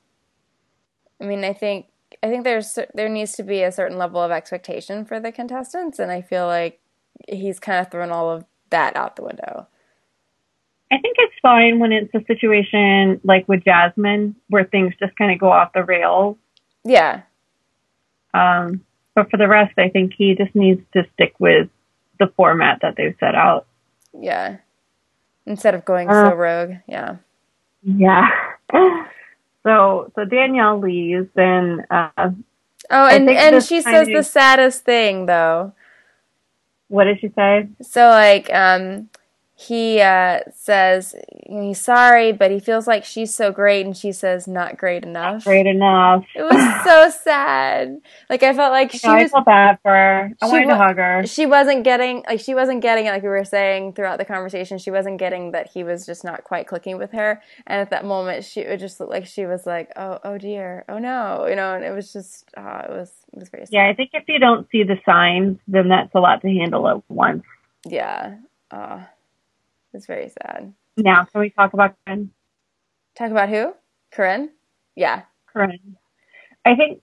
I 1.22 1.26
mean, 1.26 1.46
I 1.46 1.54
think 1.54 1.86
I 2.22 2.28
think 2.30 2.44
there's 2.44 2.78
there 2.94 3.08
needs 3.08 3.34
to 3.34 3.44
be 3.44 3.64
a 3.64 3.72
certain 3.72 3.98
level 3.98 4.22
of 4.22 4.32
expectation 4.32 5.06
for 5.06 5.20
the 5.20 5.32
contestants, 5.32 5.98
and 5.98 6.12
I 6.12 6.22
feel 6.22 6.46
like 6.46 6.82
he's 7.30 7.58
kind 7.60 7.80
of 7.80 7.90
thrown 7.90 8.12
all 8.12 8.30
of 8.30 8.44
that 8.70 8.98
out 8.98 9.16
the 9.16 9.24
window. 9.24 9.68
I 10.92 10.98
think 10.98 11.16
it's 11.18 11.34
fine 11.42 11.80
when 11.80 11.94
it's 11.94 12.14
a 12.14 12.24
situation 12.26 13.22
like 13.24 13.48
with 13.48 13.64
Jasmine 13.64 14.36
where 14.50 14.66
things 14.66 14.94
just 15.00 15.16
kind 15.16 15.32
of 15.32 15.40
go 15.40 15.50
off 15.50 15.72
the 15.74 15.84
rails. 15.84 16.36
Yeah, 16.84 17.22
Um, 18.34 18.82
but 19.16 19.32
for 19.32 19.38
the 19.38 19.48
rest, 19.48 19.74
I 19.78 19.88
think 19.90 20.14
he 20.18 20.36
just 20.36 20.54
needs 20.54 20.82
to 20.94 21.08
stick 21.14 21.34
with 21.40 21.70
the 22.20 22.28
format 22.36 22.80
that 22.82 22.96
they've 22.98 23.16
set 23.20 23.36
out. 23.36 23.68
yeah. 24.20 24.58
Instead 25.46 25.76
of 25.76 25.86
going 25.86 26.10
Uh, 26.10 26.30
so 26.30 26.36
rogue, 26.36 26.76
yeah. 26.88 27.18
Yeah. 27.84 28.28
So 29.64 30.12
so 30.14 30.26
Danielle 30.26 30.78
leaves 30.80 31.30
and 31.36 31.82
uh, 31.90 32.30
Oh, 32.92 33.08
and 33.08 33.28
and 33.28 33.64
she 33.64 33.82
says 33.82 34.08
of- 34.08 34.14
the 34.14 34.22
saddest 34.22 34.84
thing 34.86 35.26
though. 35.26 35.74
what 36.88 37.06
did 37.06 37.20
she 37.20 37.30
say? 37.30 37.68
So 37.82 38.10
like 38.10 38.54
um 38.54 39.10
he 39.58 40.02
uh 40.02 40.40
says 40.54 41.16
he's 41.48 41.80
sorry, 41.80 42.34
but 42.34 42.52
he 42.52 42.60
feels 42.60 42.88
like 42.88 43.06
she's 43.06 43.34
so 43.34 43.54
great 43.54 43.86
and 43.86 43.96
she 43.96 44.12
says 44.12 44.50
not 44.50 44.78
great 44.78 45.04
enough. 45.04 45.46
Great 45.46 45.66
enough. 45.66 46.26
It 46.36 46.42
was 46.44 46.84
so 46.84 47.10
sad. 47.24 48.02
Like 48.30 48.44
I 48.44 48.54
felt 48.54 48.74
like 48.74 48.92
she 48.92 49.08
No, 49.08 49.14
I 49.14 49.22
was 49.24 49.32
felt 49.32 49.46
bad 49.46 49.80
for 49.82 49.92
her. 49.92 50.32
I 50.42 50.48
wanted 50.48 50.66
to 50.68 50.76
hug 50.76 50.98
her. 50.98 51.26
she 51.26 51.46
wasn't 51.46 51.86
getting 51.86 52.24
like 52.28 52.42
she 52.42 52.54
wasn't 52.54 52.82
getting 52.82 53.06
it 53.06 53.12
like 53.12 53.24
we 53.24 53.30
were 53.30 53.46
saying 53.46 53.94
throughout 53.94 54.18
the 54.18 54.26
conversation 54.26 54.78
she 54.78 54.92
wasn't 54.92 55.20
getting 55.20 55.52
that 55.52 55.70
he 55.72 55.86
was 55.86 56.06
just 56.06 56.26
not 56.26 56.44
quite 56.44 56.68
clicking 56.68 56.98
with 56.98 57.12
her 57.14 57.42
and 57.66 57.80
at 57.80 57.92
that 57.92 58.04
moment 58.04 58.44
she 58.44 58.60
it 58.60 58.78
just 58.78 59.00
looked 59.00 59.12
like 59.14 59.26
she 59.26 59.46
was 59.46 59.66
like 59.66 59.90
oh 59.96 60.20
oh 60.26 60.38
dear 60.38 60.84
oh 60.90 60.98
no 60.98 61.46
you 61.48 61.56
know 61.56 61.76
and 61.76 61.86
it 61.86 61.92
was 61.92 62.12
just 62.12 62.50
uh, 62.58 62.82
it 62.90 62.92
was 62.92 63.10
it 63.32 63.40
was 63.40 63.48
very 63.48 63.66
sad. 63.66 63.74
Yeah, 63.74 63.88
I 63.90 63.94
think 63.94 64.10
if 64.14 64.26
you 64.28 64.38
don't 64.40 64.68
see 64.70 64.84
the 64.84 64.98
signs, 65.06 65.58
then 65.66 65.88
that's 65.88 66.14
a 66.14 66.20
lot 66.20 66.42
to 66.42 66.50
handle 66.50 66.90
at 66.90 67.02
once. 67.10 67.44
yeah 67.88 68.36
uh, 68.72 69.00
it's 69.96 70.06
very 70.06 70.30
sad 70.30 70.74
Now, 70.98 71.26
can 71.26 71.42
we 71.42 71.50
talk 71.50 71.74
about 71.74 71.96
Corinne? 72.06 72.32
talk 73.18 73.32
about 73.32 73.50
who 73.50 73.74
Corinne 74.12 74.50
yeah 74.96 75.24
Corinne. 75.52 75.98
I 76.66 76.76
think 76.76 77.02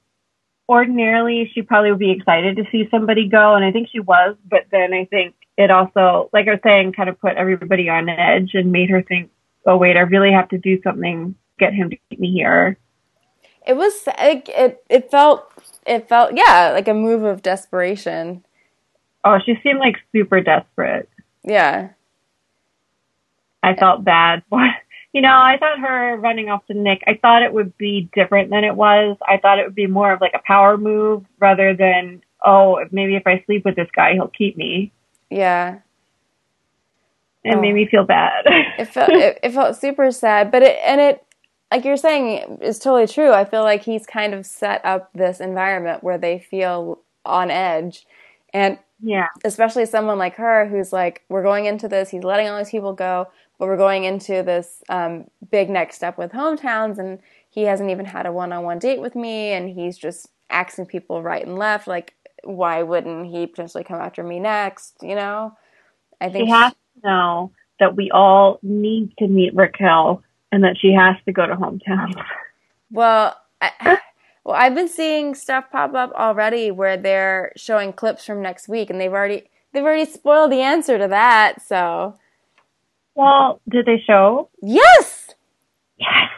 ordinarily 0.68 1.50
she 1.55 1.62
probably 1.62 1.90
would 1.90 1.98
be 1.98 2.11
excited 2.12 2.57
to 2.57 2.64
see 2.70 2.88
somebody 2.90 3.28
go, 3.28 3.55
and 3.55 3.64
I 3.64 3.72
think 3.72 3.88
she 3.90 4.00
was, 4.00 4.37
but 4.48 4.66
then 4.70 4.92
I 4.92 5.05
think 5.07 5.35
it 5.59 5.70
also, 5.70 6.31
like 6.33 6.48
I 6.48 6.52
was 6.52 6.61
saying, 6.64 6.92
kind 6.94 7.09
of 7.09 7.20
put 7.20 7.37
everybody 7.37 7.88
on 7.88 8.09
edge 8.09 8.50
and 8.55 8.72
made 8.72 8.88
her 8.90 9.02
think, 9.02 9.31
oh, 9.66 9.76
wait, 9.76 9.96
I 9.96 10.00
really 10.00 10.33
have 10.33 10.48
to 10.50 10.59
do 10.59 10.81
something, 10.83 11.35
get 11.59 11.74
him 11.74 11.90
to 11.90 11.96
keep 12.09 12.18
me 12.20 12.33
here. 12.33 12.78
it 13.66 13.74
was 13.76 14.07
like 14.07 14.48
it 14.48 14.83
it 14.88 15.11
felt 15.11 15.46
it 15.87 16.09
felt 16.09 16.33
yeah 16.35 16.70
like 16.72 16.88
a 16.88 16.94
move 16.94 17.22
of 17.22 17.42
desperation 17.42 18.44
Oh, 19.24 19.38
she 19.44 19.55
seemed 19.62 19.78
like 19.78 19.96
super 20.11 20.40
desperate. 20.40 21.09
yeah 21.44 21.90
I 23.62 23.75
felt 23.75 24.05
bad 24.05 24.42
for 24.48 24.61
you 25.12 25.20
know, 25.20 25.29
I 25.29 25.57
thought 25.59 25.79
her 25.79 26.16
running 26.16 26.48
off 26.48 26.64
to 26.66 26.75
Nick, 26.75 27.03
I 27.07 27.18
thought 27.20 27.42
it 27.42 27.53
would 27.53 27.77
be 27.77 28.09
different 28.14 28.48
than 28.51 28.64
it 28.64 28.75
was. 28.75 29.16
I 29.29 29.37
thought 29.37 29.59
it 29.59 29.66
would 29.66 29.75
be 29.75 29.87
more 29.87 30.11
of 30.12 30.20
like 30.22 30.33
a 30.35 30.40
power 30.46 30.79
move 30.79 31.25
rather 31.38 31.75
than, 31.77 32.22
oh, 32.46 32.83
maybe 32.90 33.14
if 33.16 33.27
I 33.27 33.42
sleep 33.44 33.64
with 33.66 33.77
this 33.77 33.88
guy, 33.94 34.14
he'll 34.14 34.29
keep 34.29 34.57
me. 34.57 34.90
yeah 35.31 35.81
It 37.44 37.57
Oh. 37.57 37.61
made 37.61 37.75
me 37.75 37.85
oh. 37.87 37.90
feel 37.90 38.05
bad. 38.05 38.44
it 38.79 38.87
felt 38.87 39.11
it, 39.11 39.38
it 39.42 39.53
felt 39.53 39.77
super 39.77 40.11
sad 40.11 40.51
but 40.51 40.62
it 40.62 40.79
and 40.85 41.01
it 41.01 41.25
like 41.70 41.85
you're 41.85 41.96
saying 41.96 42.59
is 42.62 42.79
totally 42.79 43.07
true 43.07 43.33
i 43.33 43.44
feel 43.44 43.62
like 43.62 43.83
he's 43.83 44.07
kind 44.07 44.35
of 44.35 44.44
set 44.46 44.85
up 44.85 45.11
this 45.14 45.40
environment 45.40 46.03
where 46.05 46.18
they 46.18 46.38
feel 46.38 47.01
on 47.25 47.51
edge 47.51 48.07
and 48.55 48.79
yeah. 49.03 49.27
especially 49.44 49.87
someone 49.87 50.18
like 50.18 50.37
her 50.37 50.66
who's 50.68 50.92
like 50.92 51.22
we're 51.29 51.42
going 51.42 51.64
into 51.66 51.88
this 51.88 52.11
he's 52.11 52.22
letting 52.25 52.48
all 52.48 52.59
these 52.59 52.70
people 52.70 52.92
go 52.92 53.27
but 53.59 53.69
we're 53.69 53.77
going 53.77 54.05
into 54.05 54.43
this 54.43 54.83
um, 54.88 55.27
big 55.51 55.71
next 55.71 55.97
step 55.97 56.19
with 56.19 56.33
hometowns 56.33 56.99
and 56.99 57.19
he 57.51 57.62
hasn't 57.62 57.91
even 57.91 58.07
had 58.07 58.27
a 58.27 58.33
one-on-one 58.33 58.79
date 58.79 59.01
with 59.01 59.15
me 59.15 59.53
and 59.53 59.71
he's 59.71 59.97
just 59.97 60.29
asking 60.51 60.87
people 60.87 61.23
right 61.23 61.47
and 61.47 61.59
left 61.59 61.87
like 61.87 62.15
why 62.45 62.83
wouldn't 62.83 63.27
he 63.27 63.47
potentially 63.47 63.85
come 63.85 64.01
after 64.01 64.23
me 64.23 64.38
next 64.41 64.97
you 65.01 65.15
know 65.15 65.57
i 66.21 66.29
think 66.29 66.49
She 66.49 66.51
has 66.51 66.73
to 66.73 67.09
know 67.09 67.53
that 67.79 67.97
we 67.97 68.11
all 68.11 68.59
need 68.62 69.12
to 69.19 69.27
meet 69.27 69.55
Raquel 69.55 70.23
and 70.53 70.62
that 70.62 70.77
she 70.79 70.93
has 70.93 71.17
to 71.25 71.33
go 71.33 71.47
to 71.47 71.57
hometown. 71.57 72.15
Well, 72.93 73.37
I, 73.61 73.99
well, 74.45 74.55
I've 74.55 74.75
been 74.75 74.88
seeing 74.88 75.35
stuff 75.35 75.65
pop 75.73 75.95
up 75.95 76.12
already 76.12 76.71
where 76.71 76.97
they're 76.97 77.53
showing 77.57 77.93
clips 77.93 78.25
from 78.25 78.43
next 78.43 78.69
week, 78.69 78.91
and 78.91 79.01
they've 79.01 79.12
already 79.12 79.49
they've 79.73 79.83
already 79.83 80.05
spoiled 80.05 80.53
the 80.53 80.61
answer 80.61 80.99
to 80.99 81.09
that. 81.09 81.67
So 81.67 82.15
Well, 83.14 83.61
did 83.68 83.87
they 83.87 84.03
show? 84.07 84.48
yes, 84.62 85.31
Yes. 85.98 86.31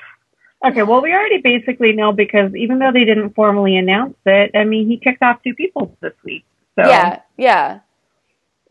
Okay, 0.64 0.82
well, 0.82 1.02
we 1.02 1.12
already 1.12 1.42
basically 1.42 1.92
know 1.92 2.12
because 2.12 2.54
even 2.54 2.78
though 2.78 2.90
they 2.90 3.04
didn't 3.04 3.34
formally 3.34 3.76
announce 3.76 4.16
it, 4.24 4.50
I 4.54 4.64
mean, 4.64 4.88
he 4.88 4.96
kicked 4.96 5.22
off 5.22 5.42
two 5.42 5.54
people 5.54 5.94
this 6.00 6.14
week. 6.24 6.44
So 6.76 6.88
yeah, 6.88 7.20
yeah. 7.36 7.80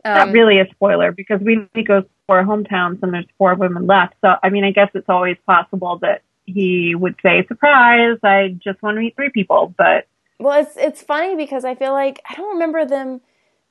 not 0.04 0.28
Um, 0.28 0.32
really 0.32 0.58
a 0.58 0.66
spoiler 0.72 1.12
because 1.12 1.40
we 1.40 1.66
he 1.72 1.84
goes 1.84 2.04
for 2.26 2.42
hometowns 2.42 3.02
and 3.02 3.14
there's 3.14 3.26
four 3.38 3.54
women 3.54 3.86
left. 3.86 4.14
So, 4.22 4.34
I 4.42 4.48
mean, 4.48 4.64
I 4.64 4.72
guess 4.72 4.90
it's 4.94 5.08
always 5.08 5.36
possible 5.46 5.98
that 5.98 6.22
he 6.46 6.94
would 6.94 7.14
say, 7.22 7.46
surprise, 7.46 8.18
I 8.22 8.56
just 8.62 8.82
want 8.82 8.96
to 8.96 9.00
meet 9.00 9.14
three 9.16 9.30
people. 9.30 9.72
But 9.78 10.06
Well, 10.40 10.60
it's 10.60 10.76
it's 10.76 11.02
funny 11.02 11.36
because 11.36 11.64
I 11.64 11.74
feel 11.76 11.92
like 11.92 12.20
I 12.28 12.34
don't 12.34 12.54
remember 12.54 12.84
them 12.84 13.20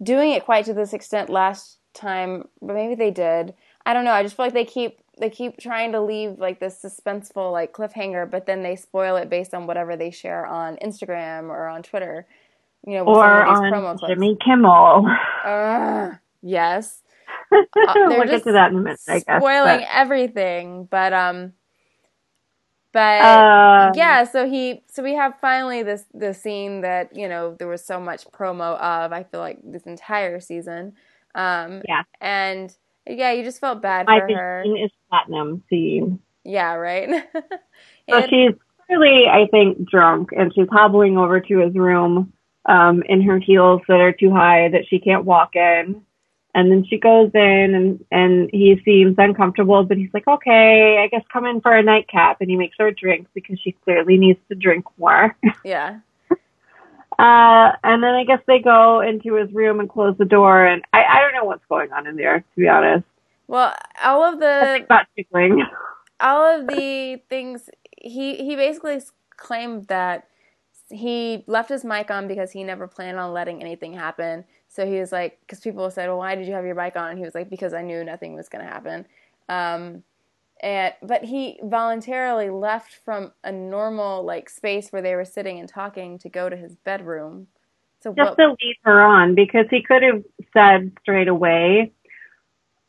doing 0.01 0.31
it 0.31 0.45
quite 0.45 0.65
to 0.65 0.73
this 0.73 0.93
extent 0.93 1.29
last 1.29 1.77
time, 1.93 2.47
but 2.61 2.73
maybe 2.73 2.95
they 2.95 3.11
did. 3.11 3.53
I 3.85 3.93
don't 3.93 4.05
know. 4.05 4.11
I 4.11 4.23
just 4.23 4.35
feel 4.35 4.45
like 4.47 4.53
they 4.53 4.65
keep 4.65 4.99
they 5.19 5.29
keep 5.29 5.57
trying 5.59 5.91
to 5.93 6.01
leave 6.01 6.39
like 6.39 6.59
this 6.59 6.79
suspenseful 6.83 7.51
like 7.51 7.73
cliffhanger, 7.73 8.29
but 8.29 8.45
then 8.45 8.63
they 8.63 8.75
spoil 8.75 9.15
it 9.17 9.29
based 9.29 9.53
on 9.53 9.67
whatever 9.67 9.95
they 9.97 10.11
share 10.11 10.45
on 10.45 10.77
Instagram 10.77 11.49
or 11.49 11.67
on 11.67 11.83
Twitter. 11.83 12.27
You 12.85 12.95
know, 12.95 13.05
or 13.05 13.37
of 13.37 13.45
these 13.45 13.61
promo 13.61 13.85
on 13.87 13.99
clips. 13.99 14.15
Jimmy 14.15 14.37
Kimmel. 14.43 15.05
Ugh, 15.43 16.15
yes, 16.41 17.01
we'll 17.51 17.67
they're 18.07 18.25
get 18.25 18.43
just 18.43 18.45
to 18.45 18.53
that 18.53 18.71
in 18.71 18.77
a 18.77 18.81
minute, 18.81 18.99
I 19.07 19.19
guess. 19.19 19.43
spoiling 19.43 19.85
everything. 19.89 20.85
But 20.89 21.13
um, 21.13 21.53
but 23.19 23.37
but, 23.77 23.93
um, 23.93 23.93
yeah 23.93 24.23
so 24.23 24.47
he 24.49 24.83
so 24.91 25.03
we 25.03 25.13
have 25.15 25.33
finally 25.39 25.83
this 25.83 26.05
the 26.13 26.33
scene 26.33 26.81
that 26.81 27.15
you 27.15 27.27
know 27.27 27.55
there 27.59 27.67
was 27.67 27.83
so 27.85 27.99
much 27.99 28.25
promo 28.31 28.77
of 28.79 29.11
i 29.11 29.23
feel 29.23 29.39
like 29.39 29.59
this 29.63 29.83
entire 29.83 30.39
season 30.39 30.93
um 31.35 31.85
Yeah. 31.87 32.03
and 32.21 32.75
yeah 33.07 33.31
you 33.31 33.43
just 33.43 33.59
felt 33.59 33.81
bad 33.81 34.07
My 34.07 34.19
for 34.19 34.27
her 34.35 34.63
is 34.83 34.91
platinum 35.09 35.63
scene. 35.69 36.19
yeah 36.43 36.73
right 36.73 37.09
So 38.09 38.17
And- 38.17 38.29
she's 38.29 38.51
clearly, 38.85 39.27
I 39.31 39.47
think, 39.49 39.89
drunk, 39.89 40.29
and 40.35 40.53
she's 40.53 40.67
hobbling 40.69 41.17
over 41.17 41.39
to 41.39 41.57
his 41.59 41.73
room 41.73 42.33
um, 42.65 43.01
in 43.07 43.21
her 43.21 43.39
heels 43.39 43.81
that 43.87 44.01
are 44.01 44.11
too 44.11 44.29
high 44.31 44.67
that 44.69 44.85
she 44.89 44.99
can't 44.99 45.23
walk 45.23 45.55
in. 45.55 46.01
And 46.55 46.69
then 46.71 46.85
she 46.87 46.99
goes 46.99 47.31
in 47.33 47.73
and, 47.73 48.05
and 48.11 48.49
he 48.51 48.79
seems 48.85 49.15
uncomfortable, 49.17 49.83
but 49.85 49.97
he's 49.97 50.09
like, 50.13 50.27
okay, 50.27 50.99
I 51.01 51.07
guess 51.07 51.23
come 51.31 51.45
in 51.45 51.61
for 51.61 51.73
a 51.75 51.81
nightcap. 51.81 52.41
And 52.41 52.49
he 52.49 52.57
makes 52.57 52.75
her 52.77 52.87
a 52.87 52.93
drink 52.93 53.27
because 53.33 53.57
she 53.63 53.71
clearly 53.71 54.17
needs 54.17 54.39
to 54.49 54.55
drink 54.55 54.85
more. 54.97 55.35
Yeah. 55.63 55.99
Uh, 57.19 57.71
and 57.83 58.01
then 58.03 58.13
I 58.13 58.23
guess 58.25 58.39
they 58.47 58.59
go 58.59 59.01
into 59.01 59.35
his 59.35 59.51
room 59.53 59.79
and 59.79 59.89
close 59.89 60.15
the 60.17 60.25
door. 60.25 60.65
And 60.65 60.83
I, 60.93 61.03
I 61.03 61.21
don't 61.21 61.33
know 61.33 61.45
what's 61.45 61.65
going 61.69 61.91
on 61.91 62.07
in 62.07 62.15
there, 62.15 62.39
to 62.39 62.59
be 62.59 62.67
honest. 62.67 63.05
Well, 63.47 63.73
all 64.03 64.23
of 64.23 64.39
the 64.39 64.81
About 64.85 65.05
tickling. 65.15 65.63
all 66.19 66.59
of 66.59 66.67
the 66.67 67.21
things 67.29 67.69
he 68.01 68.37
he 68.37 68.55
basically 68.55 69.01
claimed 69.37 69.87
that 69.87 70.27
he 70.89 71.43
left 71.47 71.69
his 71.69 71.83
mic 71.83 72.09
on 72.11 72.27
because 72.27 72.51
he 72.51 72.63
never 72.63 72.87
planned 72.87 73.17
on 73.19 73.33
letting 73.33 73.61
anything 73.61 73.93
happen. 73.93 74.45
So 74.69 74.85
he 74.87 74.99
was 74.99 75.11
like, 75.11 75.39
because 75.41 75.59
people 75.59 75.89
said, 75.91 76.07
"Well, 76.07 76.17
why 76.17 76.35
did 76.35 76.47
you 76.47 76.53
have 76.53 76.65
your 76.65 76.75
mic 76.75 76.95
on?" 76.95 77.09
And 77.09 77.17
he 77.19 77.25
was 77.25 77.35
like, 77.35 77.49
"Because 77.49 77.73
I 77.73 77.81
knew 77.81 78.03
nothing 78.03 78.33
was 78.33 78.49
going 78.49 78.65
to 78.65 78.71
happen." 78.71 79.05
Um, 79.49 80.03
and 80.63 80.93
but 81.03 81.25
he 81.25 81.59
voluntarily 81.61 82.49
left 82.49 82.95
from 83.03 83.33
a 83.43 83.51
normal 83.51 84.23
like 84.23 84.49
space 84.49 84.89
where 84.89 85.01
they 85.01 85.13
were 85.13 85.25
sitting 85.25 85.59
and 85.59 85.67
talking 85.67 86.17
to 86.19 86.29
go 86.29 86.49
to 86.49 86.55
his 86.55 86.75
bedroom. 86.75 87.47
So 87.99 88.13
just 88.13 88.37
what? 88.37 88.37
to 88.37 88.47
lead 88.49 88.77
her 88.83 89.01
on 89.01 89.35
because 89.35 89.65
he 89.69 89.83
could 89.83 90.01
have 90.01 90.23
said 90.53 90.93
straight 91.01 91.27
away, 91.27 91.91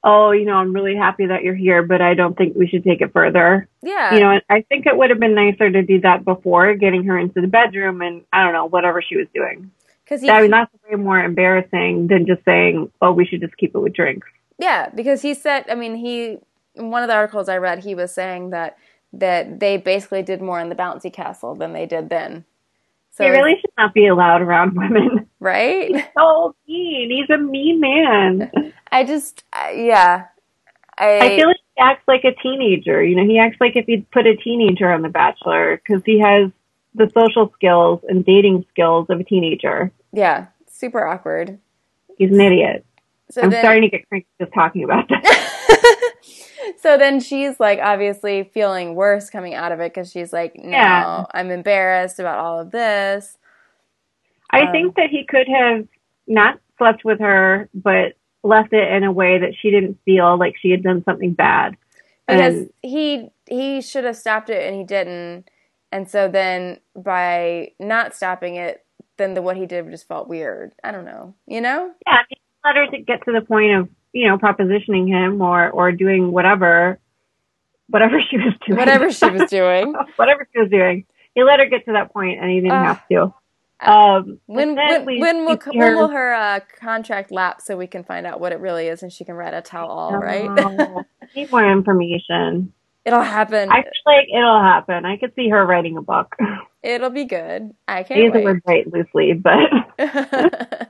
"Oh, 0.04 0.30
you 0.30 0.44
know, 0.44 0.54
I'm 0.54 0.72
really 0.72 0.94
happy 0.94 1.26
that 1.26 1.42
you're 1.42 1.54
here, 1.54 1.82
but 1.82 2.00
I 2.00 2.14
don't 2.14 2.37
think 2.38 2.56
we 2.56 2.68
should 2.68 2.84
take 2.84 3.00
it 3.00 3.12
further." 3.12 3.68
yeah, 3.82 4.14
You 4.14 4.20
know, 4.20 4.40
I 4.48 4.62
think 4.62 4.87
it 4.87 4.96
would 4.96 5.10
have 5.10 5.20
been 5.20 5.34
nicer 5.34 5.68
to 5.68 5.82
do 5.82 6.00
that 6.02 6.24
before 6.24 6.74
getting 6.74 7.04
her 7.04 7.18
into 7.18 7.40
the 7.40 7.48
bedroom 7.48 8.00
and 8.02 8.22
I 8.32 8.44
don't 8.44 8.52
know 8.52 8.66
whatever 8.66 9.02
she 9.02 9.16
was 9.16 9.26
doing. 9.34 9.72
because 10.04 10.22
I 10.28 10.42
mean, 10.42 10.52
that's 10.52 10.72
way 10.88 10.96
more 10.96 11.18
embarrassing 11.18 12.06
than 12.06 12.24
just 12.24 12.44
saying, 12.44 12.92
"Oh, 13.02 13.10
we 13.10 13.26
should 13.26 13.40
just 13.40 13.56
keep 13.56 13.74
it 13.74 13.78
with 13.80 13.94
drinks." 13.94 14.28
Yeah, 14.58 14.90
because 14.94 15.22
he 15.22 15.34
said, 15.34 15.64
I 15.68 15.74
mean, 15.74 15.96
he 15.96 16.38
in 16.74 16.90
one 16.90 17.02
of 17.02 17.08
the 17.08 17.14
articles 17.14 17.48
I 17.48 17.56
read, 17.58 17.84
he 17.84 17.94
was 17.94 18.12
saying 18.12 18.50
that 18.50 18.76
that 19.12 19.60
they 19.60 19.76
basically 19.76 20.22
did 20.22 20.42
more 20.42 20.60
in 20.60 20.68
the 20.68 20.74
bouncy 20.74 21.12
castle 21.12 21.54
than 21.54 21.72
they 21.72 21.87
did 21.87 22.08
then. 22.08 22.44
So 23.12 23.22
he 23.22 23.30
really 23.30 23.54
should 23.60 23.70
not 23.78 23.94
be 23.94 24.08
allowed 24.08 24.42
around 24.42 24.74
women. 24.76 25.28
right? 25.40 25.94
He's 25.94 26.04
so 26.18 26.54
mean. 26.66 27.10
He's 27.10 27.30
a 27.30 27.38
mean 27.38 27.80
man. 27.80 28.50
I 28.90 29.04
just, 29.04 29.44
I- 29.52 29.70
yeah, 29.72 30.24
I, 30.98 31.18
I 31.18 31.37
feel 31.37 31.46
like 31.46 31.56
he 31.76 31.80
acts 31.80 32.02
like 32.08 32.24
a 32.24 32.32
teenager. 32.42 33.04
You 33.04 33.14
know, 33.14 33.24
he 33.24 33.38
acts 33.38 33.58
like 33.60 33.76
if 33.76 33.87
you'd 33.87 34.10
put 34.10 34.26
a 34.26 34.34
teenager 34.37 34.90
on 34.90 35.02
The 35.02 35.08
Bachelor 35.08 35.76
because 35.76 36.02
he 36.04 36.18
has 36.20 36.50
the 36.94 37.10
social 37.14 37.52
skills 37.54 38.00
and 38.08 38.24
dating 38.24 38.64
skills 38.70 39.06
of 39.10 39.20
a 39.20 39.24
teenager. 39.24 39.92
yeah, 40.12 40.46
super 40.68 41.06
awkward. 41.06 41.58
He's 42.18 42.30
an 42.32 42.40
idiot. 42.40 42.84
So 43.30 43.42
I'm 43.42 43.50
then, 43.50 43.62
starting 43.62 43.82
to 43.82 43.88
get 43.88 44.08
cranky 44.08 44.26
just 44.40 44.52
talking 44.52 44.84
about 44.84 45.08
that. 45.08 46.12
so 46.81 46.96
then 46.98 47.20
she's 47.20 47.61
like 47.61 47.79
obviously 47.83 48.44
feeling 48.55 48.94
worse 48.94 49.31
coming 49.31 49.55
out 49.55 49.72
of 49.72 49.81
it 49.81 49.92
because 49.94 50.11
she's 50.11 50.33
like, 50.33 50.55
no, 50.57 50.79
Yeah. 50.79 51.24
I'm 51.33 51.50
embarrassed 51.50 52.18
about 52.18 52.38
all 52.38 52.61
of 52.61 52.70
this. 52.70 53.37
I 54.50 54.66
Um, 54.66 54.66
think 54.66 54.96
that 54.96 55.11
he 55.11 55.24
could 55.27 55.48
have 55.48 55.87
not 56.27 56.61
slept 56.79 57.05
with 57.05 57.20
her, 57.20 57.68
but 57.74 58.14
left 58.42 58.72
it 58.72 58.92
in 58.92 59.05
a 59.05 59.12
way 59.12 59.38
that 59.38 59.55
she 59.61 59.70
didn't 59.70 59.98
feel 60.05 60.38
like 60.38 60.55
she 60.61 60.70
had 60.70 60.83
done 60.83 61.03
something 61.05 61.33
bad. 61.35 61.77
because 62.27 62.64
And 62.64 62.70
he 62.83 63.29
he 63.46 63.81
should 63.81 64.05
have 64.05 64.16
stopped 64.16 64.50
it 64.50 64.66
and 64.66 64.77
he 64.77 64.85
didn't 64.85 65.48
and 65.92 66.09
so 66.09 66.29
then 66.29 66.79
by 66.96 67.72
not 67.79 68.14
stopping 68.14 68.57
it 68.57 68.85
then 69.18 69.35
the 69.35 69.42
what 69.42 69.57
he 69.57 69.66
did 69.66 69.90
just 69.90 70.09
felt 70.09 70.29
weird 70.29 70.72
i 70.85 70.90
don't 70.90 71.05
know 71.05 71.35
you 71.46 71.61
know 71.61 71.92
yeah, 72.07 72.22
let 72.64 72.77
her 72.77 72.87
to 72.90 72.98
get 73.03 73.24
to 73.24 73.33
the 73.33 73.40
point 73.46 73.72
of 73.72 73.88
you 74.14 74.29
know 74.29 74.38
propositioning 74.38 75.09
him 75.09 75.42
or 75.42 75.68
or 75.70 75.92
doing 75.92 76.33
whatever, 76.33 76.98
whatever 77.90 78.18
she 78.31 78.38
was 78.38 78.55
doing. 78.66 78.79
whatever 78.79 79.11
she 79.12 79.29
was 79.29 79.42
doing 79.50 79.92
whatever 80.16 80.48
she 80.55 80.61
was 80.61 80.70
doing. 80.70 81.05
He 81.35 81.42
let 81.42 81.59
her 81.59 81.66
get 81.66 81.85
to 81.87 81.92
that 81.92 82.12
point, 82.12 82.40
and 82.40 82.48
he 82.48 82.61
didn't 82.61 82.70
Uh, 82.72 82.85
have 82.85 83.09
to. 83.11 83.35
Um, 83.81 84.38
when 84.46 84.77
when 84.77 85.05
we- 85.05 85.20
when 85.20 85.44
will, 85.44 85.59
when 85.74 85.94
will 85.96 86.09
her 86.09 86.33
uh, 86.33 86.61
contract 86.81 87.31
lapse 87.33 87.66
so 87.66 87.77
we 87.77 87.88
can 87.88 88.05
find 88.05 88.24
out 88.27 88.40
what 88.40 88.53
it 88.53 88.61
really 88.61 88.87
is 88.87 89.03
and 89.03 89.12
she 89.12 89.24
can 89.24 89.35
write 89.35 89.53
a 89.53 89.61
tell 89.61 89.88
all 89.88 90.16
right 90.16 90.48
I 90.48 91.27
need 91.35 91.50
more 91.50 91.68
information. 91.70 92.72
it'll 93.05 93.20
happen 93.20 93.68
I 93.70 93.83
feel 93.83 93.90
like 94.07 94.29
it'll 94.35 94.62
happen. 94.62 95.05
I 95.05 95.16
could 95.18 95.33
see 95.35 95.50
her 95.50 95.66
writing 95.66 95.98
a 95.98 96.03
book. 96.03 96.35
it'll 96.83 97.11
be 97.11 97.24
good 97.24 97.74
i 97.88 98.05
can't 98.05 98.20
use 98.22 98.33
the 98.33 98.38
wait 98.38 98.44
word 98.44 98.62
write 98.66 98.92
loosely, 98.92 99.33
but 99.35 100.88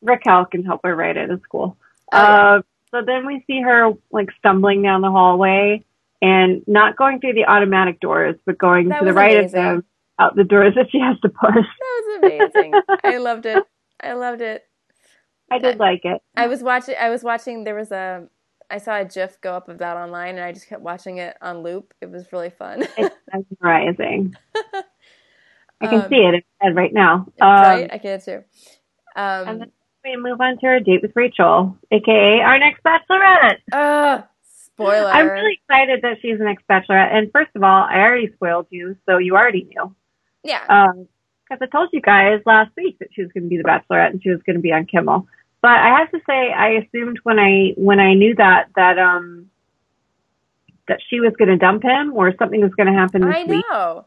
Raquel 0.00 0.46
can 0.46 0.64
help 0.64 0.80
her 0.84 0.96
write 0.96 1.16
it. 1.16 1.30
It's 1.30 1.46
cool. 1.46 1.76
Oh, 2.12 2.24
yeah. 2.28 2.46
Uh, 2.56 2.62
so 2.92 3.02
then 3.06 3.26
we 3.26 3.44
see 3.46 3.60
her 3.62 3.90
like 4.12 4.28
stumbling 4.38 4.82
down 4.82 5.02
the 5.02 5.10
hallway 5.10 5.84
and 6.22 6.62
not 6.66 6.96
going 6.96 7.20
through 7.20 7.34
the 7.34 7.46
automatic 7.46 8.00
doors, 8.00 8.36
but 8.46 8.58
going 8.58 8.88
That 8.90 9.00
to 9.00 9.04
the 9.04 9.12
right 9.14 9.36
amazing. 9.36 9.46
of 9.46 9.52
them, 9.52 9.84
out 10.18 10.36
the 10.36 10.44
doors 10.44 10.74
that 10.76 10.90
she 10.90 11.00
has 11.00 11.18
to 11.20 11.28
push. 11.28 11.66
that 11.78 12.02
was 12.04 12.18
amazing 12.20 12.82
i 13.04 13.18
loved 13.18 13.46
it 13.46 13.66
i 14.02 14.12
loved 14.12 14.40
it 14.42 14.64
I 15.50 15.58
did 15.58 15.78
like 15.78 16.02
it. 16.04 16.22
I 16.36 16.46
was 16.48 16.62
watching. 16.62 16.96
I 17.00 17.10
was 17.10 17.22
watching. 17.24 17.64
There 17.64 17.74
was 17.74 17.92
a. 17.92 18.28
I 18.70 18.78
saw 18.78 18.98
a 19.00 19.04
GIF 19.04 19.40
go 19.42 19.54
up 19.54 19.68
of 19.68 19.78
that 19.78 19.96
online, 19.96 20.36
and 20.36 20.44
I 20.44 20.52
just 20.52 20.68
kept 20.68 20.82
watching 20.82 21.18
it 21.18 21.36
on 21.42 21.58
loop. 21.62 21.94
It 22.00 22.10
was 22.10 22.32
really 22.32 22.50
fun. 22.50 22.86
It's 22.96 23.14
mesmerizing. 23.32 24.34
I 25.82 25.88
can 25.88 26.00
Um, 26.04 26.08
see 26.08 26.16
it 26.16 26.34
in 26.34 26.42
my 26.60 26.66
head 26.66 26.76
right 26.76 26.92
now. 26.94 27.26
Um, 27.40 27.48
right? 27.62 27.90
I 27.92 27.98
it 28.14 28.24
too. 28.24 28.44
Um, 29.16 29.70
we 30.04 30.16
move 30.16 30.40
on 30.40 30.58
to 30.58 30.66
our 30.66 30.80
date 30.80 31.02
with 31.02 31.12
Rachel, 31.14 31.76
aka 31.90 32.40
our 32.40 32.58
next 32.58 32.82
bachelorette. 32.82 33.58
uh, 33.72 34.22
spoiler. 34.42 35.08
I'm 35.08 35.28
really 35.28 35.60
excited 35.62 36.02
that 36.02 36.18
she's 36.20 36.38
the 36.38 36.44
next 36.44 36.66
bachelorette. 36.68 37.12
And 37.12 37.30
first 37.32 37.50
of 37.54 37.62
all, 37.62 37.84
I 37.88 37.98
already 38.00 38.32
spoiled 38.32 38.66
you, 38.70 38.96
so 39.06 39.18
you 39.18 39.36
already 39.36 39.64
knew. 39.64 39.94
yeah. 40.42 40.92
Because 41.44 41.58
I 41.60 41.66
told 41.66 41.90
you 41.92 42.00
guys 42.00 42.40
last 42.46 42.70
week 42.76 42.98
that 42.98 43.08
she 43.12 43.22
was 43.22 43.30
going 43.32 43.44
to 43.44 43.48
be 43.50 43.58
the 43.58 43.64
bachelorette 43.64 44.10
and 44.10 44.22
she 44.22 44.30
was 44.30 44.40
going 44.46 44.56
to 44.56 44.62
be 44.62 44.72
on 44.72 44.86
Kimmel. 44.86 45.26
But 45.60 45.72
I 45.72 45.98
have 45.98 46.10
to 46.10 46.18
say, 46.26 46.50
I 46.50 46.70
assumed 46.70 47.20
when 47.24 47.38
I 47.38 47.74
when 47.76 48.00
I 48.00 48.14
knew 48.14 48.34
that 48.36 48.70
that 48.74 48.98
um 48.98 49.50
that 50.88 51.00
she 51.08 51.20
was 51.20 51.34
going 51.38 51.50
to 51.50 51.56
dump 51.56 51.82
him 51.82 52.12
or 52.14 52.34
something 52.38 52.60
was 52.60 52.74
going 52.74 52.92
to 52.92 52.98
happen 52.98 53.20
this 53.20 53.36
I 53.36 53.44
week. 53.44 53.64
know. 53.70 54.06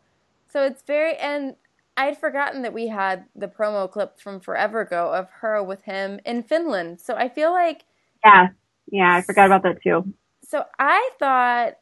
So 0.51 0.63
it's 0.65 0.81
very 0.81 1.15
and 1.17 1.55
I'd 1.97 2.17
forgotten 2.17 2.61
that 2.63 2.73
we 2.73 2.87
had 2.87 3.25
the 3.35 3.47
promo 3.47 3.89
clip 3.89 4.19
from 4.19 4.39
forever 4.39 4.81
ago 4.81 5.13
of 5.13 5.29
her 5.41 5.63
with 5.63 5.83
him 5.83 6.19
in 6.25 6.43
Finland. 6.43 6.99
So 7.01 7.15
I 7.15 7.29
feel 7.29 7.51
like 7.51 7.85
Yeah, 8.23 8.47
yeah, 8.91 9.15
I 9.15 9.21
forgot 9.21 9.45
about 9.45 9.63
that 9.63 9.81
too. 9.81 10.13
so 10.43 10.63
I 10.79 11.09
thought 11.19 11.73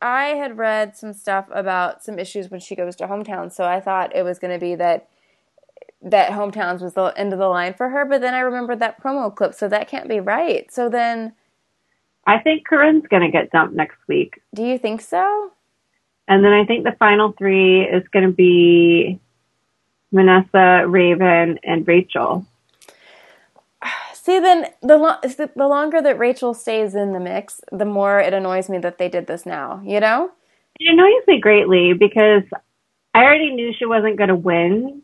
I 0.00 0.24
had 0.30 0.58
read 0.58 0.96
some 0.96 1.12
stuff 1.12 1.46
about 1.52 2.02
some 2.02 2.18
issues 2.18 2.50
when 2.50 2.60
she 2.60 2.74
goes 2.74 2.96
to 2.96 3.06
hometown. 3.06 3.52
So 3.52 3.64
I 3.64 3.80
thought 3.80 4.14
it 4.16 4.24
was 4.24 4.38
going 4.40 4.52
to 4.52 4.58
be 4.58 4.74
that 4.74 5.08
that 6.02 6.32
hometowns 6.32 6.82
was 6.82 6.94
the 6.94 7.14
end 7.16 7.32
of 7.32 7.38
the 7.38 7.46
line 7.46 7.74
for 7.74 7.88
her. 7.90 8.04
But 8.04 8.20
then 8.20 8.34
I 8.34 8.40
remembered 8.40 8.80
that 8.80 9.00
promo 9.00 9.32
clip, 9.34 9.54
so 9.54 9.68
that 9.68 9.86
can't 9.86 10.08
be 10.08 10.18
right. 10.18 10.70
So 10.72 10.88
then, 10.88 11.34
I 12.26 12.38
think 12.40 12.66
Corinne's 12.66 13.06
going 13.08 13.22
to 13.22 13.30
get 13.30 13.50
dumped 13.52 13.76
next 13.76 13.98
week. 14.08 14.40
do 14.52 14.64
you 14.64 14.78
think 14.78 15.00
so? 15.00 15.52
And 16.26 16.44
then 16.44 16.52
I 16.52 16.64
think 16.64 16.82
the 16.84 16.96
final 16.98 17.32
three 17.38 17.82
is 17.82 18.02
going 18.12 18.26
to 18.26 18.32
be 18.32 19.20
Vanessa, 20.12 20.84
Raven, 20.86 21.58
and 21.64 21.86
Rachel. 21.86 22.46
See, 24.14 24.38
then 24.38 24.68
the 24.82 24.98
lo- 24.98 25.18
the 25.22 25.50
the 25.56 25.66
longer 25.66 26.00
that 26.00 26.18
Rachel 26.18 26.54
stays 26.54 26.94
in 26.94 27.12
the 27.12 27.18
mix, 27.18 27.60
the 27.72 27.84
more 27.84 28.20
it 28.20 28.32
annoys 28.32 28.68
me 28.68 28.78
that 28.78 28.98
they 28.98 29.08
did 29.08 29.26
this 29.26 29.44
now. 29.44 29.82
You 29.84 29.98
know? 29.98 30.30
It 30.78 30.92
annoys 30.92 31.26
me 31.26 31.40
greatly 31.40 31.92
because 31.92 32.44
I 33.14 33.24
already 33.24 33.50
knew 33.50 33.72
she 33.76 33.84
wasn't 33.84 34.16
going 34.16 34.28
to 34.28 34.36
win 34.36 35.02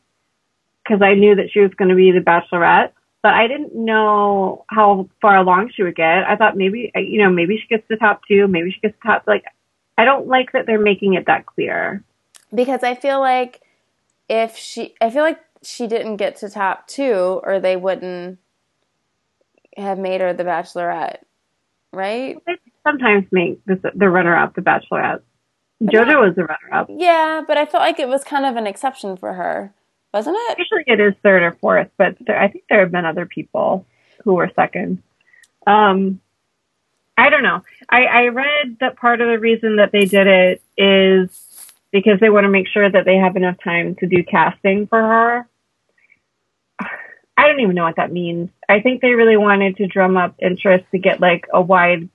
because 0.85 1.03
I 1.03 1.15
knew 1.15 1.35
that 1.35 1.51
she 1.53 1.61
was 1.61 1.75
going 1.75 1.91
to 1.91 1.95
be 1.95 2.13
the 2.13 2.21
bachelorette, 2.21 2.93
but 3.23 3.35
I 3.35 3.47
didn't 3.47 3.75
know 3.75 4.65
how 4.69 5.09
far 5.21 5.37
along 5.37 5.73
she 5.75 5.83
would 5.83 5.97
get. 5.97 6.25
I 6.25 6.37
thought 6.37 6.57
maybe, 6.57 6.91
you 6.95 7.23
know, 7.23 7.31
maybe 7.31 7.59
she 7.59 7.67
gets 7.69 7.87
the 7.89 7.97
top 7.97 8.23
two, 8.27 8.49
maybe 8.49 8.71
she 8.71 8.81
gets 8.81 8.95
to 9.03 9.07
top, 9.07 9.25
like, 9.27 9.45
I 9.99 10.05
don't 10.05 10.29
like 10.29 10.53
that 10.53 10.65
they're 10.67 10.81
making 10.81 11.15
it 11.15 11.27
that 11.27 11.45
clear. 11.45 12.03
because 12.55 12.83
I 12.83 12.95
feel 12.95 13.21
like 13.21 13.61
if 14.29 14.57
she, 14.57 14.95
I 15.01 15.11
feel 15.11 15.23
like 15.23 15.41
she 15.63 15.87
didn't 15.87 16.17
get 16.17 16.37
to 16.37 16.49
top 16.49 16.87
two, 16.87 17.41
or 17.43 17.61
they 17.61 17.77
wouldn't 17.77 18.39
have 19.77 19.99
made 19.99 20.21
her 20.21 20.33
the 20.33 20.45
Bachelorette, 20.45 21.19
right? 21.93 22.37
They 22.47 22.59
sometimes 22.87 23.27
make 23.33 23.61
the 23.67 24.09
runner 24.09 24.37
up 24.37 24.55
the 24.55 24.63
bachelorette. 24.63 25.23
JoJo 25.83 26.27
was 26.27 26.35
the 26.35 26.45
runner 26.45 26.73
up. 26.73 26.89
Yeah, 26.91 27.43
but 27.47 27.57
I 27.57 27.67
felt 27.67 27.83
like 27.83 28.01
it 28.01 28.09
was 28.09 28.25
kind 28.25 28.45
of 28.45 28.57
an 28.57 28.67
exception 28.67 29.17
for 29.17 29.33
her, 29.33 29.73
wasn't 30.13 30.37
it? 30.39 30.59
Usually 30.59 30.85
it 30.87 31.01
is 31.01 31.15
third 31.23 31.43
or 31.43 31.57
fourth, 31.61 31.89
but 31.97 32.17
there, 32.27 32.41
I 32.41 32.49
think 32.49 32.65
there 32.69 32.81
have 32.81 32.91
been 32.91 33.05
other 33.05 33.27
people 33.27 33.87
who 34.25 34.35
were 34.35 34.51
second. 34.57 35.03
Um, 35.67 36.21
I 37.17 37.31
don't 37.31 37.43
know. 37.43 37.63
I, 37.89 38.05
I 38.05 38.29
read 38.29 38.79
that 38.81 38.97
part 38.97 39.21
of 39.21 39.29
the 39.29 39.39
reason 39.39 39.77
that 39.77 39.93
they 39.93 40.05
did 40.05 40.27
it 40.27 40.63
is 40.77 41.31
because 41.91 42.21
they 42.21 42.31
want 42.31 42.45
to 42.45 42.51
make 42.51 42.69
sure 42.69 42.91
that 42.91 43.05
they 43.05 43.17
have 43.17 43.37
enough 43.37 43.57
time 43.63 43.95
to 43.97 44.07
do 44.07 44.23
casting 44.23 44.87
for 44.87 45.01
her. 45.01 45.49
I 47.37 47.47
don't 47.47 47.61
even 47.61 47.75
know 47.77 47.85
what 47.85 47.97
that 47.97 48.13
means. 48.13 48.51
I 48.69 48.81
think 48.81 49.01
they 49.01 49.13
really 49.13 49.37
wanted 49.37 49.77
to 49.77 49.87
drum 49.87 50.17
up 50.17 50.35
interest 50.41 50.85
to 50.91 50.99
get 50.99 51.21
like 51.21 51.47
a 51.53 51.61
wide 51.61 52.09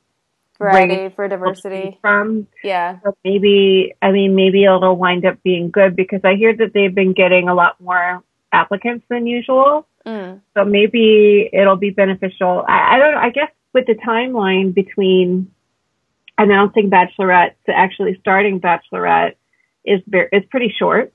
Variety 0.59 1.13
for 1.15 1.27
diversity. 1.27 1.97
from. 2.01 2.47
Yeah. 2.63 2.99
So 3.03 3.17
maybe, 3.23 3.93
I 4.01 4.11
mean, 4.11 4.35
maybe 4.35 4.63
it'll 4.63 4.95
wind 4.95 5.25
up 5.25 5.41
being 5.43 5.71
good 5.71 5.95
because 5.95 6.21
I 6.23 6.35
hear 6.35 6.55
that 6.55 6.73
they've 6.73 6.93
been 6.93 7.13
getting 7.13 7.49
a 7.49 7.55
lot 7.55 7.79
more 7.81 8.21
applicants 8.51 9.05
than 9.09 9.25
usual. 9.25 9.87
Mm. 10.05 10.41
So 10.53 10.65
maybe 10.65 11.49
it'll 11.51 11.77
be 11.77 11.89
beneficial. 11.89 12.63
I, 12.67 12.95
I 12.95 12.99
don't. 12.99 13.15
I 13.15 13.29
guess 13.29 13.49
with 13.73 13.87
the 13.87 13.95
timeline 13.95 14.73
between 14.73 15.51
announcing 16.37 16.89
Bachelorette 16.89 17.53
to 17.65 17.75
actually 17.75 18.17
starting 18.19 18.59
Bachelorette 18.59 19.35
is 19.85 20.01
very, 20.07 20.29
is 20.31 20.43
pretty 20.49 20.73
short. 20.77 21.13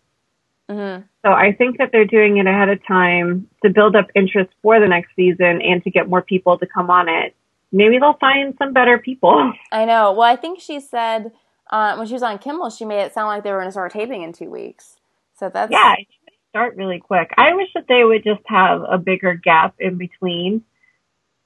hmm 0.69 0.99
So 1.25 1.33
I 1.33 1.53
think 1.57 1.79
that 1.79 1.91
they're 1.93 2.05
doing 2.05 2.39
it 2.39 2.47
ahead 2.47 2.69
of 2.69 2.85
time 2.87 3.49
to 3.65 3.71
build 3.71 3.97
up 3.97 4.07
interest 4.15 4.51
for 4.63 4.81
the 4.81 4.89
next 4.89 5.11
season 5.17 5.61
and 5.63 5.83
to 5.85 5.91
get 5.91 6.09
more 6.09 6.23
people 6.23 6.59
to 6.59 6.67
come 6.67 6.91
on 6.91 7.09
it. 7.09 7.35
Maybe 7.71 7.99
they'll 7.99 8.15
find 8.15 8.55
some 8.59 8.73
better 8.73 8.99
people. 8.99 9.53
I 9.73 9.85
know. 9.85 10.13
Well, 10.13 10.23
I 10.23 10.37
think 10.37 10.61
she 10.61 10.81
said 10.81 11.33
uh, 11.71 11.97
when 11.97 12.07
she 12.07 12.15
was 12.15 12.23
on 12.23 12.39
Kimmel, 12.39 12.71
she 12.71 12.85
made 12.85 13.03
it 13.03 13.13
sound 13.13 13.29
like 13.29 13.45
they 13.45 13.51
were 13.51 13.59
going 13.59 13.69
to 13.69 13.73
start 13.73 13.93
taping 13.93 14.23
in 14.23 14.33
two 14.33 14.51
weeks. 14.51 14.97
So 15.39 15.51
that's 15.51 15.71
Yeah, 15.71 15.79
I 15.79 15.97
think 15.97 16.09
they 16.27 16.33
start 16.51 16.77
really 16.77 16.99
quick. 16.99 17.31
I 17.37 17.55
wish 17.55 17.69
that 17.75 17.87
they 17.89 18.05
would 18.05 18.25
just 18.25 18.43
have 18.47 18.83
a 18.89 18.99
bigger 18.99 19.35
gap 19.35 19.75
in 19.79 19.99
between 19.99 20.65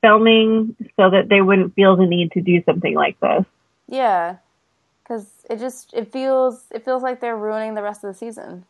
filming 0.00 0.76
so 0.96 1.10
that 1.10 1.28
they 1.28 1.40
wouldn't 1.40 1.74
feel 1.74 1.96
the 1.96 2.06
need 2.06 2.32
to 2.32 2.40
do 2.40 2.62
something 2.64 2.94
like 2.94 3.18
this. 3.20 3.44
yeah, 3.88 4.36
because 5.02 5.26
it 5.50 5.58
just 5.58 5.92
it 5.94 6.12
feels 6.12 6.64
it 6.70 6.84
feels 6.84 7.02
like 7.02 7.20
they're 7.20 7.36
ruining 7.36 7.74
the 7.74 7.82
rest 7.82 8.04
of 8.04 8.12
the 8.12 8.18
season 8.18 8.64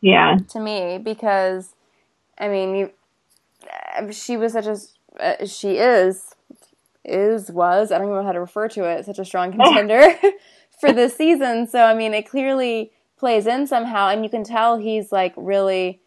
Yeah. 0.00 0.36
to 0.50 0.60
me 0.60 0.98
because 0.98 1.74
I 2.38 2.48
mean 2.48 2.74
you, 2.74 2.90
uh, 3.98 4.10
she 4.12 4.36
was 4.36 4.52
such 4.52 4.66
a 4.66 4.78
uh, 5.20 5.46
she 5.46 5.76
is 5.78 6.34
is 7.04 7.50
was 7.50 7.90
I 7.90 7.98
don't 7.98 8.08
even 8.08 8.18
know 8.18 8.24
how 8.24 8.32
to 8.32 8.40
refer 8.40 8.68
to 8.68 8.84
it 8.84 9.04
such 9.06 9.18
a 9.18 9.24
strong 9.24 9.52
contender 9.56 10.08
for 10.80 10.92
this 10.92 11.16
season. 11.16 11.66
So 11.66 11.82
I 11.84 11.94
mean 11.94 12.14
it 12.14 12.28
clearly 12.28 12.92
plays 13.18 13.46
in 13.46 13.66
somehow, 13.66 14.08
and 14.08 14.22
you 14.24 14.30
can 14.30 14.44
tell 14.44 14.78
he's 14.78 15.10
like 15.12 15.34
really 15.36 16.00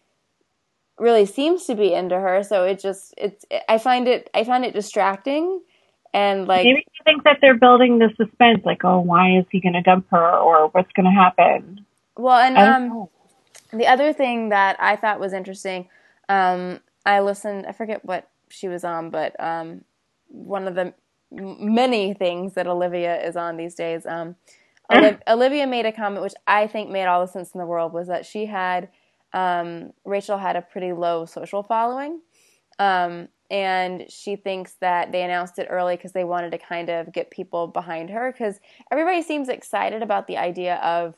really 0.98 1.26
seems 1.26 1.64
to 1.66 1.74
be 1.74 1.92
into 1.92 2.18
her. 2.18 2.42
So 2.42 2.64
it 2.64 2.80
just 2.80 3.14
it's 3.18 3.44
I 3.68 3.78
find 3.78 4.08
it 4.08 4.30
I 4.34 4.44
find 4.44 4.64
it 4.64 4.74
distracting 4.74 5.60
and 6.14 6.46
like 6.48 6.64
Maybe 6.64 6.86
you 6.86 7.04
think 7.04 7.24
that 7.24 7.38
they're 7.40 7.58
building 7.58 7.98
the 7.98 8.10
suspense, 8.16 8.62
like, 8.64 8.84
oh, 8.84 9.00
why 9.00 9.38
is 9.38 9.44
he 9.50 9.60
going 9.60 9.74
to 9.74 9.82
dump 9.82 10.06
her 10.10 10.36
or 10.36 10.68
what's 10.68 10.92
going 10.92 11.06
to 11.06 11.12
happen? 11.12 11.86
well 12.16 12.38
and 12.38 12.58
um. 12.58 13.08
The 13.72 13.86
other 13.86 14.12
thing 14.12 14.50
that 14.50 14.76
I 14.80 14.96
thought 14.96 15.20
was 15.20 15.32
interesting, 15.32 15.88
um, 16.28 16.80
I 17.06 17.20
listened. 17.20 17.66
I 17.66 17.72
forget 17.72 18.04
what 18.04 18.28
she 18.48 18.68
was 18.68 18.84
on, 18.84 19.10
but 19.10 19.38
um, 19.42 19.84
one 20.28 20.68
of 20.68 20.74
the 20.74 20.94
m- 21.36 21.74
many 21.74 22.14
things 22.14 22.54
that 22.54 22.66
Olivia 22.66 23.20
is 23.26 23.36
on 23.36 23.56
these 23.56 23.74
days. 23.74 24.06
Um, 24.06 24.36
Oliv- 24.92 25.20
Olivia 25.26 25.66
made 25.66 25.86
a 25.86 25.92
comment 25.92 26.22
which 26.22 26.34
I 26.46 26.66
think 26.66 26.90
made 26.90 27.06
all 27.06 27.22
the 27.22 27.32
sense 27.32 27.52
in 27.54 27.60
the 27.60 27.66
world 27.66 27.92
was 27.94 28.08
that 28.08 28.26
she 28.26 28.46
had 28.46 28.88
um, 29.32 29.92
Rachel 30.04 30.38
had 30.38 30.56
a 30.56 30.62
pretty 30.62 30.92
low 30.92 31.24
social 31.24 31.62
following, 31.62 32.20
um, 32.78 33.28
and 33.52 34.06
she 34.08 34.34
thinks 34.34 34.72
that 34.80 35.12
they 35.12 35.22
announced 35.22 35.58
it 35.58 35.66
early 35.68 35.94
because 35.94 36.12
they 36.12 36.24
wanted 36.24 36.50
to 36.52 36.58
kind 36.58 36.88
of 36.88 37.12
get 37.12 37.30
people 37.30 37.66
behind 37.68 38.08
her 38.08 38.32
because 38.32 38.58
everybody 38.90 39.20
seems 39.20 39.50
excited 39.50 40.02
about 40.02 40.26
the 40.26 40.38
idea 40.38 40.76
of 40.76 41.14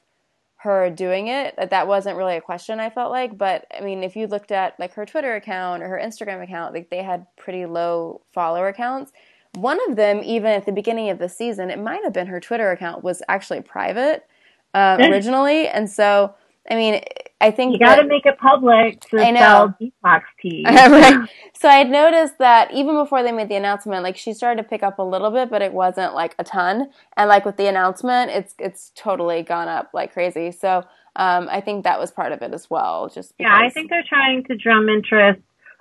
her 0.57 0.91
doing 0.91 1.29
it. 1.29 1.55
That 1.57 1.71
that 1.71 1.87
wasn't 1.87 2.17
really 2.17 2.37
a 2.37 2.41
question 2.41 2.81
i 2.81 2.91
felt 2.91 3.13
like 3.13 3.39
but 3.39 3.67
i 3.77 3.81
mean 3.81 4.03
if 4.03 4.17
you 4.17 4.27
looked 4.27 4.51
at 4.51 4.79
like 4.81 4.95
her 4.95 5.07
twitter 5.07 5.37
account 5.37 5.83
or 5.83 5.89
her 5.89 6.01
instagram 6.03 6.43
account 6.43 6.75
like 6.75 6.91
they 6.91 7.03
had 7.03 7.27
pretty 7.37 7.67
low 7.67 8.21
follower 8.33 8.69
accounts 8.69 9.13
one 9.55 9.79
of 9.89 9.97
them 9.97 10.21
even 10.25 10.51
at 10.51 10.67
the 10.67 10.73
beginning 10.73 11.11
of 11.11 11.19
the 11.19 11.29
season 11.29 11.71
it 11.71 11.79
might 11.79 12.03
have 12.03 12.13
been 12.13 12.27
her 12.27 12.41
twitter 12.41 12.73
account 12.73 13.05
was 13.05 13.23
actually 13.29 13.61
private 13.61 14.27
uh, 14.73 14.97
originally 15.01 15.69
and 15.69 15.89
so 15.89 16.35
i 16.71 16.75
mean 16.75 17.01
i 17.41 17.51
think 17.51 17.73
You 17.73 17.79
got 17.79 17.97
to 17.97 18.05
make 18.07 18.25
it 18.27 18.39
public 18.39 19.01
to 19.11 19.19
I 19.21 19.31
know. 19.31 19.41
sell 19.41 19.77
detox 19.81 20.23
tea. 20.41 20.65
right. 20.67 21.29
So 21.61 21.69
I 21.69 21.75
had 21.77 21.91
noticed 21.91 22.39
that 22.39 22.73
even 22.73 22.95
before 22.97 23.23
they 23.23 23.33
made 23.33 23.49
the 23.49 23.55
announcement, 23.57 24.03
like 24.03 24.17
she 24.17 24.33
started 24.35 24.63
to 24.63 24.69
pick 24.69 24.83
up 24.83 24.99
a 24.99 25.03
little 25.03 25.31
bit, 25.31 25.51
but 25.51 25.61
it 25.63 25.73
wasn't 25.73 26.15
like 26.15 26.35
a 26.39 26.45
ton. 26.45 26.91
And 27.17 27.29
like 27.29 27.45
with 27.45 27.57
the 27.57 27.67
announcement, 27.67 28.31
it's 28.31 28.55
it's 28.59 28.93
totally 28.95 29.43
gone 29.43 29.69
up 29.69 29.91
like 29.95 30.13
crazy. 30.13 30.51
So 30.53 30.85
um, 31.17 31.49
I 31.51 31.61
think 31.61 31.85
that 31.85 31.99
was 31.99 32.11
part 32.11 32.33
of 32.33 32.43
it 32.43 32.53
as 32.55 32.69
well. 32.71 33.09
Just 33.09 33.37
because, 33.37 33.51
Yeah, 33.51 33.57
I 33.67 33.71
think 33.71 33.89
they're 33.91 34.05
trying 34.09 34.45
to 34.45 34.57
drum 34.57 34.89
interest 34.89 35.41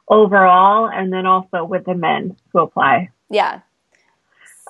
overall 0.10 0.90
and 0.90 1.12
then 1.14 1.26
also 1.26 1.64
with 1.66 1.86
the 1.86 1.96
men 1.96 2.36
who 2.52 2.60
apply. 2.62 3.10
yeah. 3.30 3.62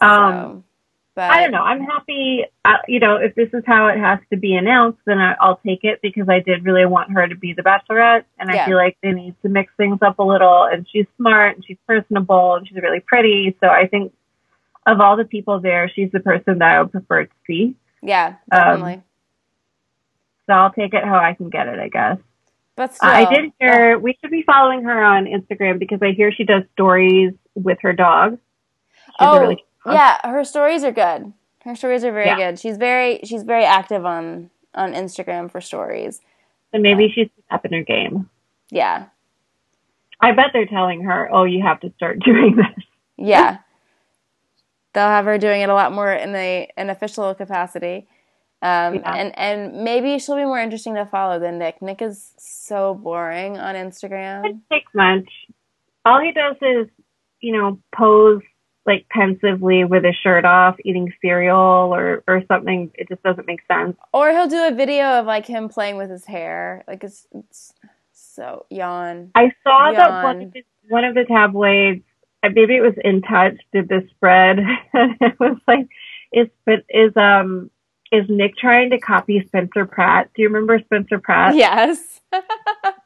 Um, 0.02 0.20
So, 0.22 0.64
but 1.16 1.30
I 1.30 1.42
don't 1.42 1.52
know. 1.52 1.62
I'm 1.62 1.82
happy. 1.82 2.46
Uh, 2.66 2.78
you 2.88 3.00
know, 3.00 3.18
if 3.18 3.36
this 3.36 3.50
is 3.54 3.64
how 3.66 3.88
it 3.88 3.98
has 4.00 4.20
to 4.32 4.38
be 4.38 4.56
announced, 4.56 5.00
then 5.06 5.20
I, 5.20 5.36
I'll 5.40 5.58
take 5.66 5.84
it 5.84 6.00
because 6.02 6.28
I 6.30 6.40
did 6.40 6.66
really 6.66 6.86
want 6.86 7.12
her 7.12 7.28
to 7.28 7.36
be 7.36 7.54
the 7.54 7.62
Bachelorette, 7.62 8.24
and 8.40 8.50
I 8.50 8.56
Yeah. 8.56 8.66
feel 8.66 8.78
like 8.78 8.98
they 9.04 9.12
need 9.12 9.36
to 9.44 9.50
mix 9.50 9.72
things 9.78 10.00
up 10.02 10.20
a 10.20 10.24
little. 10.24 10.64
And 10.66 10.88
she's 10.92 11.06
smart, 11.18 11.56
and 11.56 11.66
she's 11.66 11.78
personable, 11.88 12.56
and 12.56 12.68
she's 12.68 12.78
really 12.82 13.00
pretty. 13.00 13.56
So 13.62 13.68
I 13.68 13.88
think 13.88 14.14
of 14.86 15.00
all 15.02 15.16
the 15.16 15.26
people 15.26 15.60
there, 15.60 15.88
she's 15.90 16.12
the 16.12 16.20
person 16.20 16.60
that 16.60 16.72
I 16.76 16.82
would 16.82 16.92
prefer 16.92 17.26
to 17.26 17.32
see. 17.48 17.76
Yeah, 18.02 18.36
Um, 18.52 18.60
definitely. 18.80 19.02
So 20.48 20.54
I'll 20.54 20.72
take 20.74 20.94
it 20.94 21.04
how 21.04 21.18
I 21.20 21.34
can 21.34 21.50
get 21.50 21.68
it, 21.68 21.80
I 21.80 21.88
guess. 21.88 22.18
but 22.76 22.94
still, 22.94 23.10
Uh, 23.10 23.14
I 23.14 23.26
did 23.34 23.52
hear 23.60 23.98
we 23.98 24.18
should 24.20 24.32
be 24.32 24.42
following 24.44 24.84
her 24.84 25.04
on 25.04 25.26
Instagram 25.26 25.80
because 25.80 26.00
I 26.02 26.12
hear 26.12 26.32
she 26.34 26.44
does 26.44 26.64
stories 26.74 27.34
with 27.56 27.78
her 27.82 27.94
dog. 27.94 28.38
She 29.18 29.26
has 29.26 29.32
a 29.32 29.36
Oh, 29.38 29.40
really 29.40 29.64
dog. 29.86 29.94
yeah, 29.96 30.18
her 30.30 30.44
stories 30.44 30.84
are 30.84 30.92
good. 30.92 31.34
Her 31.64 31.76
stories 31.76 32.04
are 32.04 32.12
very 32.12 32.26
Yeah. 32.28 32.38
good. 32.52 32.60
She's 32.60 32.78
very 32.78 33.20
she's 33.24 33.44
very 33.44 33.66
active 33.66 34.06
on 34.06 34.50
on 34.76 34.94
Instagram 34.94 35.50
for 35.52 35.62
stories. 35.62 36.22
So 36.72 36.80
maybe 36.80 37.10
she's 37.14 37.30
up 37.52 37.64
in 37.66 37.74
her 37.74 37.84
game. 37.84 38.30
Yeah. 38.70 39.06
I 40.20 40.32
bet 40.32 40.48
they're 40.54 40.66
telling 40.66 41.04
her, 41.04 41.30
"Oh, 41.32 41.44
you 41.44 41.62
have 41.62 41.80
to 41.82 41.92
start 41.96 42.20
doing 42.26 42.56
this." 42.56 42.86
Yeah. 43.18 43.58
They'll 44.94 45.08
have 45.08 45.26
her 45.26 45.38
doing 45.38 45.62
it 45.62 45.70
a 45.70 45.74
lot 45.74 45.92
more 45.92 46.12
in 46.12 46.36
a 46.36 46.70
an 46.78 46.90
official 46.90 47.34
capacity. 47.36 48.08
Um, 48.62 48.96
Yeah. 48.96 49.14
and, 49.14 49.38
and 49.38 49.84
maybe 49.84 50.18
she'll 50.20 50.38
be 50.38 50.46
more 50.46 50.60
interesting 50.60 50.96
to 50.96 51.06
follow 51.06 51.38
than 51.40 51.58
Nick. 51.60 51.82
Nick 51.82 52.02
is 52.02 52.34
so 52.38 52.94
boring 52.94 53.58
on 53.58 53.76
Instagram. 53.76 54.46
It 54.46 54.56
takes 54.72 54.94
much. 54.94 55.28
All 56.06 56.22
he 56.22 56.32
does 56.32 56.56
is, 56.62 56.88
you 57.42 57.52
know, 57.58 57.80
pose 57.94 58.42
like 58.86 59.08
pensively 59.10 59.86
with 59.86 60.04
his 60.04 60.16
shirt 60.16 60.46
off, 60.46 60.76
eating 60.84 61.12
cereal 61.22 61.94
or 61.94 62.24
or 62.28 62.44
something. 62.48 62.92
It 62.96 63.08
just 63.10 63.24
doesn't 63.24 63.48
make 63.48 63.62
sense. 63.68 63.96
Or 64.14 64.32
he'll 64.32 64.48
do 64.48 64.68
a 64.68 64.72
video 64.74 65.20
of 65.20 65.26
like 65.26 65.46
him 65.46 65.70
playing 65.70 65.98
with 65.98 66.10
his 66.10 66.26
hair. 66.26 66.84
Like 66.88 67.04
it's, 67.04 67.28
it's 67.34 67.74
so 68.12 68.66
yawn. 68.70 69.32
I 69.36 69.52
saw 69.64 69.92
that 69.92 70.24
one 70.24 70.42
of 70.42 70.54
the, 70.54 70.64
one 70.90 71.04
of 71.06 71.16
the 71.16 71.26
tabloids, 71.26 72.04
uh, 72.44 72.50
maybe 72.54 72.76
it 72.76 72.82
was 72.82 72.96
In 73.04 73.22
Touch, 73.22 73.56
did 73.72 73.88
this 73.88 74.04
spread. 74.12 74.60
it 74.94 75.40
was 75.40 75.58
like, 75.68 75.88
is 76.32 76.48
is 76.90 77.16
um 77.16 77.70
is 78.12 78.26
Nick 78.30 78.58
trying 78.58 78.92
to 78.92 79.00
copy 79.00 79.44
Spencer 79.48 79.86
Pratt? 79.86 80.30
Do 80.36 80.42
you 80.42 80.50
remember 80.50 80.80
Spencer 80.80 81.20
Pratt? 81.20 81.56
Yes. 81.56 82.22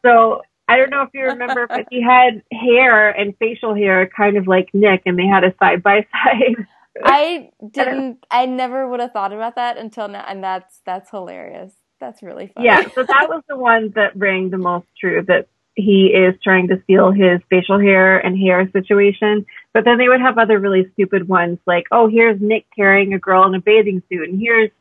So 0.05 0.41
I 0.67 0.77
don't 0.77 0.89
know 0.89 1.03
if 1.03 1.09
you 1.13 1.23
remember, 1.23 1.65
but 1.67 1.87
he 1.89 2.01
had 2.01 2.43
hair 2.51 3.09
and 3.09 3.35
facial 3.37 3.73
hair 3.73 4.07
kind 4.07 4.37
of 4.37 4.47
like 4.47 4.69
Nick, 4.73 5.03
and 5.05 5.17
they 5.17 5.25
had 5.25 5.43
a 5.43 5.53
side 5.59 5.81
by 5.81 6.05
side. 6.11 6.67
I 7.03 7.49
didn't. 7.71 8.25
I 8.29 8.45
never 8.45 8.87
would 8.87 8.99
have 8.99 9.11
thought 9.11 9.33
about 9.33 9.55
that 9.55 9.77
until 9.77 10.07
now, 10.07 10.25
and 10.27 10.43
that's 10.43 10.81
that's 10.85 11.09
hilarious. 11.09 11.73
That's 11.99 12.21
really 12.21 12.51
funny. 12.53 12.67
Yeah, 12.67 12.87
so 12.93 13.03
that 13.03 13.27
was 13.29 13.43
the 13.47 13.57
one 13.57 13.91
that 13.95 14.15
rang 14.15 14.49
the 14.49 14.57
most 14.57 14.85
true 14.99 15.23
that 15.27 15.47
he 15.75 16.07
is 16.07 16.35
trying 16.43 16.67
to 16.67 16.81
steal 16.83 17.11
his 17.11 17.39
facial 17.49 17.79
hair 17.79 18.17
and 18.19 18.37
hair 18.37 18.69
situation. 18.71 19.45
But 19.73 19.85
then 19.85 19.97
they 19.97 20.07
would 20.07 20.21
have 20.21 20.37
other 20.37 20.59
really 20.59 20.89
stupid 20.93 21.27
ones 21.27 21.59
like, 21.65 21.85
oh, 21.91 22.09
here's 22.09 22.41
Nick 22.41 22.65
carrying 22.75 23.13
a 23.13 23.19
girl 23.19 23.45
in 23.45 23.55
a 23.55 23.61
bathing 23.61 24.01
suit, 24.09 24.29
and 24.29 24.39
here's 24.39 24.71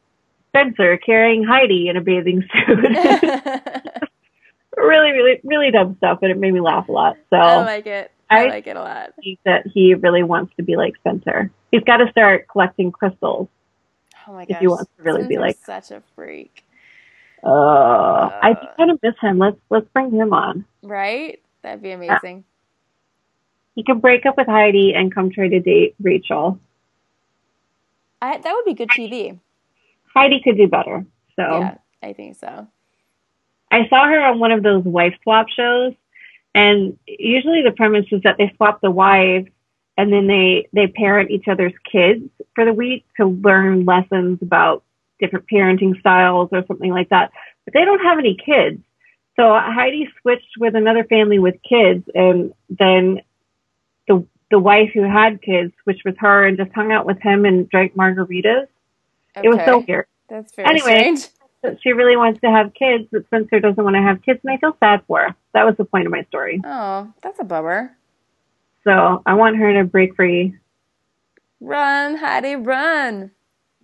Spencer 0.48 0.96
carrying 0.96 1.44
Heidi 1.44 1.88
in 1.88 1.96
a 1.96 2.00
bathing 2.00 2.42
suit. 2.42 4.02
really, 4.76 5.12
really, 5.12 5.40
really 5.44 5.70
dumb 5.70 5.96
stuff, 5.98 6.18
and 6.22 6.30
it 6.30 6.38
made 6.38 6.52
me 6.52 6.60
laugh 6.60 6.88
a 6.88 6.92
lot. 6.92 7.16
So 7.30 7.36
I 7.36 7.56
like 7.64 7.86
it. 7.86 8.10
I, 8.28 8.44
I- 8.44 8.48
like 8.48 8.66
it 8.66 8.76
a 8.76 8.80
lot. 8.80 9.12
think 9.22 9.38
that 9.44 9.66
he 9.66 9.94
really 9.94 10.22
wants 10.22 10.54
to 10.56 10.62
be 10.62 10.76
like 10.76 10.96
Spencer. 10.96 11.50
He's 11.70 11.82
got 11.84 11.98
to 11.98 12.10
start 12.10 12.46
collecting 12.48 12.90
crystals. 12.92 13.48
Oh 14.28 14.32
my 14.32 14.44
if 14.48 14.58
he 14.58 14.66
wants 14.66 14.90
to 14.96 15.02
really 15.02 15.26
be 15.28 15.34
Spencer's 15.36 15.40
like- 15.68 15.84
such 15.84 15.96
a 15.96 16.02
freak, 16.14 16.64
Uh, 17.44 18.28
I 18.42 18.54
kind 18.76 18.90
of 18.90 18.98
miss 19.02 19.14
him. 19.20 19.38
Let's 19.38 19.58
let's 19.70 19.86
bring 19.92 20.10
him 20.10 20.32
on. 20.32 20.64
right? 20.82 21.40
That'd 21.62 21.82
be 21.82 21.90
amazing. 21.92 22.44
He 23.74 23.82
can 23.84 23.98
break 24.00 24.24
up 24.26 24.36
with 24.36 24.46
Heidi 24.46 24.94
and 24.94 25.14
come 25.14 25.30
try 25.30 25.48
to 25.48 25.60
date 25.60 25.94
Rachel. 26.00 26.58
I, 28.22 28.38
that 28.38 28.52
would 28.54 28.64
be 28.64 28.72
good 28.74 28.88
TV. 28.88 29.38
Heidi 30.14 30.40
could 30.42 30.56
do 30.56 30.66
better. 30.68 31.04
So 31.36 31.42
Yeah, 31.60 31.74
I 32.02 32.12
think 32.14 32.36
so. 32.36 32.66
I 33.70 33.88
saw 33.88 34.06
her 34.06 34.20
on 34.20 34.38
one 34.38 34.52
of 34.52 34.62
those 34.62 34.84
wife 34.84 35.14
swap 35.22 35.48
shows, 35.48 35.94
and 36.54 36.98
usually 37.06 37.62
the 37.62 37.72
premise 37.72 38.06
is 38.10 38.22
that 38.22 38.36
they 38.38 38.52
swap 38.56 38.80
the 38.80 38.90
wives 38.90 39.48
and 39.96 40.12
then 40.12 40.26
they 40.26 40.68
they 40.72 40.86
parent 40.86 41.30
each 41.30 41.48
other's 41.48 41.72
kids 41.90 42.24
for 42.54 42.64
the 42.64 42.72
week 42.72 43.04
to 43.16 43.26
learn 43.26 43.84
lessons 43.84 44.38
about 44.42 44.82
different 45.20 45.46
parenting 45.50 45.98
styles 46.00 46.50
or 46.52 46.64
something 46.66 46.90
like 46.90 47.08
that. 47.08 47.32
But 47.64 47.74
they 47.74 47.84
don't 47.84 48.00
have 48.02 48.18
any 48.18 48.36
kids. 48.36 48.82
So 49.36 49.52
Heidi 49.52 50.08
switched 50.20 50.56
with 50.58 50.74
another 50.74 51.04
family 51.04 51.38
with 51.38 51.56
kids 51.68 52.04
and 52.14 52.52
then 52.70 53.20
the 54.08 54.26
the 54.50 54.58
wife 54.58 54.90
who 54.94 55.02
had 55.02 55.42
kids 55.42 55.72
switched 55.82 56.04
with 56.04 56.16
her 56.18 56.46
and 56.46 56.56
just 56.56 56.72
hung 56.72 56.92
out 56.92 57.06
with 57.06 57.20
him 57.20 57.44
and 57.44 57.68
drank 57.68 57.94
margaritas. 57.94 58.68
Okay. 59.36 59.46
It 59.46 59.48
was 59.48 59.60
so 59.66 59.84
weird. 59.86 60.06
That's 60.28 60.54
very 60.54 60.68
Anyway. 60.68 61.16
strange. 61.16 61.26
But 61.62 61.78
she 61.82 61.92
really 61.92 62.16
wants 62.16 62.40
to 62.42 62.50
have 62.50 62.74
kids, 62.74 63.08
but 63.10 63.24
Spencer 63.26 63.60
doesn't 63.60 63.82
want 63.82 63.96
to 63.96 64.02
have 64.02 64.22
kids, 64.22 64.40
and 64.44 64.52
I 64.52 64.58
feel 64.58 64.76
sad 64.78 65.02
for 65.06 65.20
her. 65.20 65.34
That 65.54 65.64
was 65.64 65.74
the 65.76 65.84
point 65.84 66.06
of 66.06 66.12
my 66.12 66.22
story. 66.24 66.60
Oh, 66.64 67.12
that's 67.22 67.40
a 67.40 67.44
bummer. 67.44 67.96
So 68.84 69.22
I 69.26 69.34
want 69.34 69.56
her 69.56 69.72
to 69.74 69.84
break 69.84 70.14
free. 70.14 70.54
Run, 71.60 72.16
Heidi, 72.16 72.54
run. 72.56 73.30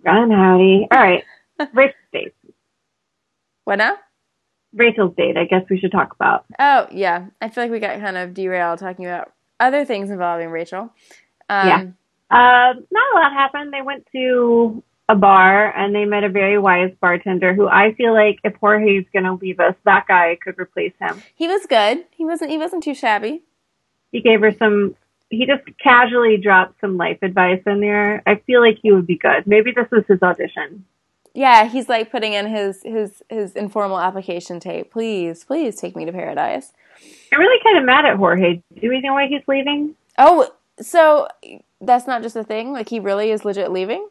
Run, 0.05 0.31
Howdy. 0.31 0.87
All 0.93 0.99
right. 1.01 1.25
Rachel's 1.73 1.97
date. 2.13 2.35
What 3.65 3.77
now? 3.77 3.97
Rachel's 4.75 5.15
date, 5.17 5.37
I 5.37 5.45
guess 5.45 5.63
we 5.69 5.79
should 5.79 5.93
talk 5.93 6.13
about. 6.15 6.45
Oh, 6.59 6.87
yeah. 6.93 7.27
I 7.41 7.49
feel 7.49 7.65
like 7.65 7.71
we 7.71 7.79
got 7.79 8.01
kind 8.01 8.17
of 8.17 8.35
derailed 8.35 8.79
talking 8.79 9.07
about 9.07 9.33
other 9.61 9.85
things 9.85 10.11
involving 10.11 10.51
Rachel. 10.51 10.93
Um, 11.49 11.69
Yeah. 11.69 11.83
Uh, 12.31 12.75
not 12.91 13.13
a 13.13 13.15
lot 13.15 13.33
happened. 13.33 13.73
They 13.73 13.83
went 13.83 14.07
to 14.13 14.83
a 15.09 15.15
bar 15.15 15.77
and 15.77 15.95
they 15.95 16.05
met 16.05 16.25
a 16.25 16.29
very 16.29 16.59
wise 16.59 16.93
bartender 17.01 17.55
who 17.55 17.69
I 17.69 17.93
feel 17.95 18.15
like 18.15 18.39
if 18.45 18.55
Jorge's 18.57 19.05
going 19.13 19.25
to 19.25 19.35
leave 19.35 19.61
us, 19.61 19.75
that 19.85 20.07
guy 20.07 20.39
could 20.43 20.59
replace 20.59 20.93
him. 21.01 21.23
He 21.35 21.49
was 21.49 21.67
good. 21.67 22.05
He 22.11 22.25
wasn't. 22.25 22.51
He 22.51 22.59
wasn't 22.59 22.83
too 22.83 22.95
shabby. 22.95 23.43
He 24.13 24.21
gave 24.21 24.41
her 24.41 24.53
some, 24.59 24.95
he 25.31 25.47
just 25.47 25.63
casually 25.79 26.37
dropped 26.37 26.81
some 26.81 26.97
life 26.97 27.19
advice 27.23 27.63
in 27.67 27.81
there. 27.81 28.23
I 28.27 28.37
feel 28.47 28.61
like 28.61 28.79
he 28.83 28.93
would 28.93 29.07
be 29.07 29.17
good. 29.17 29.47
Maybe 29.47 29.73
this 29.73 29.91
was 29.91 30.05
his 30.07 30.23
audition. 30.23 30.85
Yeah, 31.35 31.67
he's 31.67 31.89
like 31.89 32.11
putting 32.11 32.35
in 32.35 32.47
his 32.47 32.83
his 32.83 33.23
his 33.31 33.57
informal 33.57 33.99
application 33.99 34.61
tape. 34.61 34.93
Please, 34.93 35.45
please 35.45 35.77
take 35.77 35.97
me 35.97 36.05
to 36.05 36.13
paradise. 36.13 36.73
I'm 37.33 37.41
really 37.41 37.63
kind 37.65 37.79
of 37.79 37.85
mad 37.85 38.05
at 38.05 38.17
Jorge. 38.17 38.63
Do 38.79 38.89
we 38.89 39.01
know 39.01 39.15
why 39.15 39.29
he's 39.29 39.43
leaving? 39.49 39.95
Oh, 40.19 40.51
so 40.79 41.29
that's 41.81 42.07
not 42.07 42.23
just 42.23 42.37
a 42.37 42.45
thing. 42.45 42.73
Like 42.73 42.91
he 42.91 43.01
really 43.01 43.31
is 43.31 43.47
legit 43.47 43.73
leaving. 43.73 44.09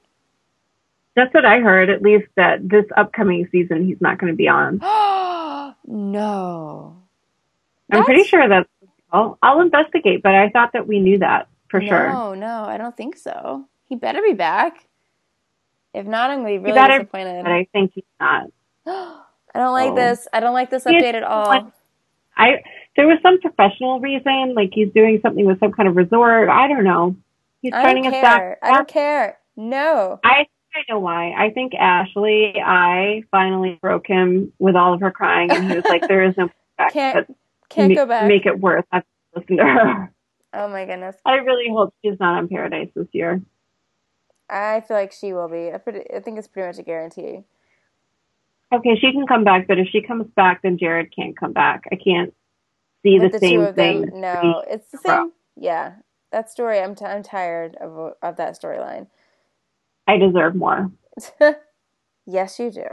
That's 1.16 1.34
what 1.34 1.46
I 1.46 1.60
heard, 1.60 1.90
at 1.90 2.02
least 2.02 2.28
that 2.38 2.68
this 2.68 2.86
upcoming 2.96 3.48
season 3.52 3.86
he's 3.86 4.00
not 4.00 4.18
going 4.18 4.32
to 4.32 4.38
be 4.38 4.48
on. 4.48 4.78
no. 5.88 6.98
I'm 7.92 8.06
pretty 8.06 8.24
sure 8.24 8.48
that's, 8.48 8.70
I'll, 9.12 9.38
I'll 9.42 9.60
investigate, 9.60 10.24
but 10.24 10.34
I 10.34 10.50
thought 10.50 10.72
that 10.74 10.88
we 10.88 11.00
knew 11.00 11.20
that 11.20 11.50
for 11.70 11.82
sure. 11.82 12.10
No, 12.10 12.34
no, 12.34 12.64
I 12.64 12.78
don't 12.78 12.96
think 12.96 13.18
so. 13.18 13.66
He 13.90 13.96
better 13.96 14.22
be 14.22 14.34
back. 14.34 14.86
If 15.94 16.06
not, 16.06 16.30
I'm 16.30 16.40
gonna 16.40 16.50
be 16.50 16.58
really 16.60 16.74
better- 16.74 17.00
disappointed. 17.00 17.44
But 17.44 17.52
I 17.52 17.68
think 17.74 17.92
he's 17.94 18.06
not. 18.20 18.48
I 18.86 19.60
don't 19.60 19.74
like 19.74 19.92
Oh. 19.92 19.96
this. 19.96 20.28
I 20.32 20.40
don't 20.40 20.54
like 20.54 20.70
this 20.70 20.86
He 20.86 20.92
update 20.92 21.14
at 21.16 21.24
all. 21.24 21.72
I 22.38 22.64
there 22.96 23.08
was 23.08 23.18
some 23.22 23.40
professional 23.42 24.00
reason, 24.00 24.54
like 24.56 24.70
he's 24.74 24.92
doing 24.94 25.20
something 25.22 25.46
with 25.46 25.60
some 25.60 25.74
kind 25.74 25.90
of 25.90 25.96
resort. 25.98 26.48
I 26.50 26.68
don't 26.70 26.86
know. 26.86 27.16
He's 27.62 27.74
I 27.74 27.84
turning 27.84 28.08
us 28.08 28.14
back. 28.14 28.60
I 28.62 28.72
don't 28.74 28.88
care. 28.88 29.38
No. 29.58 30.20
I 30.24 30.48
I 30.74 30.82
know 30.90 31.00
why. 31.00 31.32
I 31.32 31.50
think 31.52 31.74
Ashley, 31.76 32.54
I 32.64 33.24
finally 33.32 33.78
broke 33.82 34.08
him 34.08 34.54
with 34.60 34.76
all 34.76 34.94
of 34.94 35.02
her 35.02 35.12
crying, 35.12 35.52
and 35.52 35.70
he 35.70 35.76
was 35.76 35.86
like, 35.86 36.08
"There 36.08 36.24
is 36.24 36.36
no 36.38 36.50
back. 36.78 36.94
Can't- 36.94 37.36
Can't 37.70 37.90
ma- 37.90 37.96
go 37.96 38.06
back. 38.06 38.28
Make 38.28 38.46
it 38.46 38.60
worth. 38.60 38.86
I 38.92 38.98
have 38.98 39.04
to 39.04 39.40
listen 39.40 39.58
to 39.58 39.64
her. 39.64 40.14
Oh 40.54 40.68
my 40.68 40.86
goodness. 40.86 41.16
I 41.26 41.36
really 41.36 41.70
hope 41.70 41.94
she's 42.04 42.20
not 42.20 42.38
on 42.38 42.48
Paradise 42.50 42.90
this 42.96 43.08
year. 43.14 43.42
I 44.50 44.82
feel 44.82 44.98
like 44.98 45.14
she 45.14 45.32
will 45.32 45.48
be. 45.48 45.72
I, 45.72 45.78
pretty, 45.78 46.02
I 46.14 46.20
think 46.20 46.38
it's 46.38 46.48
pretty 46.48 46.68
much 46.68 46.78
a 46.80 46.84
guarantee. 46.84 47.44
Okay, 48.74 48.96
she 49.00 49.12
can 49.14 49.26
come 49.28 49.44
back, 49.44 49.68
but 49.68 49.80
if 49.80 49.88
she 49.92 50.02
comes 50.02 50.28
back, 50.36 50.62
then 50.62 50.78
Jared 50.78 51.14
can't 51.16 51.38
come 51.38 51.54
back. 51.54 51.84
I 51.92 51.96
can't 51.96 52.34
see 53.04 53.18
the, 53.20 53.30
the, 53.30 53.40
same 53.40 53.74
thing. 53.74 54.02
them, 54.02 54.22
no, 54.22 54.64
it's 54.68 54.90
the 54.92 54.98
same. 54.98 55.32
Yeah, 55.56 55.94
that 56.32 56.50
story. 56.50 56.80
I'm 56.80 56.96
t- 56.96 57.06
I'm 57.06 57.24
tired 57.24 57.76
of 57.76 58.14
of 58.22 58.36
that 58.38 58.60
storyline. 58.62 59.08
I 60.12 60.18
deserve 60.18 60.56
more. 60.56 60.92
yes, 62.26 62.60
you 62.60 62.72
do. 62.72 62.86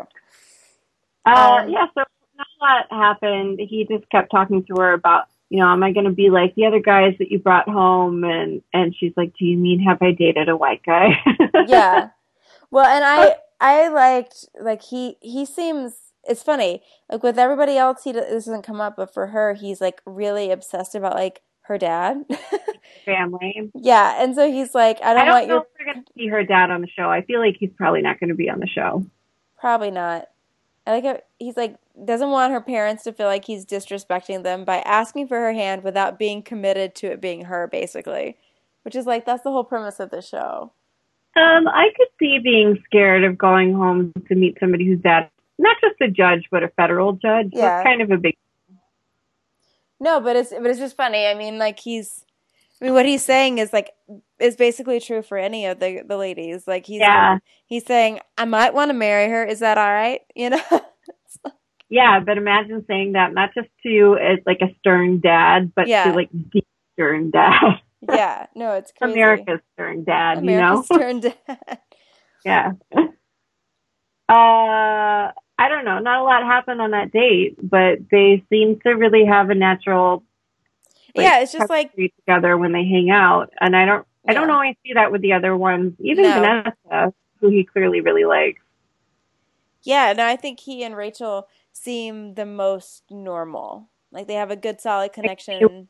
Uh, 1.27 1.61
Um, 1.63 1.69
yeah, 1.71 1.87
so 1.95 2.05
not 2.37 2.47
a 2.61 2.65
lot 2.65 2.87
happened. 2.91 3.61
He 3.61 3.87
just 3.91 4.09
kept 4.11 4.31
talking 4.31 4.65
to 4.65 4.75
her 4.81 4.93
about, 4.93 5.25
you 5.51 5.59
know, 5.59 5.67
am 5.67 5.83
I 5.83 5.93
going 5.93 6.07
to 6.07 6.13
be 6.13 6.31
like 6.31 6.55
the 6.55 6.67
other 6.67 6.81
guys 6.81 7.15
that 7.19 7.31
you 7.31 7.39
brought 7.39 7.69
home? 7.69 8.23
And 8.25 8.63
and 8.73 8.95
she's 8.95 9.13
like, 9.17 9.33
do 9.39 9.45
you 9.45 9.57
mean 9.57 9.81
have 9.81 10.01
I 10.01 10.13
dated 10.13 10.49
a 10.49 10.57
white 10.57 10.83
guy? 10.85 11.09
yeah. 11.67 12.11
Well, 12.71 12.87
and 12.87 13.05
I 13.05 13.37
I 13.61 13.89
liked 13.89 14.47
like 14.61 14.83
he 14.83 15.17
he 15.21 15.45
seems 15.45 15.95
it's 16.29 16.43
funny 16.43 16.83
like 17.11 17.23
with 17.23 17.39
everybody 17.39 17.77
else 17.77 18.05
he 18.05 18.13
this 18.13 18.45
doesn't 18.45 18.63
come 18.63 18.81
up 18.81 18.97
but 18.97 19.13
for 19.15 19.29
her 19.29 19.55
he's 19.55 19.81
like 19.81 20.03
really 20.05 20.51
obsessed 20.51 20.95
about 20.95 21.15
like 21.15 21.41
her 21.69 21.79
dad. 21.79 22.25
Family. 23.05 23.71
yeah, 23.75 24.23
and 24.23 24.35
so 24.35 24.51
he's 24.51 24.75
like 24.75 24.99
I 25.03 25.15
don't, 25.15 25.23
I 25.23 25.25
don't 25.25 25.35
want 25.35 25.49
know 25.49 25.55
your 25.55 25.63
if 25.63 25.69
we're 25.79 25.93
going 25.93 26.05
to 26.05 26.13
see 26.17 26.27
her 26.29 26.45
dad 26.45 26.71
on 26.71 26.81
the 26.81 26.89
show. 26.89 27.11
I 27.11 27.23
feel 27.23 27.41
like 27.41 27.57
he's 27.59 27.71
probably 27.77 28.03
not 28.03 28.19
going 28.21 28.29
to 28.29 28.35
be 28.35 28.51
on 28.51 28.61
the 28.61 28.67
show. 28.67 29.07
probably 29.59 29.91
not. 29.91 30.29
I 30.87 30.93
like 30.93 31.05
how 31.05 31.21
he's 31.39 31.57
like 31.57 31.77
doesn't 32.03 32.31
want 32.31 32.53
her 32.53 32.61
parents 32.61 33.05
to 33.05 33.13
feel 33.13 33.27
like 33.27 33.45
he's 33.45 33.67
disrespecting 33.67 34.43
them 34.43 34.65
by 34.65 34.79
asking 34.79 35.29
for 35.29 35.39
her 35.39 35.53
hand 35.53 35.85
without 35.85 36.19
being 36.19 36.43
committed 36.43 36.95
to 36.97 37.09
it 37.09 37.21
being 37.21 37.45
her 37.45 37.67
basically. 37.67 38.37
Which 38.83 38.97
is 38.97 39.07
like 39.07 39.27
that's 39.27 39.43
the 39.43 39.51
whole 39.51 39.65
premise 39.65 40.01
of 40.01 40.11
the 40.11 40.23
show. 40.23 40.73
Um, 41.37 41.69
I 41.69 41.89
could 41.97 42.09
see 42.19 42.39
being 42.39 42.83
scared 42.87 43.25
of 43.25 43.37
going 43.37 43.75
home 43.75 44.13
to 44.29 44.35
meet 44.35 44.57
somebody 44.59 44.87
who's 44.87 45.01
dad, 45.01 45.29
not 45.59 45.77
just 45.81 46.01
a 46.01 46.09
judge, 46.09 46.47
but 46.51 46.63
a 46.63 46.69
federal 46.69 47.13
judge. 47.13 47.51
Yeah. 47.53 47.69
That's 47.69 47.85
kind 47.85 48.03
of 48.03 48.11
a 48.11 48.17
big. 48.17 48.37
No, 50.01 50.21
but 50.21 50.37
it's 50.37 50.51
but 50.51 50.67
it's 50.67 50.79
just 50.79 50.97
funny. 50.97 51.27
I 51.27 51.35
mean, 51.35 51.59
like 51.59 51.79
he's, 51.81 52.25
I 52.81 52.85
mean, 52.85 52.95
what 52.95 53.07
he's 53.07 53.25
saying 53.25 53.59
is 53.59 53.73
like 53.73 53.91
is 54.39 54.57
basically 54.57 55.01
true 55.01 55.23
for 55.23 55.37
any 55.39 55.67
of 55.67 55.81
the 55.81 56.03
the 56.07 56.17
ladies. 56.17 56.67
Like 56.67 56.87
he's 56.87 57.01
Yeah. 57.01 57.39
he's 57.67 57.85
saying 57.85 58.21
I 58.37 58.45
might 58.45 58.75
want 58.75 58.91
to 58.91 58.95
marry 58.95 59.29
her. 59.29 59.45
Is 59.45 59.61
that 59.61 59.79
all 59.79 59.93
right? 59.93 60.21
You 60.37 60.51
know? 60.51 60.61
Yeah, 61.91 62.21
but 62.21 62.37
imagine 62.37 62.85
saying 62.87 63.13
that 63.13 63.33
not 63.33 63.51
just 63.55 63.69
to 63.87 64.17
uh, 64.21 64.37
like 64.45 64.59
a 64.61 64.75
stern 64.79 65.21
dad, 65.21 65.73
but 65.75 65.89
Yeah. 65.89 66.05
to 66.11 66.13
like 66.17 66.29
the 66.31 66.63
stern 66.93 67.31
dad, 67.31 67.81
yeah. 68.09 68.47
No, 68.55 68.75
it's 68.75 68.93
crazy. 68.93 69.15
America's 69.15 69.61
stern 69.73 70.05
dad. 70.05 70.39
America's 70.39 70.91
you 70.91 70.97
know? 70.97 71.03
turned 71.03 71.23
dad. 71.23 71.79
Yeah. 72.45 72.73
Uh, 74.29 75.33
I 75.59 75.69
don't 75.69 75.85
know. 75.85 75.99
Not 75.99 76.21
a 76.21 76.23
lot 76.23 76.45
happened 76.45 76.81
on 76.81 76.93
that 76.93 77.11
date, 77.11 77.57
but 77.61 77.99
they 78.11 78.45
seem 78.49 78.79
to 78.81 78.91
really 78.91 79.25
have 79.25 79.51
a 79.51 79.55
natural 79.55 80.23
like, 81.15 81.25
yeah, 81.25 81.41
it's 81.41 81.53
just 81.53 81.71
like 81.71 81.93
together 81.95 82.57
when 82.57 82.73
they 82.73 82.85
hang 82.85 83.11
out, 83.11 83.53
and 83.61 83.75
I 83.75 83.85
don't. 83.85 84.07
I 84.27 84.35
don't 84.35 84.51
always 84.51 84.77
see 84.85 84.93
that 84.93 85.11
with 85.11 85.23
the 85.23 85.33
other 85.33 85.57
ones. 85.57 85.95
Even 86.01 86.25
No. 86.25 86.41
Vanessa, 86.41 87.15
who 87.41 87.49
he 87.49 87.65
clearly 87.65 88.03
really 88.03 88.27
likes. 88.27 88.61
yeah. 89.83 90.13
No, 90.13 90.27
I 90.27 90.37
think 90.37 90.61
he 90.61 90.85
and 90.85 90.95
Rachel 90.95 91.49
seem 91.73 92.35
the 92.35 92.45
most 92.45 93.05
normal. 93.11 93.89
Like 94.13 94.27
they 94.27 94.35
have 94.35 94.51
a 94.51 94.57
good 94.57 94.83
solid 94.83 95.15
connection. 95.15 95.89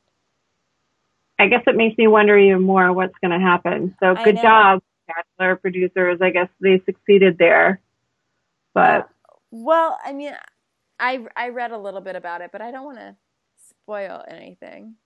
I 1.41 1.49
guess 1.49 1.63
it 1.67 1.77
makes 1.77 1.99
me 1.99 2.07
wonder 2.07 2.39
even 2.39 2.63
more 2.63 2.93
what's 2.93 3.19
going 3.21 3.39
to 3.39 3.45
happen. 3.45 3.97
So 4.01 4.15
good 4.25 4.37
job, 4.37 4.83
Bachelor 5.09 5.57
producers. 5.57 6.19
I 6.21 6.31
guess 6.31 6.49
they 6.61 6.81
succeeded 6.87 7.39
there. 7.39 7.81
But 8.73 9.09
Well, 9.51 9.99
I 10.05 10.13
mean, 10.13 10.35
I 10.99 11.25
I 11.37 11.49
read 11.49 11.73
a 11.73 11.79
little 11.79 12.01
bit 12.01 12.17
about 12.17 12.41
it, 12.41 12.51
but 12.53 12.61
I 12.63 12.71
don't 12.71 12.85
want 12.85 12.99
to 12.99 13.17
spoil 13.69 14.25
anything. 14.29 14.97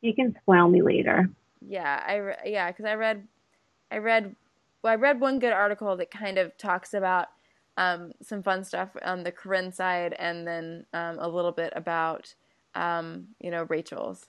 you 0.00 0.14
can 0.14 0.34
spoil 0.42 0.68
me 0.68 0.82
later. 0.82 1.30
Yeah, 1.60 2.02
I 2.06 2.14
re- 2.16 2.36
yeah, 2.46 2.70
because 2.70 2.84
I 2.84 2.94
read, 2.94 3.26
I 3.90 3.98
read, 3.98 4.34
well, 4.82 4.92
I 4.92 4.96
read 4.96 5.20
one 5.20 5.38
good 5.38 5.52
article 5.52 5.96
that 5.96 6.10
kind 6.10 6.38
of 6.38 6.56
talks 6.58 6.92
about 6.92 7.28
um, 7.76 8.12
some 8.20 8.42
fun 8.42 8.64
stuff 8.64 8.90
on 9.04 9.22
the 9.22 9.32
Corinne 9.32 9.72
side, 9.72 10.14
and 10.18 10.46
then 10.46 10.86
um, 10.92 11.18
a 11.18 11.28
little 11.28 11.52
bit 11.52 11.72
about 11.76 12.34
um, 12.74 13.28
you 13.40 13.50
know 13.50 13.64
Rachel's, 13.68 14.26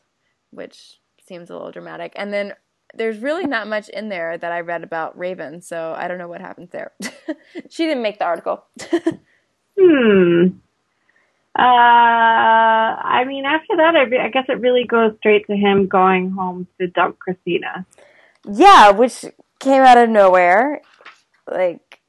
which 0.51 0.99
seems 1.25 1.49
a 1.49 1.53
little 1.53 1.71
dramatic, 1.71 2.13
and 2.15 2.31
then 2.31 2.53
there's 2.95 3.19
really 3.19 3.45
not 3.45 3.67
much 3.67 3.89
in 3.89 4.09
there 4.09 4.37
that 4.37 4.51
I 4.51 4.61
read 4.61 4.83
about 4.83 5.17
Raven, 5.17 5.61
so 5.61 5.93
I 5.97 6.07
don't 6.07 6.17
know 6.17 6.27
what 6.27 6.41
happens 6.41 6.69
there. 6.71 6.91
she 7.69 7.85
didn't 7.85 8.03
make 8.03 8.19
the 8.19 8.25
article. 8.25 8.65
Hmm. 9.79 10.47
Uh, 11.57 11.61
I 11.61 13.23
mean, 13.27 13.45
after 13.45 13.75
that, 13.77 13.95
I, 13.95 14.03
re- 14.03 14.19
I 14.19 14.29
guess 14.29 14.45
it 14.49 14.59
really 14.59 14.85
goes 14.85 15.13
straight 15.19 15.45
to 15.47 15.55
him 15.55 15.87
going 15.87 16.31
home 16.31 16.67
to 16.79 16.87
dump 16.87 17.17
Kristina. 17.19 17.85
Yeah, 18.45 18.91
which 18.91 19.25
came 19.59 19.81
out 19.83 19.97
of 19.97 20.09
nowhere. 20.09 20.81
Like, 21.49 21.99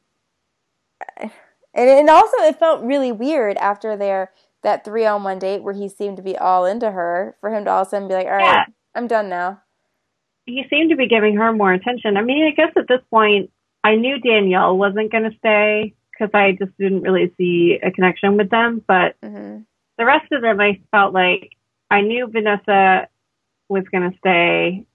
and, 1.19 1.31
and 1.75 2.11
also 2.11 2.37
it 2.39 2.59
felt 2.59 2.83
really 2.85 3.13
weird 3.13 3.57
after 3.59 3.97
their 3.97 4.31
that 4.63 4.85
three 4.85 5.05
on 5.05 5.23
one 5.25 5.39
date 5.39 5.63
where 5.63 5.75
he 5.75 5.89
seemed 5.89 6.17
to 6.17 6.23
be 6.23 6.37
all 6.39 6.65
into 6.65 6.91
her, 6.91 7.37
for 7.41 7.55
him 7.55 7.65
to 7.67 7.71
all 7.71 7.83
of 7.83 7.87
a 7.89 7.91
sudden 7.91 8.09
be 8.09 8.15
like, 8.15 8.27
all 8.27 8.33
right, 8.33 8.45
Yeah. 8.45 8.65
I'm 8.95 9.07
done 9.07 9.29
now. 9.29 9.61
He 10.47 10.65
seemed 10.69 10.91
to 10.91 10.97
be 10.97 11.09
giving 11.09 11.37
her 11.37 11.53
more 11.53 11.73
attention. 11.73 12.17
I 12.17 12.23
mean, 12.23 12.47
I 12.47 12.51
guess 12.51 12.73
at 12.77 12.89
this 12.89 13.01
point, 13.11 13.51
I 13.83 13.97
knew 13.97 14.19
Danielle 14.19 14.77
wasn't 14.77 15.13
going 15.13 15.31
to 15.31 15.37
stay 15.39 15.95
because 16.13 16.31
I 16.35 16.53
just 16.53 16.77
didn't 16.79 17.03
really 17.03 17.33
see 17.37 17.79
a 17.83 17.91
connection 17.91 18.37
with 18.37 18.51
them. 18.51 18.83
But 18.87 19.17
hmm 19.23 19.61
the 19.97 20.05
rest 20.05 20.33
of 20.33 20.43
them, 20.43 20.61
I 20.61 20.81
felt 20.91 21.15
like 21.15 21.53
I 21.89 22.01
knew 22.01 22.27
Vanessa 22.27 23.07
was 23.69 23.85
going 23.93 24.11
to 24.11 24.19
stay. 24.19 24.87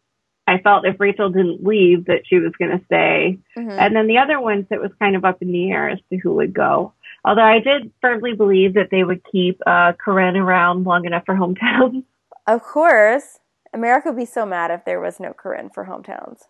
I 0.46 0.58
felt 0.58 0.86
if 0.86 1.00
Rachel 1.00 1.30
didn't 1.30 1.64
leave 1.64 2.06
that 2.06 2.24
she 2.26 2.40
was 2.40 2.52
going 2.60 2.78
to 2.78 2.86
stay. 2.86 3.40
hmm 3.56 3.70
And 3.70 3.96
then 3.96 4.08
the 4.08 4.18
other 4.18 4.42
ones, 4.42 4.66
it 4.72 4.82
was 4.82 4.92
kind 5.00 5.16
of 5.16 5.24
up 5.24 5.42
in 5.42 5.52
the 5.52 5.72
air 5.72 5.90
as 5.90 6.00
to 6.10 6.18
who 6.18 6.34
would 6.36 6.54
go. 6.54 6.94
Although 7.24 7.44
I 7.44 7.60
did 7.60 7.92
firmly 8.02 8.34
believe 8.34 8.74
that 8.74 8.90
they 8.92 9.04
would 9.04 9.22
keep 9.32 9.62
uh, 9.66 9.94
Corinne 9.94 10.38
around 10.38 10.86
long 10.86 11.06
enough 11.06 11.24
for 11.26 11.36
hometown. 11.36 12.04
Of 12.48 12.64
course, 12.64 13.40
America 13.74 14.10
would 14.10 14.18
be 14.18 14.26
so 14.26 14.46
mad 14.46 14.72
if 14.72 14.86
there 14.86 15.00
was 15.00 15.20
no 15.20 15.34
Corinne 15.34 15.70
for 15.70 15.86
hometowns. 15.86 16.44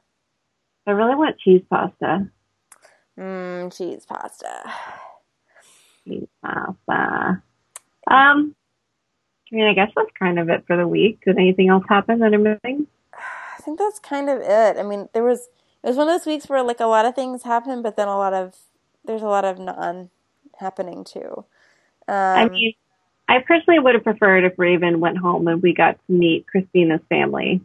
I 0.88 0.91
really 0.91 1.15
want 1.15 1.38
cheese 1.39 1.61
pasta. 1.70 2.30
Mmm, 3.17 3.76
cheese 3.76 4.05
pasta. 4.05 4.74
Cheese 6.07 6.28
pasta. 6.43 7.43
Um, 8.09 8.55
I 9.51 9.55
mean, 9.55 9.65
I 9.67 9.74
guess 9.74 9.91
that's 9.95 10.09
kind 10.17 10.39
of 10.39 10.49
it 10.49 10.63
for 10.65 10.78
the 10.78 10.88
week. 10.88 11.20
Did 11.26 11.38
anything 11.38 11.70
else 11.70 11.84
happen 11.89 12.20
that 12.20 12.34
I'm 12.34 12.43
missing? 12.43 12.88
I 13.13 13.61
think 13.61 13.78
that's 13.78 13.99
kind 13.99 14.30
of 14.30 14.39
it. 14.41 14.78
I 14.78 14.84
mean, 14.84 15.09
there 15.13 15.24
was 15.24 15.49
it 15.84 15.88
was 15.88 15.97
one 15.97 16.07
of 16.07 16.13
those 16.13 16.26
weeks 16.26 16.47
where 16.49 16.63
like 16.63 16.80
a 16.80 16.86
lot 16.86 17.05
of 17.05 17.15
things 17.15 17.43
happened, 17.43 17.84
but 17.84 17.95
then 17.95 18.07
a 18.07 18.17
lot 18.17 18.34
of 18.34 18.55
there's 19.05 19.22
a 19.22 19.28
lot 19.28 19.45
of 19.45 19.59
non 19.59 20.09
happening 20.59 21.03
too. 21.03 21.45
Um, 22.07 22.15
I 22.15 22.49
mean, 22.49 22.74
I 23.30 23.40
personally 23.46 23.80
would 23.80 23.94
have 23.94 24.04
preferred 24.04 24.44
if 24.44 24.58
Raven 24.58 25.00
went 25.00 25.20
home 25.20 25.48
and 25.48 25.62
we 25.62 25.74
got 25.74 26.00
to 26.08 26.12
meet 26.12 26.48
Kristina's 26.48 27.02
family. 27.10 27.62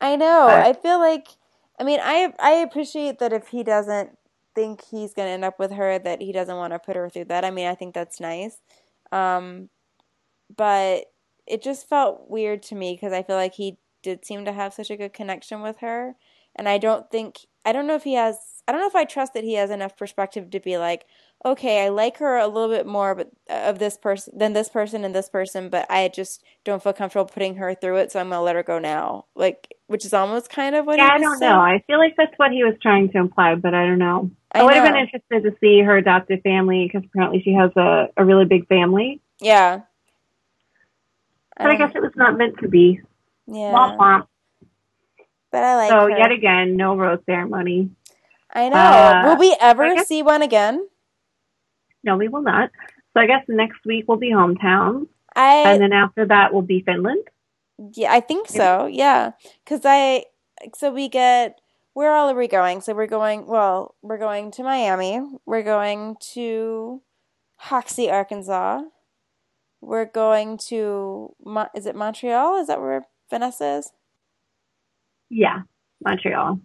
I 0.00 0.16
know. 0.16 0.46
But- 0.48 0.66
I 0.66 0.72
feel 0.72 0.98
like 0.98 1.28
I 1.80 1.84
mean, 1.84 2.00
I 2.02 2.34
I 2.40 2.50
appreciate 2.54 3.20
that 3.20 3.32
if 3.32 3.48
he 3.48 3.62
doesn't 3.62 4.18
think 4.56 4.82
he's 4.90 5.14
going 5.14 5.28
to 5.28 5.32
end 5.32 5.44
up 5.44 5.60
with 5.60 5.70
her 5.70 6.00
that 6.00 6.20
he 6.20 6.32
doesn't 6.32 6.56
want 6.56 6.72
to 6.72 6.80
put 6.80 6.96
her 6.96 7.08
through 7.08 7.26
that. 7.26 7.44
I 7.44 7.52
mean, 7.52 7.68
I 7.68 7.76
think 7.76 7.94
that's 7.94 8.18
nice. 8.20 8.58
Um 9.12 9.70
but 10.54 11.04
it 11.46 11.62
just 11.62 11.88
felt 11.88 12.28
weird 12.28 12.62
to 12.64 12.74
me 12.74 12.94
because 12.94 13.12
I 13.12 13.22
feel 13.22 13.36
like 13.36 13.54
he 13.54 13.78
did 14.02 14.24
seem 14.24 14.44
to 14.46 14.52
have 14.52 14.74
such 14.74 14.90
a 14.90 14.96
good 14.96 15.12
connection 15.12 15.62
with 15.62 15.78
her 15.78 16.16
and 16.56 16.68
I 16.68 16.78
don't 16.78 17.08
think 17.10 17.46
I 17.64 17.72
don't 17.72 17.86
know 17.86 17.94
if 17.94 18.04
he 18.04 18.14
has 18.14 18.57
I 18.68 18.72
don't 18.72 18.82
know 18.82 18.88
if 18.88 18.96
I 18.96 19.06
trust 19.06 19.34
that 19.34 19.44
he 19.44 19.54
has 19.56 19.70
enough 19.70 19.98
perspective 19.98 20.50
to 20.52 20.60
be 20.60 20.78
like 20.78 21.06
okay, 21.46 21.84
I 21.86 21.90
like 21.90 22.18
her 22.18 22.36
a 22.36 22.48
little 22.48 22.68
bit 22.74 22.86
more 22.86 23.14
but 23.16 23.30
of 23.48 23.78
this 23.80 23.96
person 23.98 24.38
than 24.38 24.54
this 24.54 24.68
person 24.68 25.04
and 25.04 25.14
this 25.14 25.30
person, 25.30 25.70
but 25.70 25.86
I 25.90 26.08
just 26.08 26.42
don't 26.64 26.82
feel 26.82 26.92
comfortable 26.94 27.26
putting 27.26 27.56
her 27.56 27.74
through 27.74 27.98
it, 27.98 28.12
so 28.12 28.20
I'm 28.20 28.30
gonna 28.30 28.42
let 28.42 28.56
her 28.56 28.64
go 28.64 28.78
now. 28.80 29.26
Like, 29.36 29.74
which 29.88 30.04
is 30.06 30.14
almost 30.14 30.50
kind 30.50 30.76
of 30.76 30.86
what 30.86 31.00
Yeah, 31.00 31.08
I 31.12 31.18
don't 31.18 31.40
saying. 31.40 31.40
know. 31.40 31.60
I 31.60 31.82
feel 31.86 31.98
like 31.98 32.16
that's 32.16 32.34
what 32.38 32.52
he 32.52 32.64
was 32.64 32.74
trying 32.82 33.10
to 33.12 33.18
imply, 33.18 33.54
but 33.56 33.74
I 33.74 33.86
don't 33.86 33.98
know. 33.98 34.30
I, 34.54 34.62
I 34.62 34.64
would 34.64 34.74
have 34.74 34.84
been 34.84 34.96
interested 34.96 35.44
to 35.44 35.56
see 35.60 35.80
her 35.82 35.96
adopted 35.96 36.42
family 36.42 36.86
because 36.92 37.06
apparently 37.08 37.42
she 37.42 37.52
has 37.54 37.70
a, 37.76 38.08
a 38.16 38.24
really 38.24 38.46
big 38.46 38.66
family. 38.68 39.20
Yeah. 39.40 39.82
But 41.62 41.72
I 41.72 41.76
Um, 41.76 41.78
guess 41.78 41.92
it 41.94 42.02
was 42.02 42.12
not 42.16 42.38
meant 42.38 42.58
to 42.60 42.68
be. 42.68 43.00
yeah, 43.46 43.70
Womp 43.70 43.96
womp. 43.98 44.26
but 45.52 45.64
I 45.64 45.76
like 45.76 45.98
So 45.98 46.08
her. 46.08 46.18
yet 46.18 46.32
again, 46.32 46.76
no 46.76 46.96
rose 46.96 47.20
ceremony. 47.26 47.90
I 48.52 48.68
know. 48.68 48.76
uh, 48.76 49.22
Will 49.26 49.38
we 49.38 49.56
ever 49.60 49.94
guess- 49.94 50.08
see 50.08 50.22
one 50.22 50.42
again? 50.42 50.88
No, 52.04 52.16
we 52.16 52.28
will 52.28 52.42
not. 52.42 52.70
So 53.14 53.20
I 53.20 53.26
guess 53.26 53.44
next 53.48 53.84
week 53.84 54.06
will 54.08 54.16
be 54.18 54.30
hometown, 54.32 55.08
I 55.34 55.64
and 55.72 55.82
then 55.82 55.92
after 55.92 56.26
that 56.26 56.52
will 56.54 56.62
be 56.62 56.82
Finland. 56.82 57.26
Yeah, 57.94 58.12
I 58.12 58.20
think 58.20 58.48
so. 58.48 58.86
Yeah, 58.86 59.32
because 59.64 59.82
I 59.84 60.24
so 60.74 60.92
we 60.92 61.08
get 61.08 61.60
where 61.94 62.12
all 62.12 62.30
are 62.30 62.36
we 62.36 62.46
going? 62.48 62.80
So 62.80 62.94
we're 62.94 63.06
going. 63.08 63.46
Well, 63.46 63.94
we're 64.02 64.18
going 64.18 64.50
to 64.52 64.62
Miami. 64.62 65.20
We're 65.46 65.64
going 65.64 66.16
to 66.34 67.02
Hoxie, 67.56 68.10
Arkansas. 68.10 68.82
We're 69.80 70.06
going 70.06 70.58
to 70.68 71.34
is 71.74 71.86
it 71.86 71.96
Montreal? 71.96 72.60
Is 72.60 72.68
that 72.68 72.80
where 72.80 73.06
Vanessa 73.30 73.78
is? 73.78 73.92
Yeah, 75.30 75.62
Montreal. 76.04 76.60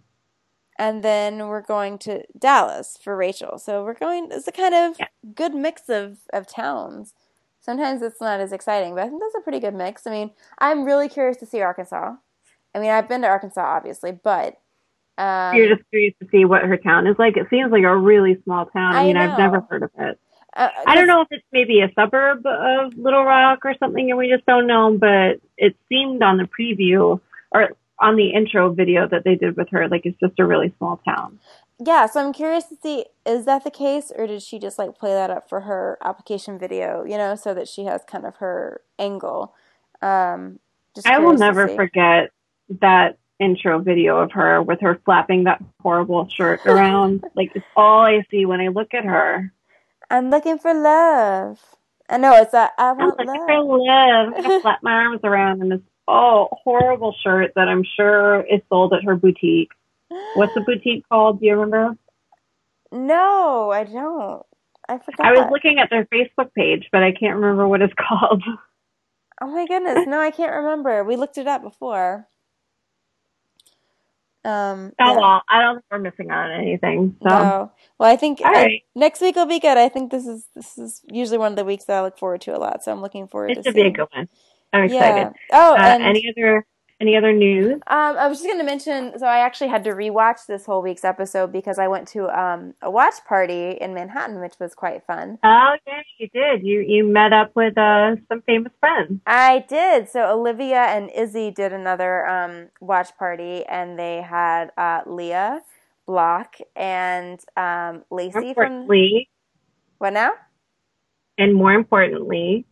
And 0.76 1.02
then 1.04 1.46
we're 1.48 1.62
going 1.62 1.98
to 2.00 2.24
Dallas 2.38 2.98
for 3.02 3.16
Rachel. 3.16 3.58
So 3.58 3.84
we're 3.84 3.94
going. 3.94 4.28
It's 4.32 4.48
a 4.48 4.52
kind 4.52 4.74
of 4.74 4.96
Yeah. 4.98 5.06
good 5.34 5.54
mix 5.54 5.88
of 5.88 6.18
of 6.32 6.46
towns. 6.46 7.14
Sometimes 7.60 8.02
it's 8.02 8.20
not 8.20 8.40
as 8.40 8.52
exciting, 8.52 8.94
but 8.94 9.04
I 9.04 9.08
think 9.08 9.22
that's 9.22 9.36
a 9.36 9.40
pretty 9.40 9.60
good 9.60 9.74
mix. 9.74 10.06
I 10.06 10.10
mean, 10.10 10.30
I'm 10.58 10.84
really 10.84 11.08
curious 11.08 11.36
to 11.38 11.46
see 11.46 11.60
Arkansas. 11.62 12.14
I 12.74 12.78
mean, 12.80 12.90
I've 12.90 13.08
been 13.08 13.22
to 13.22 13.28
Arkansas, 13.28 13.62
obviously, 13.64 14.12
but 14.12 14.58
um, 15.16 15.56
You're 15.56 15.76
just 15.76 15.88
curious 15.90 16.14
to 16.22 16.28
see 16.30 16.44
what 16.44 16.62
her 16.62 16.76
town 16.76 17.06
is 17.06 17.16
like. 17.18 17.36
It 17.36 17.46
seems 17.50 17.70
like 17.70 17.84
a 17.84 17.96
really 17.96 18.36
small 18.44 18.66
town. 18.66 18.96
I, 18.96 19.00
I 19.00 19.06
mean, 19.06 19.16
I've 19.16 19.38
never 19.38 19.60
heard 19.70 19.84
of 19.84 19.90
it. 19.96 20.18
uh, 20.56 20.68
I 20.86 20.94
don't 20.94 21.06
know 21.06 21.20
if 21.22 21.28
it's 21.30 21.46
maybe 21.52 21.80
a 21.80 21.90
suburb 21.94 22.44
of 22.46 22.96
Little 22.96 23.24
Rock 23.24 23.60
or 23.64 23.74
something, 23.78 24.10
and 24.10 24.18
we 24.18 24.28
just 24.28 24.44
don't 24.46 24.66
know. 24.66 24.96
But 24.98 25.40
it 25.56 25.76
seemed 25.88 26.22
on 26.22 26.36
the 26.38 26.44
preview 26.58 27.20
or 27.52 27.70
on 28.00 28.16
the 28.16 28.30
intro 28.30 28.72
video 28.72 29.08
that 29.08 29.24
they 29.24 29.34
did 29.36 29.56
with 29.56 29.68
her, 29.70 29.88
like 29.88 30.02
it's 30.04 30.18
just 30.18 30.38
a 30.38 30.44
really 30.44 30.74
small 30.78 31.00
town. 31.04 31.38
Yeah, 31.78 32.06
so 32.06 32.24
I'm 32.24 32.32
curious 32.32 32.64
to 32.66 32.76
see 32.82 33.06
is 33.26 33.44
that 33.46 33.64
the 33.64 33.70
case, 33.70 34.12
or 34.16 34.26
did 34.26 34.42
she 34.42 34.58
just 34.58 34.78
like 34.78 34.96
play 34.98 35.12
that 35.12 35.30
up 35.30 35.48
for 35.48 35.60
her 35.62 35.98
application 36.04 36.58
video? 36.58 37.04
You 37.04 37.18
know, 37.18 37.34
so 37.34 37.54
that 37.54 37.68
she 37.68 37.84
has 37.84 38.02
kind 38.06 38.24
of 38.24 38.36
her 38.36 38.80
angle. 38.98 39.54
Um, 40.00 40.60
just 40.94 41.06
I 41.06 41.18
will 41.18 41.34
never 41.34 41.68
forget 41.68 42.30
that 42.80 43.18
intro 43.40 43.80
video 43.80 44.18
of 44.18 44.32
her 44.32 44.62
with 44.62 44.80
her 44.80 45.00
flapping 45.04 45.44
that 45.44 45.62
horrible 45.82 46.28
shirt 46.28 46.60
around. 46.66 47.24
like 47.34 47.50
it's 47.54 47.66
all 47.76 48.04
I 48.04 48.24
see 48.30 48.46
when 48.46 48.60
I 48.60 48.68
look 48.68 48.94
at 48.94 49.04
her. 49.04 49.52
I'm 50.10 50.30
looking 50.30 50.58
for 50.58 50.72
love. 50.74 51.60
I 52.08 52.18
know 52.18 52.34
it's 52.36 52.52
that 52.52 52.72
I 52.78 52.94
I'm 52.98 52.98
want 52.98 53.18
looking 53.18 53.40
love. 53.40 53.46
for 53.46 53.64
love. 53.64 54.34
I'm 54.36 54.42
gonna 54.42 54.52
flap 54.60 54.80
my 54.82 54.92
arms 54.92 55.20
around 55.24 55.62
in 55.62 55.68
this 55.70 55.80
oh 56.08 56.48
horrible 56.52 57.14
shirt 57.22 57.52
that 57.56 57.68
I'm 57.68 57.84
sure 57.96 58.40
is 58.42 58.60
sold 58.68 58.92
at 58.92 59.04
her 59.04 59.16
boutique. 59.16 59.70
What's 60.36 60.54
the 60.54 60.60
boutique 60.66 61.08
called? 61.08 61.40
Do 61.40 61.46
you 61.46 61.52
remember? 61.56 61.96
No, 62.92 63.70
I 63.72 63.84
don't. 63.84 64.42
I 64.88 64.98
forgot. 64.98 65.26
I 65.26 65.32
was 65.32 65.48
looking 65.50 65.78
at 65.78 65.88
their 65.90 66.04
Facebook 66.06 66.52
page, 66.54 66.88
but 66.92 67.02
I 67.02 67.12
can't 67.12 67.36
remember 67.36 67.66
what 67.66 67.82
it's 67.82 67.94
called. 68.08 68.42
Oh 69.40 69.46
my 69.48 69.66
goodness, 69.66 70.06
no, 70.06 70.20
I 70.20 70.30
can't 70.30 70.52
remember. 70.52 71.02
We 71.04 71.16
looked 71.16 71.38
it 71.38 71.46
up 71.48 71.62
before. 71.62 72.28
Um, 74.44 74.92
Oh 75.00 75.10
yeah. 75.12 75.16
well, 75.18 75.42
I 75.48 75.62
don't 75.62 75.76
think 75.76 75.84
we're 75.90 75.98
missing 76.00 76.30
out 76.30 76.50
on 76.50 76.60
anything. 76.60 77.16
So 77.22 77.28
No. 77.30 77.72
Well, 77.98 78.12
I 78.12 78.16
think 78.16 78.42
I- 78.44 78.52
right. 78.52 78.82
next 78.94 79.22
week 79.22 79.36
will 79.36 79.46
be 79.46 79.58
good. 79.58 79.78
I 79.78 79.88
think 79.88 80.10
this 80.10 80.26
is 80.26 80.46
this 80.54 80.76
is 80.76 81.00
usually 81.10 81.38
one 81.38 81.52
of 81.52 81.56
the 81.56 81.64
weeks 81.64 81.84
that 81.86 81.96
I 81.96 82.02
look 82.02 82.18
forward 82.18 82.42
to 82.42 82.54
a 82.54 82.58
lot. 82.60 82.84
So 82.84 82.92
I'm 82.92 83.00
looking 83.00 83.26
forward 83.26 83.52
it 83.52 83.54
to 83.56 83.62
should 83.62 83.74
be 83.74 83.80
a 83.80 83.84
seeing. 83.84 83.92
good 83.94 84.08
one. 84.14 84.28
I'm 84.74 84.88
Yeah. 84.90 85.08
excited. 85.08 85.34
Oh, 85.52 85.74
Uh, 85.74 85.98
any 86.00 86.22
other 86.36 86.66
any 87.00 87.16
other 87.16 87.32
news? 87.32 87.74
um, 87.88 88.16
I 88.16 88.28
was 88.28 88.38
just 88.38 88.46
going 88.46 88.58
to 88.58 88.64
mention. 88.64 89.18
So 89.18 89.26
I 89.26 89.38
actually 89.38 89.68
had 89.68 89.84
to 89.84 89.90
rewatch 89.90 90.46
this 90.46 90.64
whole 90.64 90.80
week's 90.80 91.04
episode 91.04 91.52
because 91.52 91.78
I 91.78 91.88
went 91.88 92.08
to 92.08 92.28
um 92.30 92.74
a 92.82 92.90
watch 92.90 93.14
party 93.28 93.72
in 93.80 93.94
Manhattan, 93.94 94.40
which 94.40 94.54
was 94.60 94.74
quite 94.74 95.04
fun. 95.06 95.38
Oh 95.44 95.76
yeah, 95.86 96.02
you 96.18 96.28
did. 96.28 96.62
You 96.64 96.80
you 96.80 97.04
met 97.04 97.32
up 97.32 97.50
with 97.54 97.76
uh 97.78 98.16
some 98.28 98.42
famous 98.42 98.72
friends. 98.80 99.20
I 99.26 99.64
did. 99.68 100.08
So 100.08 100.30
Olivia 100.32 100.82
and 100.84 101.10
Izzy 101.10 101.50
did 101.50 101.72
another 101.72 102.26
um, 102.26 102.68
watch 102.80 103.16
party, 103.18 103.64
and 103.66 103.98
they 103.98 104.22
had 104.22 104.70
uh, 104.78 105.00
Leah 105.06 105.62
Block 106.06 106.56
and 106.76 107.40
um, 107.56 108.04
Lacey 108.10 108.32
from 108.32 108.46
importantly, 108.48 109.28
what 109.98 110.12
now? 110.12 110.32
and 111.38 111.54
more 111.54 111.72
importantly, 111.72 112.66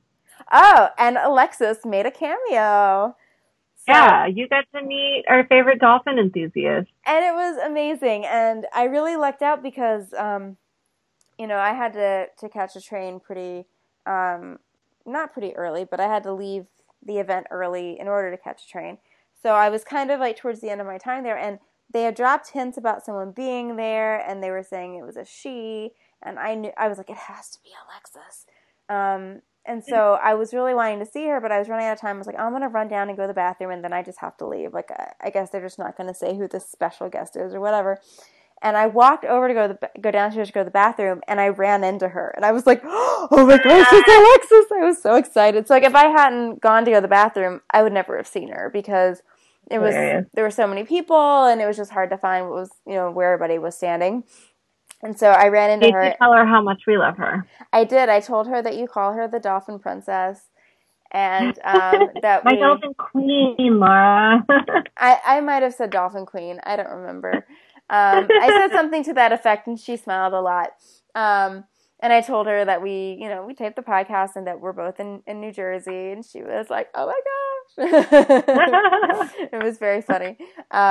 Oh, 0.50 0.88
and 0.98 1.16
Alexis 1.16 1.84
made 1.84 2.06
a 2.06 2.10
cameo. 2.10 3.16
So- 3.76 3.92
yeah, 3.92 4.26
you 4.26 4.48
got 4.48 4.64
to 4.74 4.82
meet 4.84 5.24
our 5.28 5.44
favorite 5.46 5.80
dolphin 5.80 6.18
enthusiast. 6.18 6.88
and 7.06 7.24
it 7.24 7.34
was 7.34 7.56
amazing. 7.58 8.24
And 8.26 8.66
I 8.72 8.84
really 8.84 9.16
lucked 9.16 9.42
out 9.42 9.62
because, 9.62 10.12
um, 10.14 10.56
you 11.38 11.46
know, 11.46 11.56
I 11.58 11.72
had 11.72 11.92
to 11.94 12.26
to 12.38 12.48
catch 12.48 12.76
a 12.76 12.80
train 12.80 13.18
pretty, 13.18 13.64
um, 14.06 14.58
not 15.04 15.32
pretty 15.32 15.54
early, 15.56 15.84
but 15.84 15.98
I 15.98 16.06
had 16.06 16.22
to 16.24 16.32
leave 16.32 16.66
the 17.04 17.18
event 17.18 17.48
early 17.50 17.98
in 17.98 18.06
order 18.06 18.30
to 18.30 18.36
catch 18.36 18.64
a 18.64 18.68
train. 18.68 18.98
So 19.42 19.50
I 19.54 19.68
was 19.70 19.82
kind 19.82 20.12
of 20.12 20.20
like 20.20 20.36
towards 20.36 20.60
the 20.60 20.70
end 20.70 20.80
of 20.80 20.86
my 20.86 20.98
time 20.98 21.24
there, 21.24 21.36
and 21.36 21.58
they 21.92 22.04
had 22.04 22.14
dropped 22.14 22.50
hints 22.50 22.78
about 22.78 23.04
someone 23.04 23.32
being 23.32 23.74
there, 23.74 24.16
and 24.20 24.40
they 24.40 24.50
were 24.50 24.62
saying 24.62 24.94
it 24.94 25.04
was 25.04 25.16
a 25.16 25.24
she, 25.24 25.90
and 26.22 26.38
I 26.38 26.54
knew 26.54 26.70
I 26.76 26.86
was 26.86 26.98
like, 26.98 27.10
it 27.10 27.16
has 27.16 27.50
to 27.50 27.58
be 27.64 27.70
Alexis. 27.84 28.46
Um, 28.88 29.42
and 29.64 29.82
mm-hmm. 29.82 29.90
so 29.90 30.18
I 30.22 30.34
was 30.34 30.52
really 30.52 30.74
wanting 30.74 30.98
to 30.98 31.06
see 31.06 31.26
her, 31.26 31.40
but 31.40 31.52
I 31.52 31.58
was 31.58 31.68
running 31.68 31.86
out 31.86 31.92
of 31.92 32.00
time. 32.00 32.16
I 32.16 32.18
was 32.18 32.26
like, 32.26 32.38
I'm 32.38 32.52
gonna 32.52 32.68
run 32.68 32.88
down 32.88 33.08
and 33.08 33.16
go 33.16 33.24
to 33.24 33.28
the 33.28 33.34
bathroom, 33.34 33.70
and 33.70 33.84
then 33.84 33.92
I 33.92 34.02
just 34.02 34.18
have 34.20 34.36
to 34.38 34.46
leave. 34.46 34.72
Like, 34.72 34.90
I, 35.20 35.30
guess 35.30 35.50
they're 35.50 35.60
just 35.60 35.78
not 35.78 35.96
gonna 35.96 36.14
say 36.14 36.36
who 36.36 36.48
this 36.48 36.68
special 36.68 37.08
guest 37.08 37.36
is 37.36 37.54
or 37.54 37.60
whatever. 37.60 38.00
and 38.60 38.76
I 38.76 38.86
walked 38.86 39.24
over 39.24 39.48
to 39.48 39.54
go 39.54 39.68
to 39.68 39.78
the, 39.80 40.00
go 40.00 40.10
downstairs 40.10 40.48
to 40.48 40.54
go 40.54 40.60
to 40.60 40.64
the 40.64 40.70
bathroom, 40.70 41.20
and 41.28 41.40
I 41.40 41.48
ran 41.48 41.84
into 41.84 42.08
her, 42.08 42.32
and 42.36 42.44
I 42.44 42.52
was 42.52 42.66
like, 42.66 42.80
"Oh 42.84 43.46
my 43.46 43.58
gosh, 43.58 43.86
it's 43.92 44.08
Alexis!" 44.08 44.72
I 44.72 44.84
was 44.84 45.02
so 45.02 45.14
excited. 45.14 45.68
So 45.68 45.74
like, 45.74 45.84
if 45.84 45.94
I 45.94 46.06
hadn't 46.06 46.60
gone 46.60 46.84
to 46.84 46.90
go 46.90 46.96
to 46.96 47.00
the 47.02 47.08
bathroom, 47.08 47.60
I 47.70 47.82
would 47.82 47.92
never 47.92 48.16
have 48.16 48.26
seen 48.26 48.48
her 48.48 48.70
because 48.72 49.22
it 49.70 49.78
was 49.78 49.94
Hilarious. 49.94 50.26
there 50.34 50.44
were 50.44 50.50
so 50.50 50.66
many 50.66 50.84
people, 50.84 51.44
and 51.44 51.60
it 51.60 51.66
was 51.66 51.76
just 51.76 51.92
hard 51.92 52.10
to 52.10 52.18
find 52.18 52.46
what 52.46 52.54
was 52.54 52.70
you 52.86 52.94
know 52.94 53.10
where 53.10 53.32
everybody 53.32 53.58
was 53.58 53.76
standing. 53.76 54.24
And 55.02 55.18
so 55.18 55.30
I 55.30 55.48
ran 55.48 55.70
into 55.70 55.88
Did 55.88 55.92
her. 55.92 56.02
you 56.02 56.12
tell 56.20 56.32
her 56.32 56.46
how 56.46 56.62
much 56.62 56.82
we 56.86 56.96
love 56.98 57.16
her? 57.18 57.46
I 57.72 57.84
did. 57.84 58.08
I 58.08 58.20
told 58.20 58.48
her 58.48 58.62
that 58.62 58.76
you 58.76 58.88
call 58.88 59.14
her 59.14 59.28
the 59.28 59.40
Dolphin 59.40 59.78
Princess, 59.80 60.50
and 61.12 61.58
um, 61.64 62.10
that 62.22 62.44
My 62.44 62.56
we. 62.56 62.56
dolphin 62.56 62.94
queen, 62.94 63.56
Laura. 63.80 64.44
I, 64.96 65.18
I 65.26 65.40
might 65.40 65.62
have 65.62 65.74
said 65.74 65.92
Dolphin 65.92 66.26
Queen. 66.26 66.60
I 66.64 66.76
don't 66.76 66.90
remember. 66.90 67.46
Um, 67.90 68.32
I 68.38 68.52
said 68.52 68.72
something 68.72 69.04
to 69.04 69.14
that 69.14 69.32
effect, 69.32 69.66
and 69.66 69.78
she 69.78 69.96
smiled 69.96 70.34
a 70.34 70.40
lot. 70.40 70.70
Um, 71.14 71.64
and 72.02 72.12
I 72.12 72.20
told 72.22 72.46
her 72.48 72.64
that 72.66 72.82
we, 72.82 73.18
you 73.20 73.28
know, 73.28 73.44
we 73.46 73.54
taped 73.54 73.76
the 73.76 73.82
podcast 73.82 74.36
and 74.36 74.46
that 74.48 74.60
we're 74.60 74.72
both 74.74 75.00
in, 75.00 75.22
in 75.26 75.40
New 75.40 75.52
Jersey, 75.52 76.12
and 76.12 76.24
she 76.24 76.42
was 76.42 76.70
like, 76.70 76.88
"Oh 76.94 77.06
my 77.06 77.12
gosh!" 77.14 77.88
it 79.52 79.62
was 79.64 79.78
very 79.78 80.02
funny. 80.02 80.38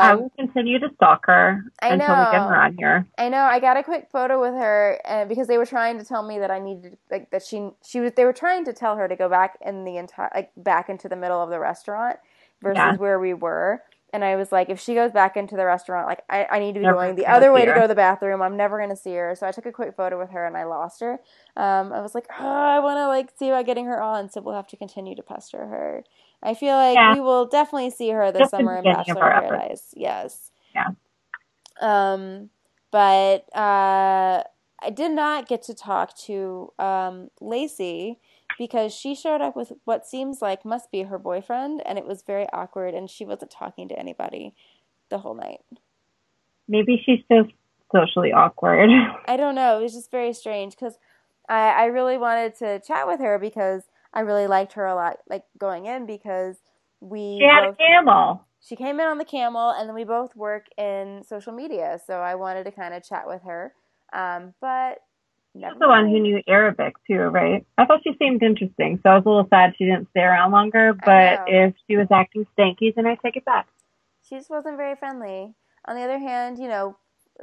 I 0.01 0.15
Um, 0.15 0.15
will 0.15 0.31
continue 0.31 0.79
to 0.79 0.89
stalk 0.95 1.25
her 1.27 1.63
I 1.81 1.89
until 1.89 2.17
we 2.17 2.27
get 2.27 2.43
her 2.43 2.55
on 2.55 2.75
here. 2.77 3.07
I 3.17 3.29
know. 3.29 3.43
I 3.43 3.59
got 3.59 3.77
a 3.77 3.83
quick 3.83 4.09
photo 4.11 4.41
with 4.41 4.53
her, 4.55 4.99
and 5.05 5.29
because 5.29 5.47
they 5.47 5.57
were 5.57 5.65
trying 5.65 5.99
to 5.99 6.05
tell 6.05 6.23
me 6.23 6.39
that 6.39 6.51
I 6.51 6.59
needed, 6.59 6.97
like, 7.11 7.29
that 7.31 7.43
she 7.43 7.69
she 7.85 7.99
was. 7.99 8.13
They 8.15 8.25
were 8.25 8.33
trying 8.33 8.65
to 8.65 8.73
tell 8.73 8.95
her 8.97 9.07
to 9.07 9.15
go 9.15 9.29
back 9.29 9.57
in 9.61 9.85
the 9.85 9.97
entire, 9.97 10.31
like, 10.33 10.51
back 10.57 10.89
into 10.89 11.09
the 11.09 11.15
middle 11.15 11.41
of 11.41 11.49
the 11.49 11.59
restaurant 11.59 12.17
versus 12.63 12.77
Yeah. 12.77 12.97
where 12.97 13.19
we 13.19 13.33
were. 13.33 13.83
And 14.13 14.25
I 14.25 14.35
was 14.35 14.51
like, 14.51 14.69
if 14.69 14.79
she 14.79 14.93
goes 14.93 15.11
back 15.11 15.37
into 15.37 15.55
the 15.55 15.65
restaurant, 15.65 16.05
like, 16.07 16.23
I, 16.29 16.45
I 16.51 16.59
need 16.59 16.73
to 16.73 16.79
be 16.79 16.85
Never 16.85 16.97
going 16.97 17.15
the 17.15 17.27
other 17.27 17.51
way 17.53 17.65
to 17.65 17.73
go 17.73 17.81
to 17.83 17.87
the 17.87 17.95
bathroom. 17.95 18.41
I'm 18.41 18.57
never 18.57 18.79
gonna 18.79 18.95
see 18.95 19.13
her. 19.15 19.35
So 19.35 19.47
I 19.47 19.51
took 19.51 19.65
a 19.65 19.71
quick 19.71 19.95
photo 19.95 20.19
with 20.19 20.31
her, 20.31 20.45
and 20.45 20.57
I 20.57 20.65
lost 20.65 20.99
her. 21.01 21.13
Um, 21.55 21.93
I 21.93 22.01
was 22.01 22.13
like, 22.13 22.27
oh, 22.39 22.45
I 22.45 22.79
want 22.79 22.97
to 22.97 23.07
like 23.07 23.31
see 23.37 23.47
about 23.49 23.65
getting 23.65 23.85
her 23.85 24.01
on, 24.01 24.29
so 24.29 24.41
we'll 24.41 24.55
have 24.55 24.67
to 24.67 24.77
continue 24.77 25.15
to 25.15 25.23
pester 25.23 25.59
her. 25.65 26.03
I 26.43 26.55
feel 26.55 26.75
like 26.75 26.95
Yeah. 26.95 27.13
we 27.13 27.21
will 27.21 27.45
definitely 27.45 27.91
see 27.91 28.09
her 28.09 28.31
this 28.31 28.39
Just 28.39 28.51
summer 28.51 28.77
in 28.77 28.83
Bachelor 28.83 29.31
in. 29.31 29.49
Paradise. 29.49 29.93
Yes. 29.95 30.51
Yeah. 30.75 30.87
Um, 31.81 32.49
but 32.91 33.45
uh, 33.55 34.43
I 34.81 34.89
did 34.93 35.11
not 35.11 35.47
get 35.47 35.63
to 35.63 35.73
talk 35.73 36.17
to 36.25 36.73
um, 36.79 37.29
Lacey 37.39 38.19
because 38.61 38.93
she 38.93 39.15
showed 39.15 39.41
up 39.41 39.55
with 39.55 39.71
what 39.85 40.05
seems 40.05 40.39
like 40.39 40.63
must 40.63 40.91
be 40.91 41.01
her 41.01 41.17
boyfriend, 41.17 41.81
and 41.83 41.97
it 41.97 42.05
was 42.05 42.21
very 42.21 42.45
awkward, 42.53 42.93
and 42.93 43.09
she 43.09 43.25
wasn't 43.25 43.49
talking 43.49 43.87
to 43.87 43.97
anybody 43.97 44.53
the 45.09 45.17
whole 45.17 45.33
night. 45.33 45.61
Maybe 46.67 47.01
she's 47.03 47.21
just 47.31 47.49
socially 47.91 48.31
awkward. 48.31 48.91
I 49.27 49.35
don't 49.35 49.55
know. 49.55 49.79
It 49.79 49.81
was 49.81 49.93
just 49.93 50.11
very 50.11 50.31
strange 50.31 50.75
because 50.75 50.99
I, 51.49 51.69
I 51.69 51.85
really 51.85 52.19
wanted 52.19 52.53
to 52.59 52.79
chat 52.85 53.07
with 53.07 53.19
her 53.19 53.39
because 53.39 53.81
I 54.13 54.19
really 54.19 54.45
liked 54.45 54.73
her 54.73 54.85
a 54.85 54.93
lot, 54.93 55.17
like 55.27 55.45
going 55.57 55.87
in 55.87 56.05
because 56.05 56.57
we 56.99 57.39
She 57.39 57.45
had 57.45 57.67
a 57.67 57.75
camel. 57.75 58.45
she 58.59 58.75
came 58.75 58.99
in 58.99 59.07
on 59.07 59.17
the 59.17 59.25
camel 59.25 59.71
and 59.71 59.89
then 59.89 59.95
we 59.95 60.03
both 60.03 60.35
work 60.35 60.67
in 60.77 61.23
social 61.27 61.51
media, 61.51 61.99
so 62.05 62.19
I 62.19 62.35
wanted 62.35 62.65
to 62.65 62.71
kind 62.71 62.93
of 62.93 63.03
chat 63.03 63.23
with 63.25 63.41
her. 63.41 63.73
Um, 64.13 64.53
but 64.61 64.99
She's 65.53 65.61
never 65.61 65.79
the 65.79 65.87
one 65.87 66.09
who 66.09 66.19
knew 66.19 66.41
Arabic 66.47 66.95
too, 67.07 67.19
right? 67.19 67.65
I 67.77 67.85
thought 67.85 68.01
she 68.03 68.15
seemed 68.19 68.43
interesting, 68.43 68.99
so 69.03 69.09
I 69.09 69.15
was 69.15 69.25
a 69.25 69.29
little 69.29 69.47
sad 69.49 69.75
she 69.77 69.85
didn't 69.85 70.09
stay 70.11 70.21
around 70.21 70.51
longer. 70.51 70.93
But 70.93 71.41
if 71.47 71.75
she 71.87 71.97
was 71.97 72.07
acting 72.11 72.45
stanky, 72.57 72.93
then 72.95 73.05
I 73.07 73.15
take 73.15 73.35
it 73.37 73.45
back. 73.45 73.67
she 74.23 74.35
just 74.37 74.49
wasn't 74.49 74.77
very 74.77 74.95
friendly. 74.95 75.53
On 75.85 75.95
the 75.95 76.03
other 76.03 76.19
hand, 76.19 76.57
you 76.59 76.67
know, 76.67 76.97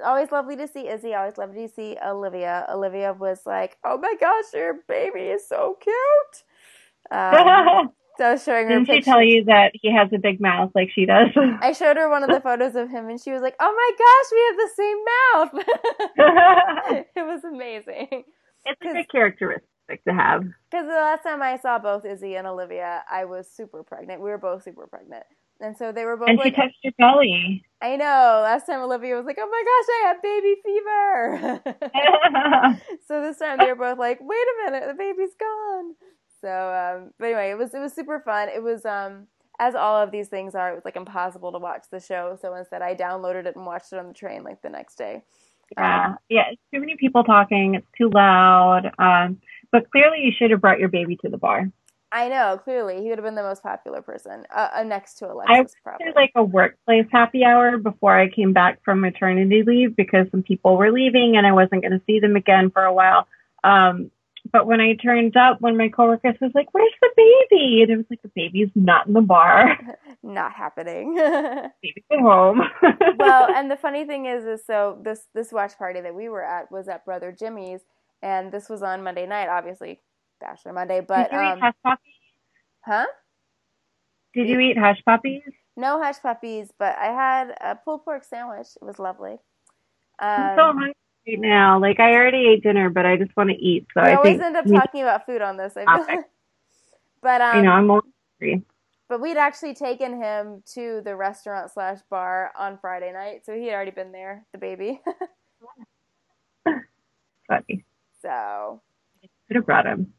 always 0.04 0.30
lovely 0.32 0.56
to 0.56 0.68
see 0.68 0.88
Izzy. 0.88 1.14
Always 1.14 1.38
lovely 1.38 1.66
to 1.68 1.72
see 1.72 1.96
Olivia. 2.04 2.66
Olivia 2.70 3.12
was 3.12 3.46
like, 3.46 3.78
"Oh 3.84 3.98
my 3.98 4.14
gosh, 4.20 4.46
your 4.54 4.74
baby 4.88 5.20
is 5.28 5.46
so 5.48 5.76
cute." 5.80 6.44
Um, 7.11 7.92
so 8.18 8.24
I 8.24 8.32
was 8.32 8.42
showing 8.42 8.66
her 8.66 8.80
Didn't 8.80 8.88
she 8.88 9.00
tell 9.00 9.22
you 9.22 9.44
that 9.44 9.70
he 9.74 9.92
has 9.94 10.12
a 10.12 10.18
big 10.18 10.40
mouth 10.40 10.72
like 10.74 10.90
she 10.92 11.06
does? 11.06 11.28
I 11.60 11.72
showed 11.72 11.96
her 11.96 12.10
one 12.10 12.24
of 12.24 12.30
the 12.30 12.40
photos 12.40 12.74
of 12.74 12.90
him, 12.90 13.08
and 13.08 13.20
she 13.20 13.30
was 13.30 13.40
like, 13.40 13.54
"Oh 13.60 13.72
my 13.72 13.90
gosh, 14.04 14.32
we 14.32 14.42
have 14.48 14.58
the 14.58 14.70
same 14.76 15.04
mouth." 15.14 15.52
it 17.16 17.24
was 17.26 17.44
amazing. 17.44 18.24
it's 18.66 18.80
a 18.82 18.92
good 18.92 19.08
characteristic 19.10 20.02
to 20.06 20.12
have. 20.12 20.42
Because 20.70 20.86
the 20.86 20.92
last 20.92 21.22
time 21.22 21.40
I 21.42 21.56
saw 21.58 21.78
both 21.78 22.04
Izzy 22.04 22.34
and 22.34 22.46
Olivia, 22.46 23.04
I 23.10 23.24
was 23.24 23.50
super 23.50 23.82
pregnant. 23.84 24.20
We 24.20 24.28
were 24.30 24.38
both 24.38 24.62
super 24.64 24.86
pregnant, 24.88 25.24
and 25.60 25.76
so 25.76 25.92
they 25.92 26.04
were 26.04 26.16
both 26.16 26.28
And 26.28 26.40
she 26.42 26.50
touched 26.50 26.78
your 26.82 26.94
belly. 26.98 27.62
"I 27.80 27.94
know." 27.94 28.40
Last 28.42 28.66
time 28.66 28.80
Olivia 28.80 29.14
was 29.14 29.26
like, 29.26 29.38
"Oh 29.40 29.48
my 29.48 29.62
gosh, 29.62 29.88
I 29.94 30.00
have 30.08 30.20
baby 30.22 30.56
fever." 30.64 31.62
so 33.06 33.22
this 33.22 33.38
time 33.38 33.58
they 33.58 33.66
were 33.66 33.76
both 33.76 33.98
like, 33.98 34.18
"Wait 34.20 34.36
a 34.36 34.54
minute, 34.70 34.88
the 34.88 34.94
baby's 34.94 35.36
gone." 35.38 35.94
So, 36.41 36.49
um, 36.49 37.11
but 37.18 37.26
anyway, 37.26 37.51
it 37.51 37.59
was 37.59 37.74
it 37.74 37.80
was 37.80 37.93
super 37.93 38.20
fun. 38.20 38.49
It 38.49 38.62
was 38.62 38.84
um, 38.84 39.26
as 39.59 39.74
all 39.74 39.97
of 39.97 40.11
these 40.11 40.28
things 40.28 40.55
are. 40.55 40.72
It 40.72 40.74
was 40.74 40.84
like 40.84 40.97
impossible 40.97 41.53
to 41.53 41.59
watch 41.59 41.86
the 41.91 42.01
show, 42.01 42.39
so 42.41 42.55
instead 42.55 42.82
I 42.82 42.95
downloaded 42.95 43.47
it 43.47 43.57
and 43.57 43.66
watched 43.66 43.93
it 43.93 43.99
on 43.99 44.09
the 44.09 44.14
train 44.14 44.45
like 44.45 44.62
the 44.62 44.70
next 44.70 44.97
day. 44.97 45.24
yeah, 45.76 46.14
yeah. 46.28 46.45
It's 46.53 46.62
too 46.72 46.80
many 46.80 46.97
people 46.97 47.24
talking. 47.24 47.74
It's 47.74 47.86
too 47.97 48.11
loud. 48.11 48.93
Um, 48.99 49.41
but 49.70 49.91
clearly, 49.91 50.20
you 50.20 50.32
should 50.36 50.51
have 50.51 50.61
brought 50.61 50.78
your 50.78 50.89
baby 50.89 51.16
to 51.22 51.28
the 51.28 51.39
bar. 51.39 51.70
I 52.11 52.28
know 52.28 52.59
clearly 52.62 53.03
he 53.03 53.11
would 53.11 53.18
have 53.18 53.24
been 53.24 53.34
the 53.34 53.43
most 53.43 53.62
popular 53.62 54.01
person 54.01 54.47
uh, 54.55 54.68
uh, 54.76 54.82
next 54.82 55.18
to 55.18 55.26
I 55.26 55.30
Alexis. 55.30 55.76
probably. 55.82 56.05
There's 56.05 56.16
like 56.16 56.32
a 56.34 56.43
workplace 56.43 57.07
happy 57.12 57.45
hour 57.45 57.76
before 57.76 58.18
I 58.18 58.30
came 58.30 58.53
back 58.53 58.82
from 58.82 59.01
maternity 59.01 59.62
leave 59.62 59.95
because 59.95 60.26
some 60.30 60.43
people 60.43 60.76
were 60.76 60.91
leaving 60.91 61.36
and 61.36 61.47
I 61.47 61.53
wasn't 61.53 61.82
going 61.82 61.93
to 61.93 62.01
see 62.07 62.18
them 62.18 62.34
again 62.34 62.70
for 62.70 62.82
a 62.82 62.93
while. 62.95 63.26
Um, 63.62 64.11
but 64.53 64.66
when 64.66 64.80
I 64.80 64.94
turned 64.94 65.36
up, 65.36 65.61
one 65.61 65.72
of 65.72 65.78
my 65.78 65.88
coworkers 65.88 66.36
was 66.40 66.53
like, 66.55 66.68
"Where's 66.72 66.92
the 67.03 67.11
baby?" 67.16 67.82
And 67.82 67.90
it 67.90 67.96
was 67.99 68.07
like, 68.11 68.22
"The 68.22 68.32
baby's 68.34 68.70
not 68.74 69.07
in 69.07 69.12
the 69.14 69.20
bar. 69.22 69.78
Not 70.22 70.53
happening. 70.53 71.14
Baby's 71.82 72.05
at 72.12 72.20
home." 72.20 72.62
well, 73.18 73.49
and 73.55 73.70
the 73.70 73.76
funny 73.76 74.05
thing 74.07 74.26
is, 74.26 74.44
is 74.44 74.66
so 74.66 74.99
this 75.03 75.22
this 75.34 75.53
watch 75.53 75.78
party 75.78 76.01
that 76.01 76.14
we 76.14 76.28
were 76.28 76.44
at 76.44 76.70
was 76.72 76.88
at 76.88 77.05
Brother 77.05 77.32
Jimmy's, 77.32 77.80
and 78.22 78.53
this 78.53 78.68
was 78.68 78.82
on 78.82 79.03
Monday 79.05 79.26
night, 79.26 79.49
obviously 79.49 80.01
Bachelor 80.40 80.72
Monday. 80.72 81.01
But 81.01 81.30
did 81.30 81.32
you 81.32 81.40
eat 81.42 81.55
um, 81.55 81.61
hush 81.61 81.74
puppies? 81.84 82.14
huh? 82.84 83.07
Did 84.34 84.49
you 84.49 84.61
eat 84.61 84.78
hush 84.78 85.03
puppies? 85.05 85.42
No 85.76 86.03
hush 86.03 86.20
puppies, 86.22 86.72
but 86.78 86.96
I 86.99 87.07
had 87.07 87.55
a 87.61 87.76
pulled 87.76 88.05
pork 88.05 88.24
sandwich. 88.24 88.68
It 88.80 88.84
was 88.84 88.99
lovely. 88.99 89.38
I'm 90.36 90.51
Um, 90.51 90.57
so 90.57 90.62
hungry 90.72 90.94
right 91.29 91.41
now. 91.41 91.81
Like 91.81 92.01
I 92.01 92.12
already 92.14 92.49
ate 92.49 92.62
dinner, 92.62 92.91
but 92.91 93.07
I 93.07 93.16
just 93.16 93.37
want 93.37 93.51
to 93.51 93.57
eat. 93.57 93.87
So 93.95 94.03
we 94.03 94.11
I 94.11 94.14
always 94.14 94.33
think 94.39 94.43
end 94.43 94.57
up 94.57 94.66
talking 94.66 95.03
about 95.03 95.26
food 95.26 95.43
on 95.43 95.57
this. 95.57 95.76
I 95.76 95.85
feel 95.85 96.07
like. 96.07 96.24
But 97.20 97.41
um, 97.41 97.57
you 97.57 97.62
know 97.64 97.72
I'm 97.72 97.91
only 97.91 98.03
hungry. 98.41 98.62
but 99.09 99.20
we'd 99.20 99.37
actually 99.37 99.74
taken 99.74 100.22
him 100.22 100.62
to 100.74 101.03
the 101.05 101.16
restaurant 101.16 101.68
slash 101.72 101.99
bar 102.09 102.53
on 102.57 102.79
Friday 102.79 103.12
night, 103.12 103.45
so 103.45 103.55
he 103.55 103.64
had 103.66 103.74
already 103.74 103.91
been 103.91 104.12
there, 104.12 104.47
the 104.53 104.59
baby. 104.59 105.01
Funny. 107.49 107.85
so, 108.22 108.81
Could 109.49 109.57
have 109.57 109.66
brought 109.66 109.85
him. 109.87 110.12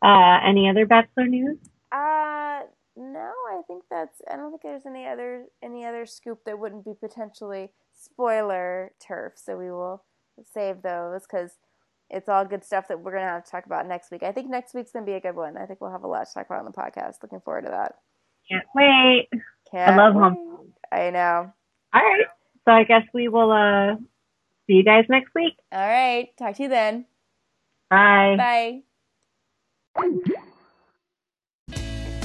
Uh, 0.00 0.38
any 0.42 0.70
other 0.70 0.86
bachelor 0.86 1.26
news? 1.26 1.58
uh, 1.92 2.60
no, 2.96 3.32
I 3.50 3.60
think 3.66 3.84
that's. 3.90 4.22
I 4.30 4.36
don't 4.36 4.50
think 4.50 4.62
there's 4.62 4.86
any 4.86 5.06
other 5.06 5.44
any 5.62 5.84
other 5.84 6.06
scoop 6.06 6.44
that 6.46 6.58
wouldn't 6.58 6.86
be 6.86 6.94
potentially 6.98 7.70
spoiler 7.92 8.92
turf. 8.98 9.34
So 9.36 9.58
we 9.58 9.70
will 9.70 10.02
save 10.52 10.82
those 10.82 11.22
because 11.22 11.52
it's 12.10 12.28
all 12.28 12.44
good 12.44 12.64
stuff 12.64 12.88
that 12.88 13.00
we're 13.00 13.12
gonna 13.12 13.24
have 13.24 13.44
to 13.44 13.50
talk 13.50 13.66
about 13.66 13.86
next 13.86 14.10
week. 14.10 14.22
I 14.22 14.32
think 14.32 14.48
next 14.50 14.74
week's 14.74 14.92
gonna 14.92 15.06
be 15.06 15.12
a 15.12 15.20
good 15.20 15.36
one. 15.36 15.56
I 15.56 15.66
think 15.66 15.80
we'll 15.80 15.92
have 15.92 16.04
a 16.04 16.08
lot 16.08 16.26
to 16.26 16.34
talk 16.34 16.46
about 16.46 16.60
on 16.60 16.64
the 16.64 16.72
podcast. 16.72 17.22
Looking 17.22 17.40
forward 17.40 17.64
to 17.66 17.70
that. 17.70 17.96
Can't 18.50 18.66
wait. 18.74 19.28
Can't 19.70 19.96
love 19.96 20.14
wait. 20.14 20.20
home. 20.20 20.72
I 20.92 21.10
know. 21.10 21.52
All 21.94 22.02
right. 22.02 22.24
So 22.64 22.72
I 22.72 22.84
guess 22.84 23.02
we 23.14 23.28
will 23.28 23.52
uh 23.52 23.96
see 24.66 24.74
you 24.74 24.84
guys 24.84 25.04
next 25.08 25.34
week. 25.34 25.54
All 25.72 25.86
right. 25.86 26.28
Talk 26.38 26.56
to 26.56 26.62
you 26.64 26.68
then. 26.68 27.06
Bye. 27.88 28.36
Bye. 28.36 28.82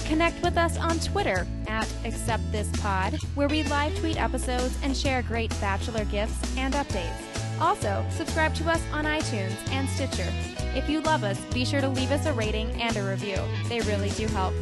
Connect 0.05 0.41
with 0.43 0.55
us 0.57 0.78
on 0.78 0.99
Twitter 0.99 1.47
at 1.68 1.88
AcceptThisPod, 2.03 3.24
where 3.36 3.47
we 3.47 3.63
live 3.63 3.97
tweet 3.97 4.22
episodes 4.22 4.78
and 4.84 4.95
share 4.95 5.24
great 5.24 5.49
Bachelor 5.59 6.05
gifts 6.05 6.55
and 6.57 6.76
updates. 6.76 7.35
Also, 7.60 8.06
subscribe 8.10 8.53
to 8.56 8.70
us 8.70 8.82
on 8.91 9.06
iTunes 9.06 9.56
and 9.70 9.88
Stitcher. 9.89 10.32
If 10.76 10.89
you 10.89 11.01
love 11.01 11.24
us, 11.24 11.39
be 11.53 11.64
sure 11.64 11.82
to 11.82 11.88
leave 11.88 12.12
us 12.12 12.26
a 12.26 12.34
rating 12.34 12.70
and 12.82 12.95
a 12.97 13.03
review. 13.03 13.38
They 13.70 13.80
really 13.82 14.10
do 14.12 14.28
help. 14.28 14.53